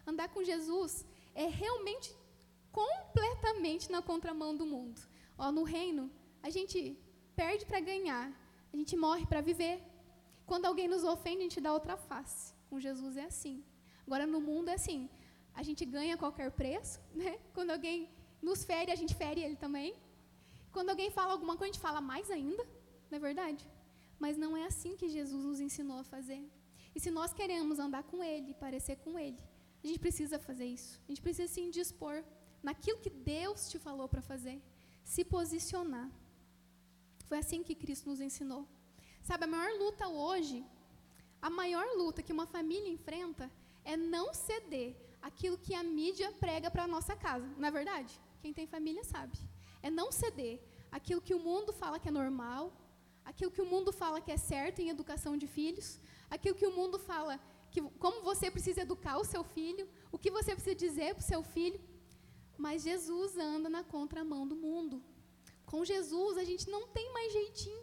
Andar 0.07 0.29
com 0.29 0.44
Jesus 0.44 1.05
é 1.35 1.46
realmente 1.46 2.14
completamente 2.70 3.90
na 3.90 4.00
contramão 4.03 4.53
do 4.61 4.66
mundo. 4.66 5.00
Ó, 5.38 5.50
no 5.50 5.64
reino, 5.64 6.05
a 6.42 6.50
gente 6.50 6.79
perde 7.35 7.64
para 7.66 7.81
ganhar, 7.81 8.24
a 8.75 8.79
gente 8.81 8.97
morre 9.05 9.25
para 9.33 9.41
viver. 9.51 9.77
Quando 10.51 10.67
alguém 10.67 10.89
nos 10.95 11.05
ofende, 11.15 11.39
a 11.39 11.49
gente 11.49 11.61
dá 11.67 11.73
outra 11.73 11.97
face. 11.97 12.53
Com 12.69 12.79
Jesus 12.87 13.17
é 13.17 13.27
assim. 13.33 13.57
Agora 14.07 14.27
no 14.27 14.41
mundo 14.49 14.69
é 14.69 14.75
assim 14.75 15.09
a 15.55 15.63
gente 15.63 15.85
ganha 15.85 16.15
a 16.15 16.19
qualquer 16.19 16.51
preço, 16.51 17.01
né? 17.15 17.39
Quando 17.55 17.71
alguém 17.71 18.11
nos 18.43 18.65
fere, 18.65 18.91
a 18.91 18.97
gente 18.97 19.15
fere 19.15 19.41
ele 19.41 19.57
também. 19.57 19.95
Quando 20.73 20.91
alguém 20.91 21.11
fala 21.11 21.33
alguma 21.33 21.57
coisa, 21.57 21.71
a 21.71 21.73
gente 21.73 21.87
fala 21.89 22.01
mais 22.01 22.31
ainda, 22.31 22.65
não 23.11 23.17
é 23.17 23.19
verdade? 23.19 23.65
Mas 24.19 24.37
não 24.37 24.57
é 24.57 24.65
assim 24.67 24.97
que 24.97 25.09
Jesus 25.09 25.45
nos 25.45 25.61
ensinou 25.61 25.99
a 26.01 26.05
fazer. 26.05 26.43
E 26.95 27.01
se 27.01 27.11
nós 27.11 27.33
queremos 27.33 27.79
andar 27.79 28.03
com 28.05 28.23
Ele, 28.23 28.55
parecer 28.55 28.97
com 28.97 29.19
Ele, 29.19 29.39
a 29.83 29.87
gente 29.87 29.99
precisa 29.99 30.39
fazer 30.39 30.67
isso. 30.67 31.01
A 31.07 31.13
gente 31.13 31.23
precisa 31.23 31.53
se 31.53 31.61
indispor 31.61 32.25
naquilo 32.63 32.99
que 32.99 33.11
Deus 33.11 33.69
te 33.71 33.79
falou 33.79 34.09
para 34.09 34.23
fazer, 34.23 34.61
se 35.05 35.25
posicionar. 35.25 36.11
Foi 37.29 37.39
assim 37.39 37.63
que 37.63 37.75
Cristo 37.75 38.09
nos 38.09 38.21
ensinou. 38.21 38.67
Sabe, 39.23 39.45
a 39.45 39.47
maior 39.47 39.73
luta 39.79 40.07
hoje, 40.09 40.65
a 41.41 41.51
maior 41.51 41.87
luta 41.97 42.23
que 42.23 42.33
uma 42.33 42.47
família 42.47 42.91
enfrenta 42.97 43.51
é 43.85 43.97
não 43.97 44.33
ceder 44.35 44.91
aquilo 45.21 45.57
que 45.59 45.75
a 45.75 45.83
mídia 45.83 46.31
prega 46.33 46.71
para 46.71 46.85
a 46.85 46.93
nossa 46.95 47.15
casa, 47.17 47.47
não 47.59 47.69
é 47.69 47.71
verdade? 47.71 48.13
Quem 48.43 48.53
tem 48.53 48.67
família 48.67 49.05
sabe. 49.05 49.39
É 49.83 49.91
não 49.91 50.13
ceder 50.13 50.61
aquilo 50.93 51.21
que 51.21 51.35
o 51.35 51.39
mundo 51.39 51.73
fala 51.73 51.99
que 51.99 52.09
é 52.09 52.11
normal, 52.23 52.73
aquilo 53.25 53.51
que 53.51 53.63
o 53.63 53.67
mundo 53.67 53.93
fala 53.93 54.21
que 54.21 54.33
é 54.33 54.37
certo 54.37 54.81
em 54.81 54.91
educação 54.91 55.37
de 55.37 55.47
filhos, 55.47 55.99
aquilo 56.31 56.55
que 56.55 56.67
o 56.67 56.77
mundo 56.79 56.99
fala 56.99 57.41
que 57.71 57.81
como 58.05 58.23
você 58.23 58.51
precisa 58.51 58.83
educar 58.83 59.17
o 59.19 59.25
seu 59.25 59.43
filho, 59.43 59.89
o 60.13 60.19
que 60.19 60.31
você 60.31 60.53
precisa 60.55 60.77
dizer 60.77 61.15
para 61.15 61.23
o 61.23 61.31
seu 61.33 61.43
filho. 61.43 61.81
Mas 62.57 62.85
Jesus 62.85 63.37
anda 63.37 63.69
na 63.69 63.83
contramão 63.83 64.47
do 64.47 64.55
mundo. 64.55 65.03
Com 65.72 65.85
Jesus 65.85 66.37
a 66.38 66.44
gente 66.44 66.68
não 66.74 66.87
tem 66.88 67.12
mais 67.12 67.33
jeitinho. 67.33 67.83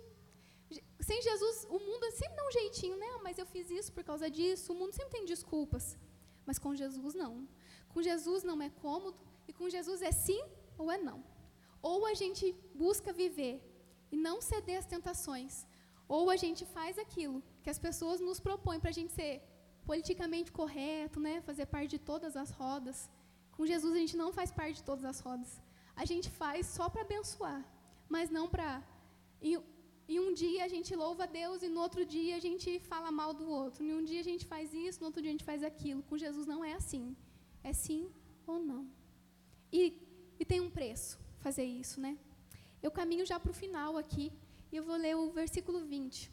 Sem 1.00 1.22
Jesus, 1.22 1.66
o 1.70 1.80
mundo 1.88 2.10
sempre 2.12 2.36
dá 2.38 2.48
um 2.48 2.52
jeitinho, 2.52 2.98
né? 2.98 3.10
Mas 3.24 3.38
eu 3.38 3.46
fiz 3.46 3.70
isso 3.70 3.92
por 3.92 4.04
causa 4.04 4.30
disso. 4.30 4.72
O 4.72 4.76
mundo 4.76 4.94
sempre 4.94 5.12
tem 5.18 5.26
desculpas. 5.26 5.98
Mas 6.46 6.58
com 6.58 6.76
Jesus 6.76 7.14
não. 7.14 7.48
Com 7.90 8.02
Jesus 8.02 8.44
não 8.44 8.62
é 8.62 8.70
cômodo 8.70 9.20
e 9.48 9.54
com 9.54 9.70
Jesus 9.70 10.02
é 10.02 10.12
sim 10.12 10.42
ou 10.78 10.90
é 10.92 10.98
não. 10.98 11.20
Ou 11.82 12.06
a 12.06 12.14
gente 12.14 12.46
busca 12.74 13.12
viver 13.12 13.56
e 14.12 14.18
não 14.18 14.38
ceder 14.42 14.78
às 14.78 14.86
tentações, 14.86 15.66
ou 16.08 16.30
a 16.30 16.36
gente 16.36 16.64
faz 16.66 16.98
aquilo 16.98 17.42
que 17.64 17.70
as 17.70 17.80
pessoas 17.80 18.20
nos 18.20 18.40
propõem 18.48 18.80
para 18.80 18.90
a 18.90 18.98
gente 19.00 19.14
ser 19.14 19.42
politicamente 19.86 20.52
correto, 20.52 21.20
né, 21.20 21.42
fazer 21.42 21.66
parte 21.66 21.92
de 21.96 22.00
todas 22.00 22.36
as 22.36 22.52
rodas. 22.52 23.10
Com 23.56 23.66
Jesus 23.66 23.94
a 23.96 24.02
gente 24.04 24.18
não 24.18 24.32
faz 24.38 24.52
parte 24.52 24.76
de 24.80 24.84
todas 24.84 25.06
as 25.06 25.20
rodas. 25.20 25.62
A 26.02 26.06
gente 26.12 26.30
faz 26.42 26.66
só 26.78 26.86
para 26.90 27.04
abençoar, 27.08 27.62
mas 28.14 28.30
não 28.38 28.46
para 28.56 28.70
e 30.12 30.20
um 30.20 30.32
dia 30.34 30.62
a 30.66 30.72
gente 30.74 30.92
louva 31.02 31.24
a 31.24 31.32
Deus 31.42 31.64
e 31.66 31.70
no 31.74 31.80
outro 31.86 32.04
dia 32.14 32.36
a 32.36 32.44
gente 32.46 32.70
fala 32.92 33.10
mal 33.20 33.32
do 33.34 33.46
outro. 33.50 33.82
E 33.88 33.94
um 33.98 34.04
dia 34.10 34.20
a 34.24 34.28
gente 34.30 34.46
faz 34.46 34.74
isso, 34.74 35.00
no 35.00 35.06
outro 35.10 35.22
dia 35.22 35.32
a 35.32 35.36
gente 35.36 35.50
faz 35.52 35.64
aquilo. 35.64 36.04
Com 36.10 36.18
Jesus 36.18 36.46
não 36.54 36.66
é 36.70 36.74
assim. 36.74 37.06
É 37.64 37.72
sim 37.72 38.02
ou 38.46 38.60
não. 38.60 38.82
E, 39.72 39.82
e 40.40 40.44
tem 40.52 40.60
um 40.60 40.70
preço 40.70 41.18
fazer 41.46 41.64
isso, 41.64 42.02
né? 42.06 42.18
Eu 42.84 42.92
caminho 43.00 43.26
já 43.32 43.40
para 43.40 43.52
o 43.52 43.60
final 43.64 43.98
aqui 44.04 44.26
e 44.72 44.76
eu 44.76 44.84
vou 44.84 44.98
ler 44.98 45.16
o 45.16 45.32
versículo 45.32 45.80
20. 45.86 46.30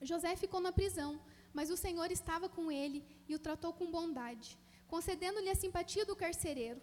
José 0.00 0.34
ficou 0.36 0.60
na 0.60 0.72
prisão, 0.72 1.20
mas 1.52 1.70
o 1.70 1.76
Senhor 1.76 2.10
estava 2.10 2.48
com 2.48 2.72
ele 2.72 3.04
e 3.28 3.34
o 3.34 3.38
tratou 3.38 3.72
com 3.74 3.90
bondade, 3.90 4.58
concedendo-lhe 4.86 5.50
a 5.50 5.54
simpatia 5.54 6.06
do 6.06 6.16
carcereiro. 6.24 6.80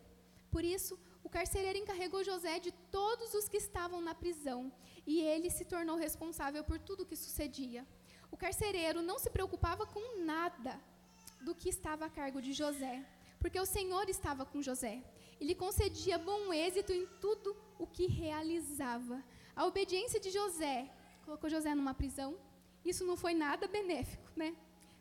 Por 0.51 0.63
isso, 0.63 0.99
o 1.23 1.29
carcereiro 1.29 1.77
encarregou 1.79 2.23
José 2.23 2.59
de 2.59 2.71
todos 2.91 3.33
os 3.33 3.47
que 3.47 3.57
estavam 3.57 4.01
na 4.01 4.13
prisão, 4.13 4.71
e 5.05 5.21
ele 5.21 5.49
se 5.49 5.65
tornou 5.65 5.95
responsável 5.95 6.63
por 6.63 6.79
tudo 6.79 7.03
o 7.03 7.05
que 7.05 7.15
sucedia. 7.15 7.85
O 8.31 8.37
carcereiro 8.37 9.01
não 9.01 9.17
se 9.19 9.29
preocupava 9.29 9.85
com 9.85 10.23
nada 10.23 10.79
do 11.41 11.53
que 11.53 11.69
estava 11.69 12.05
a 12.05 12.09
cargo 12.09 12.41
de 12.41 12.53
José, 12.53 13.05
porque 13.39 13.59
o 13.59 13.65
Senhor 13.65 14.09
estava 14.09 14.45
com 14.45 14.61
José. 14.61 15.03
Ele 15.39 15.55
concedia 15.55 16.17
bom 16.17 16.53
êxito 16.53 16.93
em 16.93 17.05
tudo 17.19 17.55
o 17.77 17.85
que 17.85 18.05
realizava. 18.07 19.23
A 19.55 19.65
obediência 19.65 20.19
de 20.19 20.29
José 20.29 20.89
colocou 21.25 21.49
José 21.49 21.75
numa 21.75 21.93
prisão. 21.93 22.37
Isso 22.83 23.05
não 23.05 23.17
foi 23.17 23.33
nada 23.33 23.67
benéfico, 23.67 24.29
né? 24.35 24.55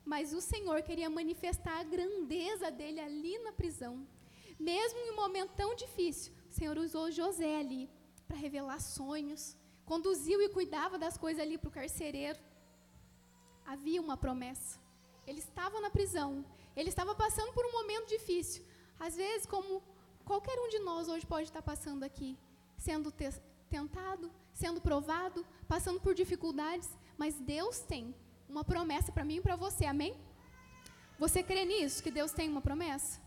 Mas 0.05 0.33
o 0.33 0.41
Senhor 0.41 0.83
queria 0.83 1.09
manifestar 1.09 1.79
a 1.79 1.85
grandeza 1.85 2.70
dele 2.70 3.01
ali 3.01 3.39
na 3.39 3.53
prisão. 3.53 4.07
Mesmo 4.71 4.99
em 5.01 5.11
um 5.11 5.17
momento 5.17 5.53
tão 5.61 5.75
difícil, 5.75 6.33
o 6.49 6.53
Senhor 6.53 6.79
usou 6.79 7.11
José 7.11 7.57
ali 7.57 7.91
para 8.29 8.37
revelar 8.37 8.79
sonhos, 8.79 9.57
conduziu 9.85 10.41
e 10.41 10.49
cuidava 10.49 10.97
das 11.05 11.17
coisas 11.19 11.43
ali 11.43 11.59
para 11.59 11.69
o 11.69 11.77
carcereiro. 11.79 12.39
Havia 13.67 14.01
uma 14.01 14.17
promessa. 14.17 14.79
Ele 15.27 15.41
estava 15.41 15.81
na 15.81 15.91
prisão, 15.91 16.45
ele 16.77 16.91
estava 16.91 17.13
passando 17.13 17.53
por 17.53 17.67
um 17.67 17.73
momento 17.73 18.07
difícil. 18.17 18.65
Às 19.01 19.17
vezes, 19.17 19.47
como 19.47 19.83
qualquer 20.25 20.57
um 20.61 20.69
de 20.69 20.79
nós 20.79 21.09
hoje 21.09 21.27
pode 21.27 21.49
estar 21.49 21.63
passando 21.63 22.05
aqui, 22.05 22.39
sendo 22.79 23.13
tentado, 23.69 24.31
sendo 24.53 24.81
provado, 24.81 25.45
passando 25.67 26.01
por 26.01 26.15
dificuldades, 26.15 26.89
mas 27.19 27.35
Deus 27.41 27.81
tem 27.81 28.15
uma 28.49 28.63
promessa 28.63 29.11
para 29.11 29.25
mim 29.25 29.39
e 29.39 29.41
para 29.41 29.57
você, 29.57 29.87
amém? 29.87 30.15
Você 31.19 31.43
crê 31.43 31.65
nisso, 31.65 32.01
que 32.01 32.13
Deus 32.13 32.31
tem 32.31 32.49
uma 32.49 32.61
promessa? 32.61 33.21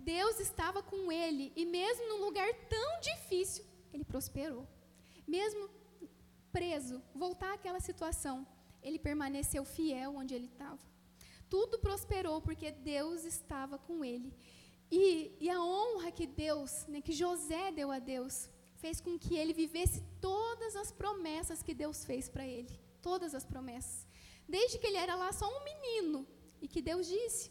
Deus 0.00 0.40
estava 0.40 0.82
com 0.82 1.12
ele, 1.12 1.52
e 1.54 1.64
mesmo 1.64 2.08
num 2.08 2.24
lugar 2.24 2.52
tão 2.68 3.00
difícil, 3.00 3.64
ele 3.92 4.04
prosperou. 4.04 4.66
Mesmo 5.26 5.68
preso, 6.52 7.02
voltar 7.14 7.52
àquela 7.54 7.80
situação, 7.80 8.46
ele 8.82 8.98
permaneceu 8.98 9.64
fiel 9.64 10.16
onde 10.16 10.34
ele 10.34 10.46
estava. 10.46 10.80
Tudo 11.48 11.78
prosperou 11.78 12.40
porque 12.40 12.70
Deus 12.70 13.24
estava 13.24 13.76
com 13.78 14.04
ele. 14.04 14.32
E, 14.90 15.36
e 15.40 15.50
a 15.50 15.62
honra 15.62 16.10
que 16.10 16.26
Deus, 16.26 16.86
né, 16.86 17.00
que 17.00 17.12
José 17.12 17.70
deu 17.70 17.90
a 17.90 17.98
Deus, 17.98 18.48
fez 18.76 19.00
com 19.00 19.18
que 19.18 19.36
ele 19.36 19.52
vivesse 19.52 20.02
todas 20.20 20.74
as 20.76 20.90
promessas 20.90 21.62
que 21.62 21.74
Deus 21.74 22.04
fez 22.04 22.28
para 22.28 22.46
ele. 22.46 22.72
Todas 23.02 23.34
as 23.34 23.44
promessas. 23.44 24.06
Desde 24.48 24.78
que 24.78 24.86
ele 24.86 24.96
era 24.96 25.14
lá 25.14 25.32
só 25.32 25.46
um 25.46 25.64
menino, 25.64 26.26
e 26.60 26.68
que 26.68 26.82
Deus 26.82 27.06
disse 27.06 27.50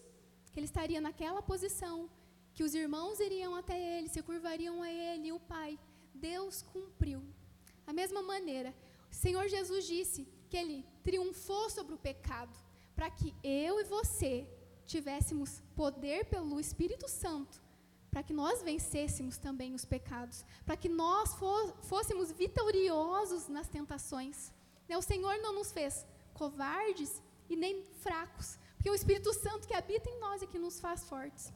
que 0.51 0.59
ele 0.59 0.65
estaria 0.65 1.01
naquela 1.01 1.41
posição, 1.41 2.09
que 2.59 2.63
os 2.69 2.75
irmãos 2.75 3.21
iriam 3.21 3.55
até 3.55 3.79
ele, 3.79 4.09
se 4.09 4.21
curvariam 4.21 4.81
a 4.83 4.91
ele 4.91 5.27
e 5.29 5.31
o 5.31 5.39
pai. 5.39 5.79
Deus 6.13 6.61
cumpriu. 6.61 7.23
Da 7.85 7.93
mesma 7.93 8.21
maneira, 8.21 8.75
o 9.09 9.15
Senhor 9.15 9.47
Jesus 9.47 9.85
disse 9.85 10.27
que 10.49 10.57
ele 10.57 10.85
triunfou 11.01 11.69
sobre 11.69 11.93
o 11.93 11.97
pecado, 11.97 12.51
para 12.93 13.09
que 13.09 13.33
eu 13.41 13.79
e 13.79 13.85
você 13.85 14.45
tivéssemos 14.85 15.63
poder 15.73 16.25
pelo 16.25 16.59
Espírito 16.59 17.07
Santo, 17.07 17.63
para 18.11 18.23
que 18.23 18.33
nós 18.33 18.61
vencêssemos 18.61 19.37
também 19.37 19.73
os 19.73 19.85
pecados, 19.85 20.43
para 20.65 20.75
que 20.75 20.89
nós 20.89 21.33
fôssemos 21.83 22.29
vitoriosos 22.29 23.47
nas 23.47 23.69
tentações. 23.69 24.51
Né, 24.89 24.97
o 24.97 25.01
Senhor 25.01 25.37
não 25.37 25.53
nos 25.53 25.71
fez 25.71 26.05
covardes 26.33 27.23
e 27.49 27.55
nem 27.55 27.85
fracos, 28.03 28.59
porque 28.75 28.89
o 28.89 28.95
Espírito 28.95 29.33
Santo 29.33 29.65
que 29.65 29.73
habita 29.73 30.09
em 30.09 30.19
nós 30.19 30.43
é 30.43 30.45
que 30.45 30.59
nos 30.59 30.77
faz 30.81 31.05
fortes. 31.05 31.53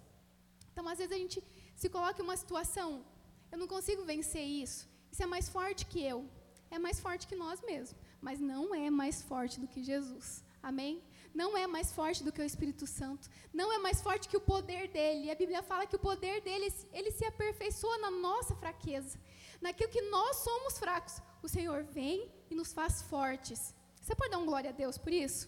Então, 0.73 0.87
às 0.87 0.97
vezes 0.97 1.13
a 1.13 1.17
gente 1.17 1.41
se 1.75 1.87
coloca 1.87 2.19
em 2.19 2.25
uma 2.25 2.35
situação, 2.35 3.05
eu 3.51 3.57
não 3.57 3.67
consigo 3.67 4.03
vencer 4.03 4.43
isso. 4.43 4.89
Isso 5.11 5.21
é 5.21 5.27
mais 5.27 5.47
forte 5.47 5.85
que 5.85 6.03
eu. 6.03 6.27
É 6.71 6.79
mais 6.79 6.99
forte 6.99 7.27
que 7.27 7.35
nós 7.35 7.61
mesmos, 7.61 7.95
mas 8.19 8.39
não 8.39 8.73
é 8.73 8.89
mais 8.89 9.21
forte 9.21 9.59
do 9.59 9.67
que 9.67 9.83
Jesus. 9.83 10.43
Amém? 10.69 11.03
Não 11.41 11.55
é 11.55 11.67
mais 11.67 11.91
forte 11.91 12.23
do 12.23 12.31
que 12.31 12.41
o 12.41 12.49
Espírito 12.51 12.87
Santo. 12.87 13.29
Não 13.53 13.71
é 13.71 13.77
mais 13.77 14.01
forte 14.01 14.27
que 14.27 14.37
o 14.37 14.41
poder 14.41 14.87
dele. 14.87 15.25
E 15.25 15.31
a 15.31 15.35
Bíblia 15.35 15.61
fala 15.61 15.85
que 15.85 15.95
o 15.95 15.99
poder 15.99 16.41
dele, 16.41 16.73
ele 16.91 17.11
se 17.11 17.25
aperfeiçoa 17.25 17.97
na 17.99 18.09
nossa 18.09 18.55
fraqueza. 18.55 19.19
Naquilo 19.61 19.91
que 19.91 20.01
nós 20.09 20.37
somos 20.37 20.79
fracos, 20.79 21.21
o 21.43 21.47
Senhor 21.47 21.83
vem 21.83 22.31
e 22.49 22.55
nos 22.55 22.73
faz 22.73 23.01
fortes. 23.03 23.75
Você 24.01 24.15
pode 24.15 24.31
dar 24.31 24.39
um 24.39 24.45
glória 24.45 24.71
a 24.71 24.73
Deus 24.73 24.97
por 24.97 25.13
isso? 25.13 25.47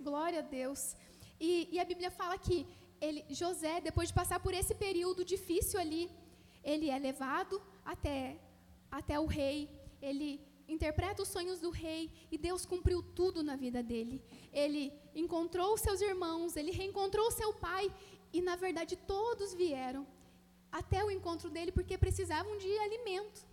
Glória 0.00 0.40
a 0.40 0.42
Deus. 0.42 0.96
E, 1.38 1.68
e 1.70 1.78
a 1.78 1.84
Bíblia 1.84 2.10
fala 2.10 2.36
que 2.36 2.66
ele, 3.00 3.24
José, 3.30 3.80
depois 3.80 4.08
de 4.08 4.14
passar 4.14 4.40
por 4.40 4.52
esse 4.52 4.74
período 4.74 5.24
difícil 5.24 5.80
ali, 5.80 6.10
ele 6.62 6.90
é 6.90 6.98
levado 6.98 7.60
até, 7.84 8.38
até 8.90 9.18
o 9.18 9.26
rei, 9.26 9.70
ele 10.02 10.40
interpreta 10.68 11.22
os 11.22 11.28
sonhos 11.28 11.58
do 11.60 11.70
rei 11.70 12.12
e 12.30 12.38
Deus 12.38 12.64
cumpriu 12.64 13.02
tudo 13.02 13.42
na 13.42 13.56
vida 13.56 13.82
dele. 13.82 14.22
Ele 14.52 14.92
encontrou 15.14 15.76
seus 15.76 16.00
irmãos, 16.00 16.56
ele 16.56 16.70
reencontrou 16.70 17.30
seu 17.30 17.52
pai 17.54 17.92
e, 18.32 18.40
na 18.40 18.56
verdade, 18.56 18.96
todos 18.96 19.54
vieram 19.54 20.06
até 20.70 21.04
o 21.04 21.10
encontro 21.10 21.50
dele 21.50 21.72
porque 21.72 21.98
precisavam 21.98 22.56
de 22.58 22.78
alimento. 22.78 23.44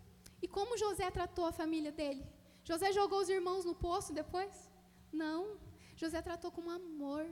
E 0.42 0.48
como 0.48 0.78
José 0.78 1.10
tratou 1.10 1.46
a 1.46 1.52
família 1.52 1.92
dele? 1.92 2.24
José 2.64 2.92
jogou 2.92 3.20
os 3.22 3.30
irmãos 3.30 3.66
no 3.66 3.74
poço 3.74 4.14
depois? 4.14 4.70
Não. 5.12 5.58
José 5.96 6.22
tratou 6.22 6.52
com 6.52 6.70
amor. 6.70 7.26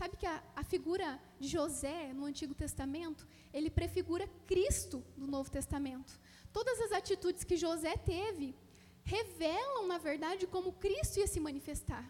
Sabe 0.00 0.16
que 0.16 0.28
a, 0.34 0.42
a, 0.56 0.64
figura 0.64 1.20
de 1.38 1.46
José 1.46 2.14
no 2.14 2.24
Antigo 2.24 2.54
Testamento, 2.54 3.28
ele 3.52 3.68
prefigura 3.78 4.26
Cristo 4.50 5.04
no 5.14 5.26
Novo 5.26 5.50
Testamento. 5.50 6.18
Todas 6.54 6.80
as 6.80 6.92
atitudes 7.00 7.44
que 7.44 7.54
José 7.64 7.94
teve 7.98 8.56
revelam, 9.04 9.86
na 9.86 9.98
verdade, 9.98 10.46
como 10.46 10.72
Cristo 10.84 11.18
ia 11.18 11.26
se 11.26 11.38
manifestar. 11.38 12.04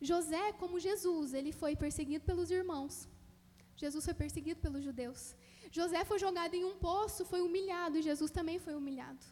José, 0.00 0.54
como 0.54 0.80
Jesus, 0.80 1.34
ele 1.34 1.52
foi 1.52 1.76
perseguido 1.76 2.24
pelos 2.24 2.50
irmãos. 2.50 3.06
Jesus 3.76 4.06
foi 4.06 4.14
perseguido 4.14 4.60
pelos 4.60 4.82
judeus. 4.82 5.36
José 5.70 6.06
foi 6.06 6.18
jogado 6.18 6.54
em 6.54 6.64
um 6.64 6.76
poço, 6.78 7.26
foi 7.26 7.42
humilhado, 7.42 7.98
e 7.98 8.06
Jesus 8.10 8.30
também 8.30 8.58
foi 8.58 8.74
humilhado. 8.74 9.26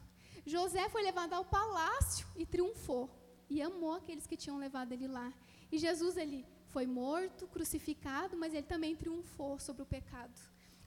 José 0.45 0.87
foi 0.91 1.03
levado 1.03 1.33
ao 1.33 1.47
palácio 1.47 2.27
e 2.37 2.45
triunfou. 2.45 3.09
E 3.49 3.63
amou 3.63 3.95
aqueles 3.95 4.27
que 4.27 4.37
tinham 4.37 4.59
levado 4.59 4.93
ele 4.93 5.09
lá. 5.09 5.33
E 5.73 5.79
Jesus, 5.79 6.19
ele 6.19 6.45
foi 6.77 6.87
morto, 6.87 7.47
crucificado, 7.47 8.37
mas 8.37 8.53
ele 8.53 8.67
também 8.75 8.95
triunfou 8.95 9.59
sobre 9.59 9.81
o 9.83 9.87
pecado. 9.87 10.39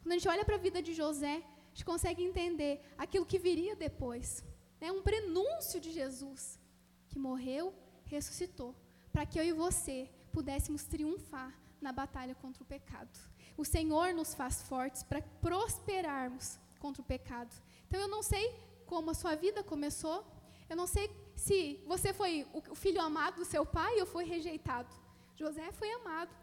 Quando 0.04 0.12
a 0.12 0.18
gente 0.18 0.30
olha 0.34 0.46
para 0.46 0.54
a 0.54 0.66
vida 0.68 0.84
de 0.84 0.94
José, 0.94 1.38
a 1.38 1.70
gente 1.70 1.84
consegue 1.84 2.22
entender 2.24 2.74
aquilo 2.96 3.26
que 3.26 3.40
viria 3.40 3.76
depois. 3.76 4.44
Né? 4.80 4.92
um 4.92 5.02
prenúncio 5.02 5.80
de 5.80 5.92
Jesus, 5.92 6.60
que 7.08 7.18
morreu, 7.18 7.74
ressuscitou, 8.06 8.76
para 9.12 9.26
que 9.26 9.40
eu 9.40 9.44
e 9.44 9.52
você 9.52 10.08
pudéssemos 10.32 10.84
triunfar 10.84 11.52
na 11.82 11.92
batalha 11.92 12.36
contra 12.36 12.62
o 12.62 12.68
pecado. 12.68 13.18
O 13.58 13.66
Senhor 13.66 14.14
nos 14.14 14.36
faz 14.36 14.62
fortes 14.62 15.02
para 15.02 15.24
prosperarmos 15.42 16.60
contra 16.78 17.02
o 17.02 17.06
pecado. 17.16 17.56
Então 17.88 18.00
eu 18.00 18.08
não 18.08 18.22
sei 18.22 18.46
como 18.86 19.10
a 19.10 19.16
sua 19.16 19.34
vida 19.34 19.64
começou, 19.64 20.24
eu 20.70 20.78
não 20.78 20.86
sei 20.86 21.10
se 21.36 21.84
você 21.88 22.14
foi 22.14 22.46
o 22.54 22.76
filho 22.76 23.02
amado 23.02 23.38
do 23.38 23.46
seu 23.54 23.66
pai 23.66 24.00
ou 24.00 24.06
foi 24.06 24.24
rejeitado. 24.24 25.09
José 25.42 25.68
foi 25.80 25.90
amado. 26.00 26.34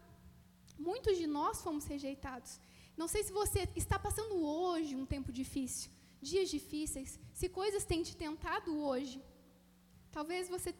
Muitos 0.89 1.15
de 1.21 1.27
nós 1.27 1.61
fomos 1.65 1.85
rejeitados. 1.93 2.53
Não 3.01 3.09
sei 3.13 3.23
se 3.23 3.33
você 3.41 3.61
está 3.83 3.99
passando 4.07 4.35
hoje 4.43 4.97
um 5.01 5.07
tempo 5.15 5.31
difícil, 5.41 5.91
dias 6.31 6.49
difíceis, 6.57 7.11
se 7.39 7.47
coisas 7.61 7.85
têm 7.91 8.03
te 8.09 8.15
tentado 8.25 8.71
hoje. 8.89 9.19
Talvez 10.17 10.49
você 10.55 10.71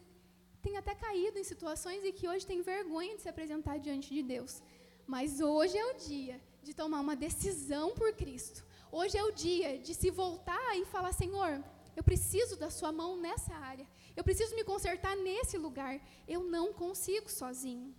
tenha 0.63 0.81
até 0.81 0.95
caído 0.95 1.39
em 1.39 1.51
situações 1.53 2.03
e 2.05 2.13
que 2.19 2.29
hoje 2.31 2.49
tem 2.51 2.63
vergonha 2.63 3.17
de 3.17 3.23
se 3.23 3.29
apresentar 3.29 3.77
diante 3.79 4.09
de 4.17 4.23
Deus. 4.35 4.63
Mas 5.07 5.41
hoje 5.41 5.77
é 5.77 5.87
o 5.93 5.99
dia 6.11 6.41
de 6.63 6.73
tomar 6.81 7.01
uma 7.01 7.17
decisão 7.27 7.87
por 7.99 8.11
Cristo. 8.23 8.65
Hoje 8.91 9.19
é 9.19 9.25
o 9.25 9.33
dia 9.45 9.79
de 9.79 9.95
se 9.95 10.11
voltar 10.11 10.71
e 10.81 10.87
falar: 10.87 11.13
Senhor, 11.13 11.53
eu 11.95 12.03
preciso 12.03 12.57
da 12.57 12.71
Sua 12.71 12.91
mão 12.91 13.11
nessa 13.27 13.55
área. 13.55 13.87
Eu 14.17 14.25
preciso 14.25 14.57
me 14.57 14.65
consertar 14.65 15.15
nesse 15.17 15.59
lugar. 15.59 15.95
Eu 16.27 16.43
não 16.45 16.73
consigo 16.73 17.31
sozinho. 17.31 17.95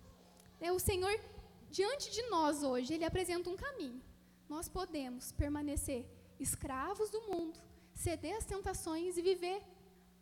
É, 0.59 0.71
o 0.71 0.79
Senhor, 0.79 1.19
diante 1.69 2.11
de 2.11 2.21
nós 2.23 2.63
hoje, 2.63 2.93
Ele 2.93 3.05
apresenta 3.05 3.49
um 3.49 3.55
caminho. 3.55 4.01
Nós 4.49 4.67
podemos 4.67 5.31
permanecer 5.31 6.05
escravos 6.39 7.09
do 7.09 7.21
mundo, 7.21 7.59
ceder 7.93 8.35
às 8.37 8.45
tentações 8.45 9.17
e 9.17 9.21
viver 9.21 9.61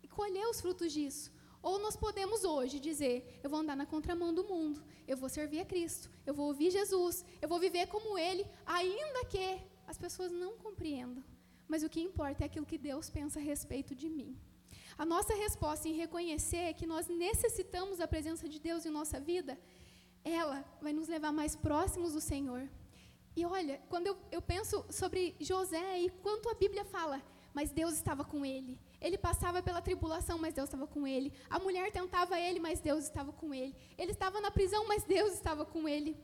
e 0.02 0.08
colher 0.08 0.46
os 0.48 0.60
frutos 0.60 0.92
disso. 0.92 1.32
Ou 1.62 1.78
nós 1.78 1.96
podemos 1.96 2.44
hoje 2.44 2.78
dizer: 2.78 3.40
eu 3.42 3.50
vou 3.50 3.60
andar 3.60 3.76
na 3.76 3.86
contramão 3.86 4.32
do 4.32 4.44
mundo, 4.44 4.82
eu 5.06 5.16
vou 5.16 5.28
servir 5.28 5.60
a 5.60 5.64
Cristo, 5.64 6.10
eu 6.24 6.34
vou 6.34 6.46
ouvir 6.48 6.70
Jesus, 6.70 7.24
eu 7.40 7.48
vou 7.48 7.58
viver 7.58 7.86
como 7.86 8.18
Ele, 8.18 8.46
ainda 8.64 9.24
que 9.24 9.60
as 9.86 9.96
pessoas 9.96 10.30
não 10.30 10.56
compreendam. 10.58 11.24
Mas 11.66 11.82
o 11.82 11.88
que 11.88 12.00
importa 12.00 12.44
é 12.44 12.46
aquilo 12.46 12.66
que 12.66 12.78
Deus 12.78 13.08
pensa 13.10 13.38
a 13.38 13.42
respeito 13.42 13.94
de 13.94 14.08
mim. 14.08 14.38
A 14.98 15.04
nossa 15.04 15.34
resposta 15.34 15.88
em 15.88 15.92
reconhecer 15.92 16.72
que 16.74 16.86
nós 16.86 17.06
necessitamos 17.06 17.98
da 17.98 18.08
presença 18.08 18.48
de 18.48 18.58
Deus 18.58 18.86
em 18.86 18.90
nossa 18.90 19.20
vida, 19.20 19.58
ela 20.26 20.64
vai 20.82 20.92
nos 20.92 21.08
levar 21.08 21.32
mais 21.32 21.54
próximos 21.54 22.12
do 22.12 22.20
Senhor. 22.20 22.68
E 23.36 23.44
olha, 23.44 23.80
quando 23.88 24.08
eu, 24.08 24.16
eu 24.32 24.42
penso 24.42 24.84
sobre 24.90 25.36
José 25.38 26.00
e 26.00 26.10
quanto 26.10 26.48
a 26.48 26.54
Bíblia 26.54 26.84
fala, 26.84 27.22
mas 27.54 27.70
Deus 27.70 27.94
estava 27.94 28.24
com 28.24 28.44
ele. 28.44 28.78
Ele 29.00 29.16
passava 29.16 29.62
pela 29.62 29.80
tribulação, 29.80 30.38
mas 30.38 30.52
Deus 30.52 30.68
estava 30.68 30.86
com 30.86 31.06
ele. 31.06 31.32
A 31.48 31.58
mulher 31.58 31.92
tentava 31.92 32.40
ele, 32.40 32.58
mas 32.58 32.80
Deus 32.80 33.04
estava 33.04 33.32
com 33.32 33.54
ele. 33.54 33.74
Ele 33.96 34.12
estava 34.12 34.40
na 34.40 34.50
prisão, 34.50 34.86
mas 34.88 35.04
Deus 35.04 35.32
estava 35.34 35.64
com 35.64 35.88
ele. 35.88 36.16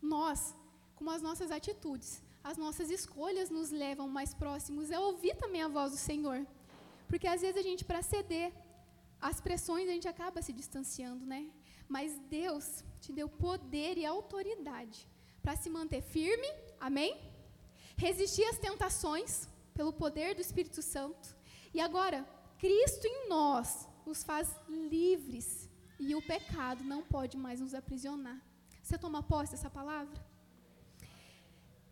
Nós, 0.00 0.56
com 0.94 1.10
as 1.10 1.20
nossas 1.20 1.50
atitudes, 1.50 2.22
as 2.42 2.56
nossas 2.56 2.90
escolhas 2.90 3.50
nos 3.50 3.70
levam 3.70 4.08
mais 4.08 4.32
próximos 4.32 4.90
a 4.90 5.00
ouvir 5.00 5.36
também 5.36 5.62
a 5.62 5.68
voz 5.68 5.92
do 5.92 5.98
Senhor. 5.98 6.46
Porque 7.06 7.26
às 7.26 7.42
vezes 7.42 7.56
a 7.56 7.62
gente, 7.62 7.84
para 7.84 8.02
ceder 8.02 8.52
às 9.20 9.40
pressões, 9.40 9.88
a 9.88 9.92
gente 9.92 10.08
acaba 10.08 10.40
se 10.40 10.52
distanciando, 10.52 11.26
né? 11.26 11.50
Mas 11.88 12.18
Deus 12.30 12.84
te 13.00 13.12
deu 13.12 13.28
poder 13.28 13.96
e 13.96 14.04
autoridade 14.04 15.08
para 15.42 15.56
se 15.56 15.70
manter 15.70 16.02
firme, 16.02 16.48
amém? 16.78 17.18
Resistir 17.96 18.44
às 18.44 18.58
tentações 18.58 19.48
pelo 19.74 19.92
poder 19.92 20.34
do 20.34 20.40
Espírito 20.40 20.82
Santo. 20.82 21.36
E 21.72 21.80
agora, 21.80 22.28
Cristo 22.58 23.06
em 23.06 23.28
nós 23.28 23.88
nos 24.04 24.22
faz 24.22 24.54
livres 24.68 25.68
e 25.98 26.14
o 26.14 26.22
pecado 26.22 26.84
não 26.84 27.02
pode 27.02 27.36
mais 27.36 27.60
nos 27.60 27.74
aprisionar. 27.74 28.40
Você 28.82 28.98
toma 28.98 29.22
posse 29.22 29.52
dessa 29.52 29.70
palavra? 29.70 30.28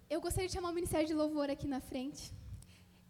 eu 0.08 0.20
gostaria 0.20 0.48
de 0.48 0.54
chamar 0.54 0.70
o 0.70 0.74
Ministério 0.74 1.06
de 1.06 1.14
Louvor 1.14 1.50
aqui 1.50 1.66
na 1.66 1.80
frente. 1.80 2.32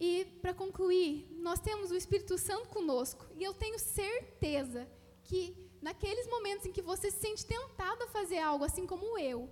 E, 0.01 0.25
para 0.41 0.55
concluir, 0.55 1.27
nós 1.41 1.59
temos 1.61 1.91
o 1.91 1.97
Espírito 1.97 2.37
Santo 2.39 2.69
conosco. 2.69 3.27
E 3.37 3.45
eu 3.45 3.53
tenho 3.55 3.79
certeza 3.79 4.89
que, 5.25 5.57
naqueles 5.81 6.27
momentos 6.29 6.67
em 6.67 6.73
que 6.73 6.83
você 6.83 7.11
se 7.11 7.19
sente 7.19 7.47
tentado 7.47 8.05
a 8.05 8.09
fazer 8.09 8.39
algo, 8.39 8.65
assim 8.65 8.87
como 8.87 9.19
eu, 9.19 9.51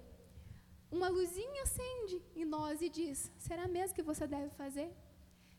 uma 0.90 1.08
luzinha 1.08 1.62
acende 1.62 2.22
em 2.36 2.44
nós 2.44 2.80
e 2.80 2.88
diz: 2.88 3.30
será 3.38 3.66
mesmo 3.66 3.94
que 3.94 4.02
você 4.02 4.26
deve 4.26 4.50
fazer? 4.50 4.90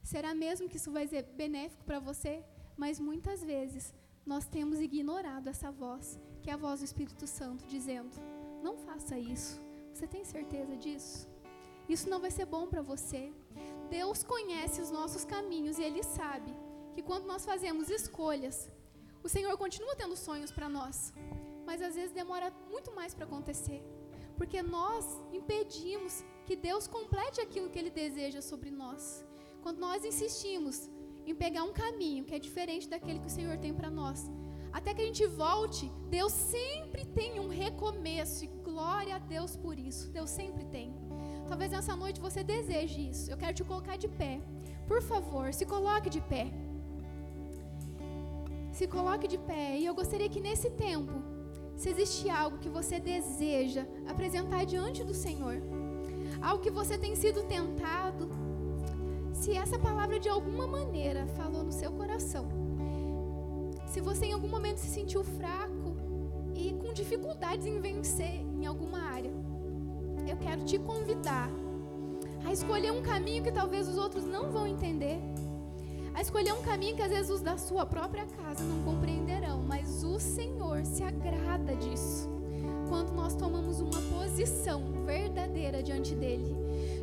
Será 0.04 0.34
mesmo 0.34 0.70
que 0.70 0.78
isso 0.78 0.92
vai 0.92 1.08
ser 1.08 1.24
benéfico 1.24 1.84
para 1.84 2.00
você? 2.00 2.44
Mas 2.78 3.00
muitas 3.00 3.44
vezes 3.44 3.94
nós 4.26 4.46
temos 4.46 4.80
ignorado 4.80 5.50
essa 5.50 5.72
voz, 5.72 6.20
que 6.42 6.50
é 6.50 6.54
a 6.54 6.58
voz 6.58 6.80
do 6.80 6.86
Espírito 6.86 7.28
Santo, 7.28 7.66
dizendo: 7.68 8.16
não 8.64 8.78
faça 8.78 9.18
isso. 9.18 9.62
Você 9.94 10.08
tem 10.08 10.24
certeza 10.26 10.76
disso? 10.76 11.28
Isso 11.88 12.10
não 12.10 12.20
vai 12.20 12.32
ser 12.32 12.46
bom 12.46 12.68
para 12.68 12.82
você. 12.82 13.32
Deus 13.90 14.24
conhece 14.24 14.82
os 14.82 14.90
nossos 14.90 15.24
caminhos 15.24 15.78
e 15.78 15.84
Ele 15.84 16.02
sabe 16.02 16.52
que 16.94 17.02
quando 17.02 17.26
nós 17.26 17.46
fazemos 17.46 17.90
escolhas, 17.90 18.72
o 19.26 19.30
Senhor 19.36 19.58
continua 19.58 19.96
tendo 19.96 20.16
sonhos 20.16 20.52
para 20.52 20.70
nós, 20.70 21.12
mas 21.66 21.82
às 21.82 21.96
vezes 21.96 22.12
demora 22.12 22.54
muito 22.70 22.90
mais 22.94 23.12
para 23.16 23.26
acontecer, 23.26 23.82
porque 24.38 24.62
nós 24.62 25.04
impedimos 25.40 26.24
que 26.46 26.56
Deus 26.56 26.86
complete 26.88 27.42
aquilo 27.42 27.72
que 27.72 27.80
Ele 27.80 27.90
deseja 27.90 28.40
sobre 28.40 28.70
nós. 28.70 29.26
Quando 29.64 29.80
nós 29.80 30.06
insistimos 30.06 30.92
em 31.26 31.34
pegar 31.34 31.64
um 31.64 31.74
caminho 31.74 32.24
que 32.24 32.36
é 32.36 32.40
diferente 32.48 32.88
daquele 32.88 33.20
que 33.20 33.32
o 33.32 33.38
Senhor 33.38 33.58
tem 33.58 33.74
para 33.74 33.90
nós, 33.90 34.30
até 34.72 34.94
que 34.94 35.02
a 35.02 35.06
gente 35.06 35.26
volte, 35.26 35.92
Deus 36.18 36.32
sempre 36.32 37.04
tem 37.04 37.40
um 37.40 37.48
recomeço 37.48 38.44
e 38.46 38.48
glória 38.48 39.16
a 39.16 39.20
Deus 39.36 39.56
por 39.56 39.80
isso. 39.80 40.12
Deus 40.12 40.30
sempre 40.30 40.66
tem. 40.66 40.94
Talvez 41.48 41.72
nessa 41.72 41.96
noite 41.96 42.20
você 42.20 42.44
deseje 42.44 43.10
isso. 43.10 43.32
Eu 43.32 43.38
quero 43.38 43.56
te 43.56 43.64
colocar 43.64 43.96
de 43.98 44.08
pé. 44.08 44.40
Por 44.86 45.02
favor, 45.02 45.52
se 45.54 45.66
coloque 45.66 46.10
de 46.10 46.22
pé. 46.22 46.52
Se 48.76 48.88
coloque 48.88 49.26
de 49.26 49.38
pé. 49.38 49.78
E 49.78 49.86
eu 49.86 49.96
gostaria 49.96 50.28
que 50.28 50.42
nesse 50.42 50.70
tempo, 50.70 51.14
se 51.78 51.90
existe 51.90 52.30
algo 52.30 52.58
que 52.58 52.68
você 52.68 53.00
deseja 53.00 53.88
apresentar 54.06 54.66
diante 54.66 55.02
do 55.02 55.14
Senhor, 55.14 55.62
algo 56.42 56.62
que 56.62 56.70
você 56.70 56.98
tem 56.98 57.16
sido 57.16 57.44
tentado, 57.44 58.30
se 59.32 59.54
essa 59.54 59.80
palavra 59.80 60.20
de 60.20 60.28
alguma 60.28 60.68
maneira 60.68 61.26
falou 61.38 61.64
no 61.64 61.72
seu 61.72 61.90
coração, 61.94 62.50
se 63.88 64.02
você 64.02 64.26
em 64.26 64.34
algum 64.34 64.50
momento 64.50 64.80
se 64.80 64.88
sentiu 64.88 65.24
fraco 65.24 65.96
e 66.54 66.74
com 66.74 66.92
dificuldades 66.92 67.66
em 67.66 67.80
vencer 67.80 68.42
em 68.60 68.66
alguma 68.66 69.00
área, 69.00 69.32
eu 70.28 70.36
quero 70.36 70.66
te 70.66 70.78
convidar 70.78 71.50
a 72.46 72.52
escolher 72.52 72.92
um 72.92 73.02
caminho 73.02 73.42
que 73.42 73.54
talvez 73.54 73.88
os 73.88 73.98
outros 73.98 74.26
não 74.26 74.52
vão 74.52 74.68
entender. 74.68 75.18
A 76.16 76.22
escolher 76.22 76.54
um 76.54 76.62
caminho 76.62 76.96
que 76.96 77.02
às 77.02 77.12
vezes 77.12 77.30
os 77.30 77.42
da 77.42 77.58
sua 77.58 77.86
própria 77.86 78.26
casa 78.26 78.64
não 78.64 78.82
compreenderão, 78.84 79.62
mas 79.62 80.02
o 80.02 80.18
Senhor 80.18 80.86
se 80.86 81.04
agrada 81.04 81.76
disso. 81.76 82.30
Quando 82.88 83.12
nós 83.12 83.36
tomamos 83.36 83.82
uma 83.82 84.02
posição 84.18 84.82
verdadeira 85.06 85.84
diante 85.84 86.16
dele. 86.16 86.56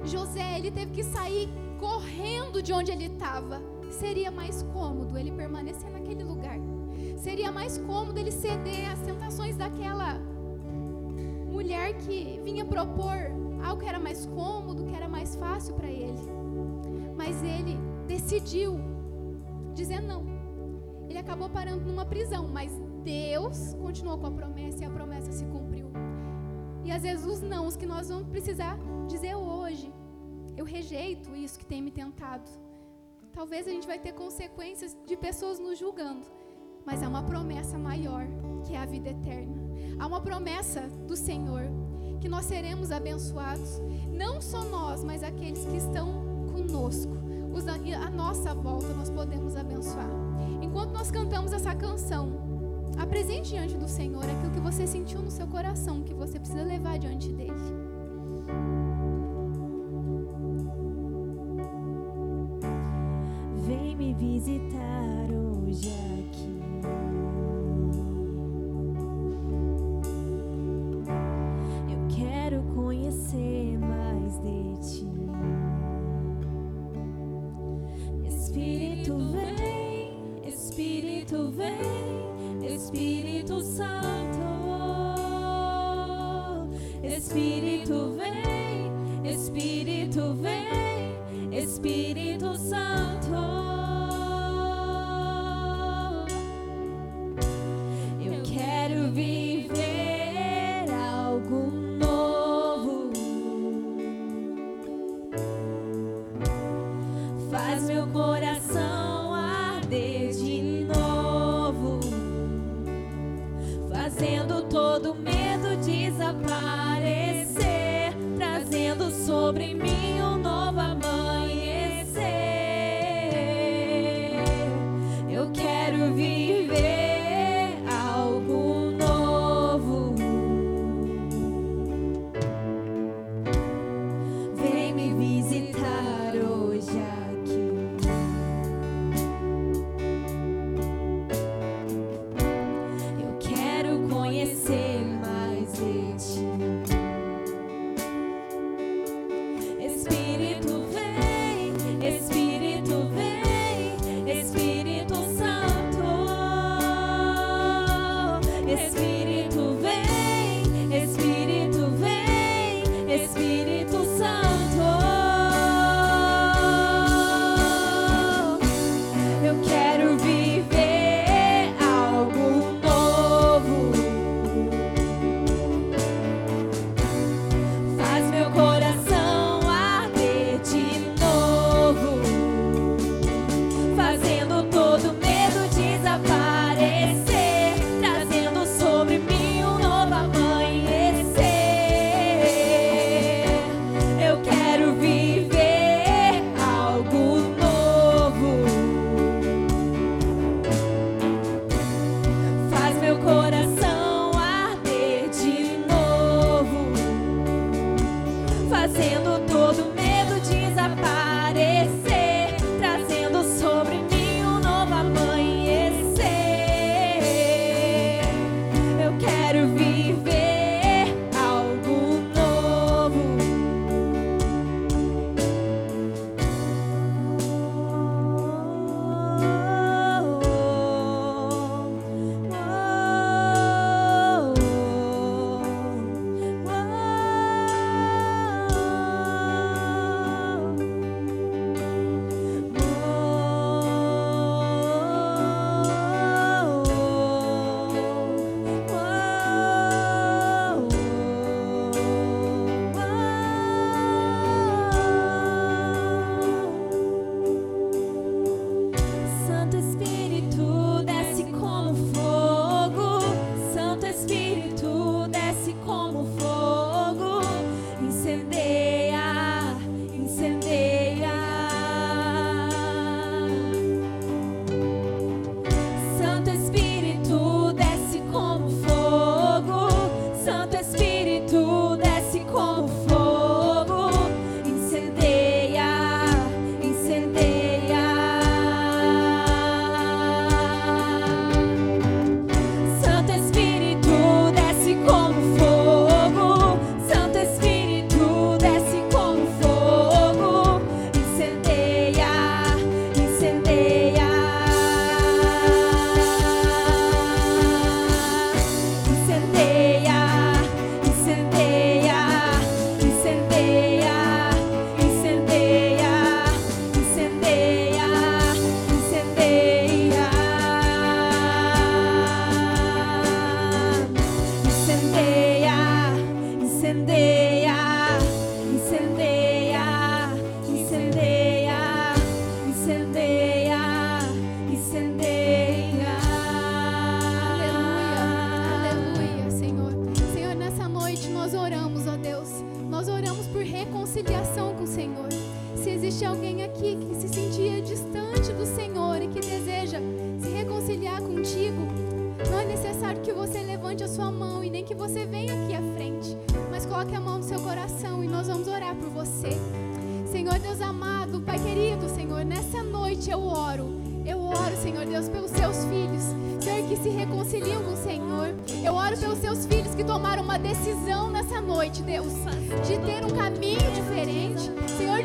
José, 0.07 0.59
ele 0.59 0.71
teve 0.71 0.93
que 0.93 1.05
sair 1.05 1.47
correndo 1.79 2.63
de 2.63 2.73
onde 2.73 2.91
ele 2.91 3.05
estava. 3.05 3.61
Seria 3.91 4.31
mais 4.31 4.63
cômodo 4.73 5.19
ele 5.19 5.31
permanecer 5.31 5.91
naquele 5.91 6.25
lugar. 6.25 6.57
Seria 7.19 7.53
mais 7.53 7.77
cômodo 7.77 8.19
ele 8.19 8.33
ceder 8.33 8.91
às 8.91 9.01
tentações 9.01 9.59
daquela 9.59 10.19
mulher 11.51 11.99
que 11.99 12.41
vinha 12.43 12.65
propor 12.65 13.31
algo 13.63 13.83
que 13.83 13.89
era 13.89 13.99
mais 13.99 14.25
cômodo, 14.25 14.87
que 14.87 14.97
era 14.97 15.07
mais 15.07 15.37
fácil 15.37 15.75
para 15.75 15.91
ele. 15.91 16.19
Mas 17.15 17.43
ele 17.43 17.79
decidiu 18.07 18.92
dizer 19.73 20.01
não. 20.01 20.25
Ele 21.09 21.19
acabou 21.19 21.49
parando 21.49 21.85
numa 21.85 22.07
prisão, 22.07 22.49
mas 22.49 22.73
Deus 23.03 23.75
continuou 23.75 24.19
com 24.19 24.27
a 24.27 24.31
promessa 24.31 24.83
e 24.83 24.87
a 24.87 24.91
promessa 24.91 25.33
se 25.33 25.45
cumpriu. 25.47 25.91
E 26.85 26.91
às 26.91 27.03
vezes 27.03 27.25
os 27.25 27.41
nãos 27.41 27.77
que 27.77 27.87
nós 27.87 28.09
vamos 28.09 28.29
precisar 28.29 28.79
dizer 29.07 29.35
hoje. 29.35 29.93
Eu 30.57 30.65
rejeito 30.65 31.35
isso 31.35 31.59
que 31.59 31.67
tem 31.67 31.83
me 31.83 31.91
tentado. 31.91 32.49
Talvez 33.33 33.67
a 33.67 33.71
gente 33.71 33.87
vai 33.87 33.99
ter 33.99 34.13
consequências 34.13 34.97
de 35.07 35.17
pessoas 35.17 35.59
nos 35.59 35.79
julgando, 35.79 36.27
mas 36.85 37.03
há 37.03 37.09
uma 37.09 37.23
promessa 37.23 37.79
maior, 37.79 38.27
que 38.67 38.75
é 38.75 38.79
a 38.79 38.85
vida 38.85 39.11
eterna. 39.11 39.57
Há 39.99 40.07
uma 40.07 40.21
promessa 40.21 40.83
do 41.07 41.17
Senhor 41.17 41.63
que 42.21 42.29
nós 42.29 42.45
seremos 42.45 42.93
abençoados, 42.93 43.81
não 44.11 44.41
só 44.41 44.65
nós, 44.65 45.03
mas 45.03 45.23
aqueles 45.23 45.65
que 45.65 45.77
estão 45.77 46.23
conosco. 46.53 47.22
A 48.03 48.11
nossa 48.11 48.55
volta 48.55 48.89
nós 48.95 49.11
podemos 49.11 49.57
abençoar. 49.57 50.09
Enquanto 50.61 50.93
nós 50.93 51.11
cantamos 51.11 51.53
essa 51.53 51.75
canção, 51.75 52.33
apresente 52.99 53.51
diante 53.51 53.77
do 53.77 53.87
Senhor 53.87 54.25
aquilo 54.25 54.51
que 54.51 54.61
você 54.61 54.87
sentiu 54.87 55.21
no 55.21 55.31
seu 55.31 55.47
coração, 55.47 56.03
que 56.03 56.15
você 56.15 56.39
precisa 56.39 56.65
levar 56.65 56.99
diante 56.99 57.33
dele. 57.33 57.53
Vem 63.67 63.95
me 63.97 64.15
visitar 64.15 65.12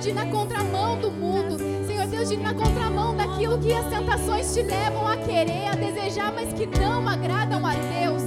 de 0.08 0.12
ir 0.12 0.14
na 0.14 0.26
contramão 0.28 0.98
do 0.98 1.12
mundo, 1.12 1.58
Senhor 1.86 2.08
Deus, 2.08 2.30
de 2.30 2.36
ir 2.36 2.40
na 2.40 2.54
contramão 2.54 3.14
daquilo 3.14 3.58
que 3.58 3.74
as 3.74 3.86
tentações 3.88 4.54
te 4.54 4.62
levam 4.62 5.06
a 5.06 5.18
querer, 5.18 5.68
a 5.68 5.76
desejar, 5.76 6.32
mas 6.34 6.54
que 6.54 6.66
não 6.66 7.06
agradam 7.10 7.66
a 7.66 7.74
Deus. 7.74 8.24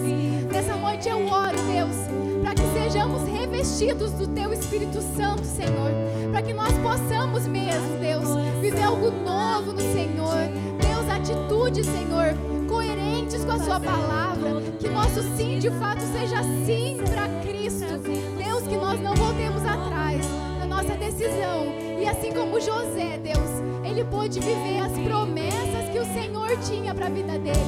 Nessa 0.52 0.76
noite 0.76 1.08
eu 1.08 1.26
oro, 1.26 1.56
Deus, 1.72 1.96
para 2.42 2.54
que 2.54 2.62
sejamos 2.74 3.26
revestidos 3.26 4.12
do 4.12 4.26
Teu 4.26 4.52
Espírito 4.52 5.00
Santo, 5.16 5.42
Senhor, 5.42 5.90
para 6.30 6.42
que 6.42 6.52
nós 6.52 6.72
possamos 6.78 7.46
mesmo, 7.46 7.96
Deus, 7.98 8.28
viver 8.60 8.82
algo 8.82 9.10
novo 9.10 9.72
no 9.72 9.80
Senhor. 9.80 10.36
Deus, 10.82 11.08
atitudes, 11.08 11.86
Senhor, 11.86 12.34
coerentes 12.68 13.42
com 13.42 13.52
a 13.52 13.58
Sua 13.58 13.80
palavra, 13.80 14.60
que 14.78 14.86
nosso 14.86 15.22
sim 15.34 15.58
de 15.58 15.70
fato 15.70 16.02
seja 16.12 16.42
sim 16.66 16.98
para 17.10 17.26
Cristo. 17.40 17.98
Deus, 18.36 18.64
que 18.64 18.76
nós 18.76 19.00
não 19.00 19.14
voltemos 19.14 19.64
atrás 19.64 19.99
nossa 20.82 20.96
decisão. 20.96 21.66
E 22.00 22.06
assim 22.06 22.32
como 22.32 22.58
José, 22.58 23.18
Deus, 23.18 23.50
ele 23.84 24.02
pôde 24.04 24.40
viver 24.40 24.78
as 24.78 24.92
promessas 24.92 25.90
que 25.92 25.98
o 25.98 26.04
Senhor 26.06 26.56
tinha 26.66 26.94
para 26.94 27.06
a 27.06 27.10
vida 27.10 27.38
dele. 27.38 27.58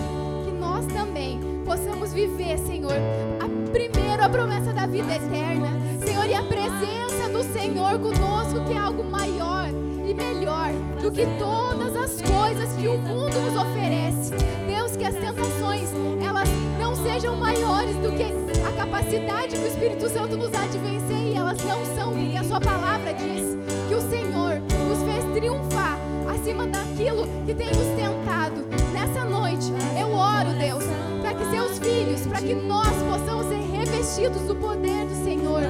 Que 0.45 0.51
nós 0.53 0.87
também 0.87 1.39
possamos 1.65 2.15
viver, 2.15 2.59
Senhor, 2.59 2.97
a 3.39 3.71
primeiro 3.71 4.25
a 4.25 4.29
promessa 4.31 4.73
da 4.73 4.87
vida 4.87 5.15
eterna. 5.15 5.69
Senhor, 6.05 6.27
e 6.27 6.35
a 6.35 6.43
presença 6.43 7.29
do 7.29 7.43
Senhor 7.53 7.99
conosco, 7.99 8.65
que 8.67 8.73
é 8.73 8.79
algo 8.79 9.05
maior 9.05 9.69
e 9.69 10.15
melhor 10.15 10.71
do 11.03 11.11
que 11.11 11.27
todas 11.39 11.95
as 11.95 12.23
coisas 12.23 12.75
que 12.75 12.89
o 12.89 12.97
mundo 12.97 13.39
nos 13.39 13.57
oferece. 13.61 14.33
Deus, 14.67 14.97
que 14.97 15.05
as 15.05 15.15
tentações, 15.15 15.91
elas 16.27 16.49
não 16.81 16.95
sejam 16.97 17.37
maiores 17.37 17.95
do 17.97 18.11
que 18.17 18.23
a 18.67 18.73
capacidade 18.73 19.57
que 19.57 19.63
o 19.63 19.67
Espírito 19.67 20.09
Santo 20.09 20.37
nos 20.37 20.51
dá 20.51 20.67
de 20.67 20.79
vencer, 20.79 21.33
e 21.33 21.35
elas 21.35 21.59
não 21.65 21.85
são, 21.97 22.13
porque 22.13 22.37
a 22.37 22.45
sua 22.45 22.61
palavra 22.61 23.13
diz 23.15 23.57
que 23.89 23.95
o 23.95 24.01
Senhor 24.01 24.61
nos 24.89 25.03
fez 25.03 25.25
triunfar 25.35 25.99
acima 26.33 26.67
daquilo 26.67 27.27
que 27.47 27.55
tem 27.55 27.69
nos 27.69 27.89
tentado. 27.97 28.65
Nessa 28.93 29.25
noite, 29.25 29.73
eu 29.99 30.13
oro, 30.13 30.53
Deus, 30.59 30.85
para 31.21 31.35
que 31.35 31.45
seus 31.51 31.79
filhos, 31.79 32.27
para 32.27 32.41
que 32.41 32.55
nós 32.55 32.93
possamos 33.03 33.47
ser 33.47 33.61
revestidos 33.77 34.43
do 34.43 34.57
poder 34.57 35.07
do 35.07 35.25
Senhor. 35.25 35.63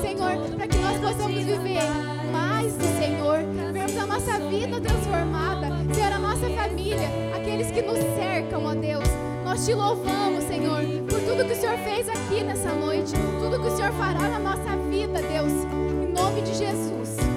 Senhor, 0.00 0.56
para 0.56 0.66
que 0.66 0.78
nós 0.78 1.00
possamos 1.00 1.42
viver 1.42 1.82
mais 2.32 2.72
do 2.74 2.98
Senhor, 2.98 3.38
vermos 3.72 3.96
a 3.96 4.06
nossa 4.06 4.38
vida 4.48 4.80
transformada, 4.80 5.68
ser 5.94 6.12
a 6.12 6.18
nossa 6.18 6.48
família, 6.50 7.08
aqueles 7.36 7.70
que 7.70 7.82
nos 7.82 7.98
cercam, 8.16 8.64
ó 8.64 8.74
Deus. 8.74 9.33
Nós 9.54 9.66
te 9.66 9.72
louvamos, 9.72 10.42
Senhor, 10.48 10.82
por 11.08 11.20
tudo 11.20 11.46
que 11.46 11.52
o 11.52 11.56
Senhor 11.56 11.78
fez 11.78 12.08
aqui 12.08 12.42
nessa 12.42 12.72
noite, 12.72 13.12
tudo 13.38 13.62
que 13.62 13.68
o 13.68 13.76
Senhor 13.76 13.92
fará 13.92 14.26
na 14.26 14.40
nossa 14.40 14.76
vida, 14.90 15.22
Deus. 15.22 15.52
Em 15.52 16.12
nome 16.12 16.42
de 16.42 16.54
Jesus. 16.54 17.33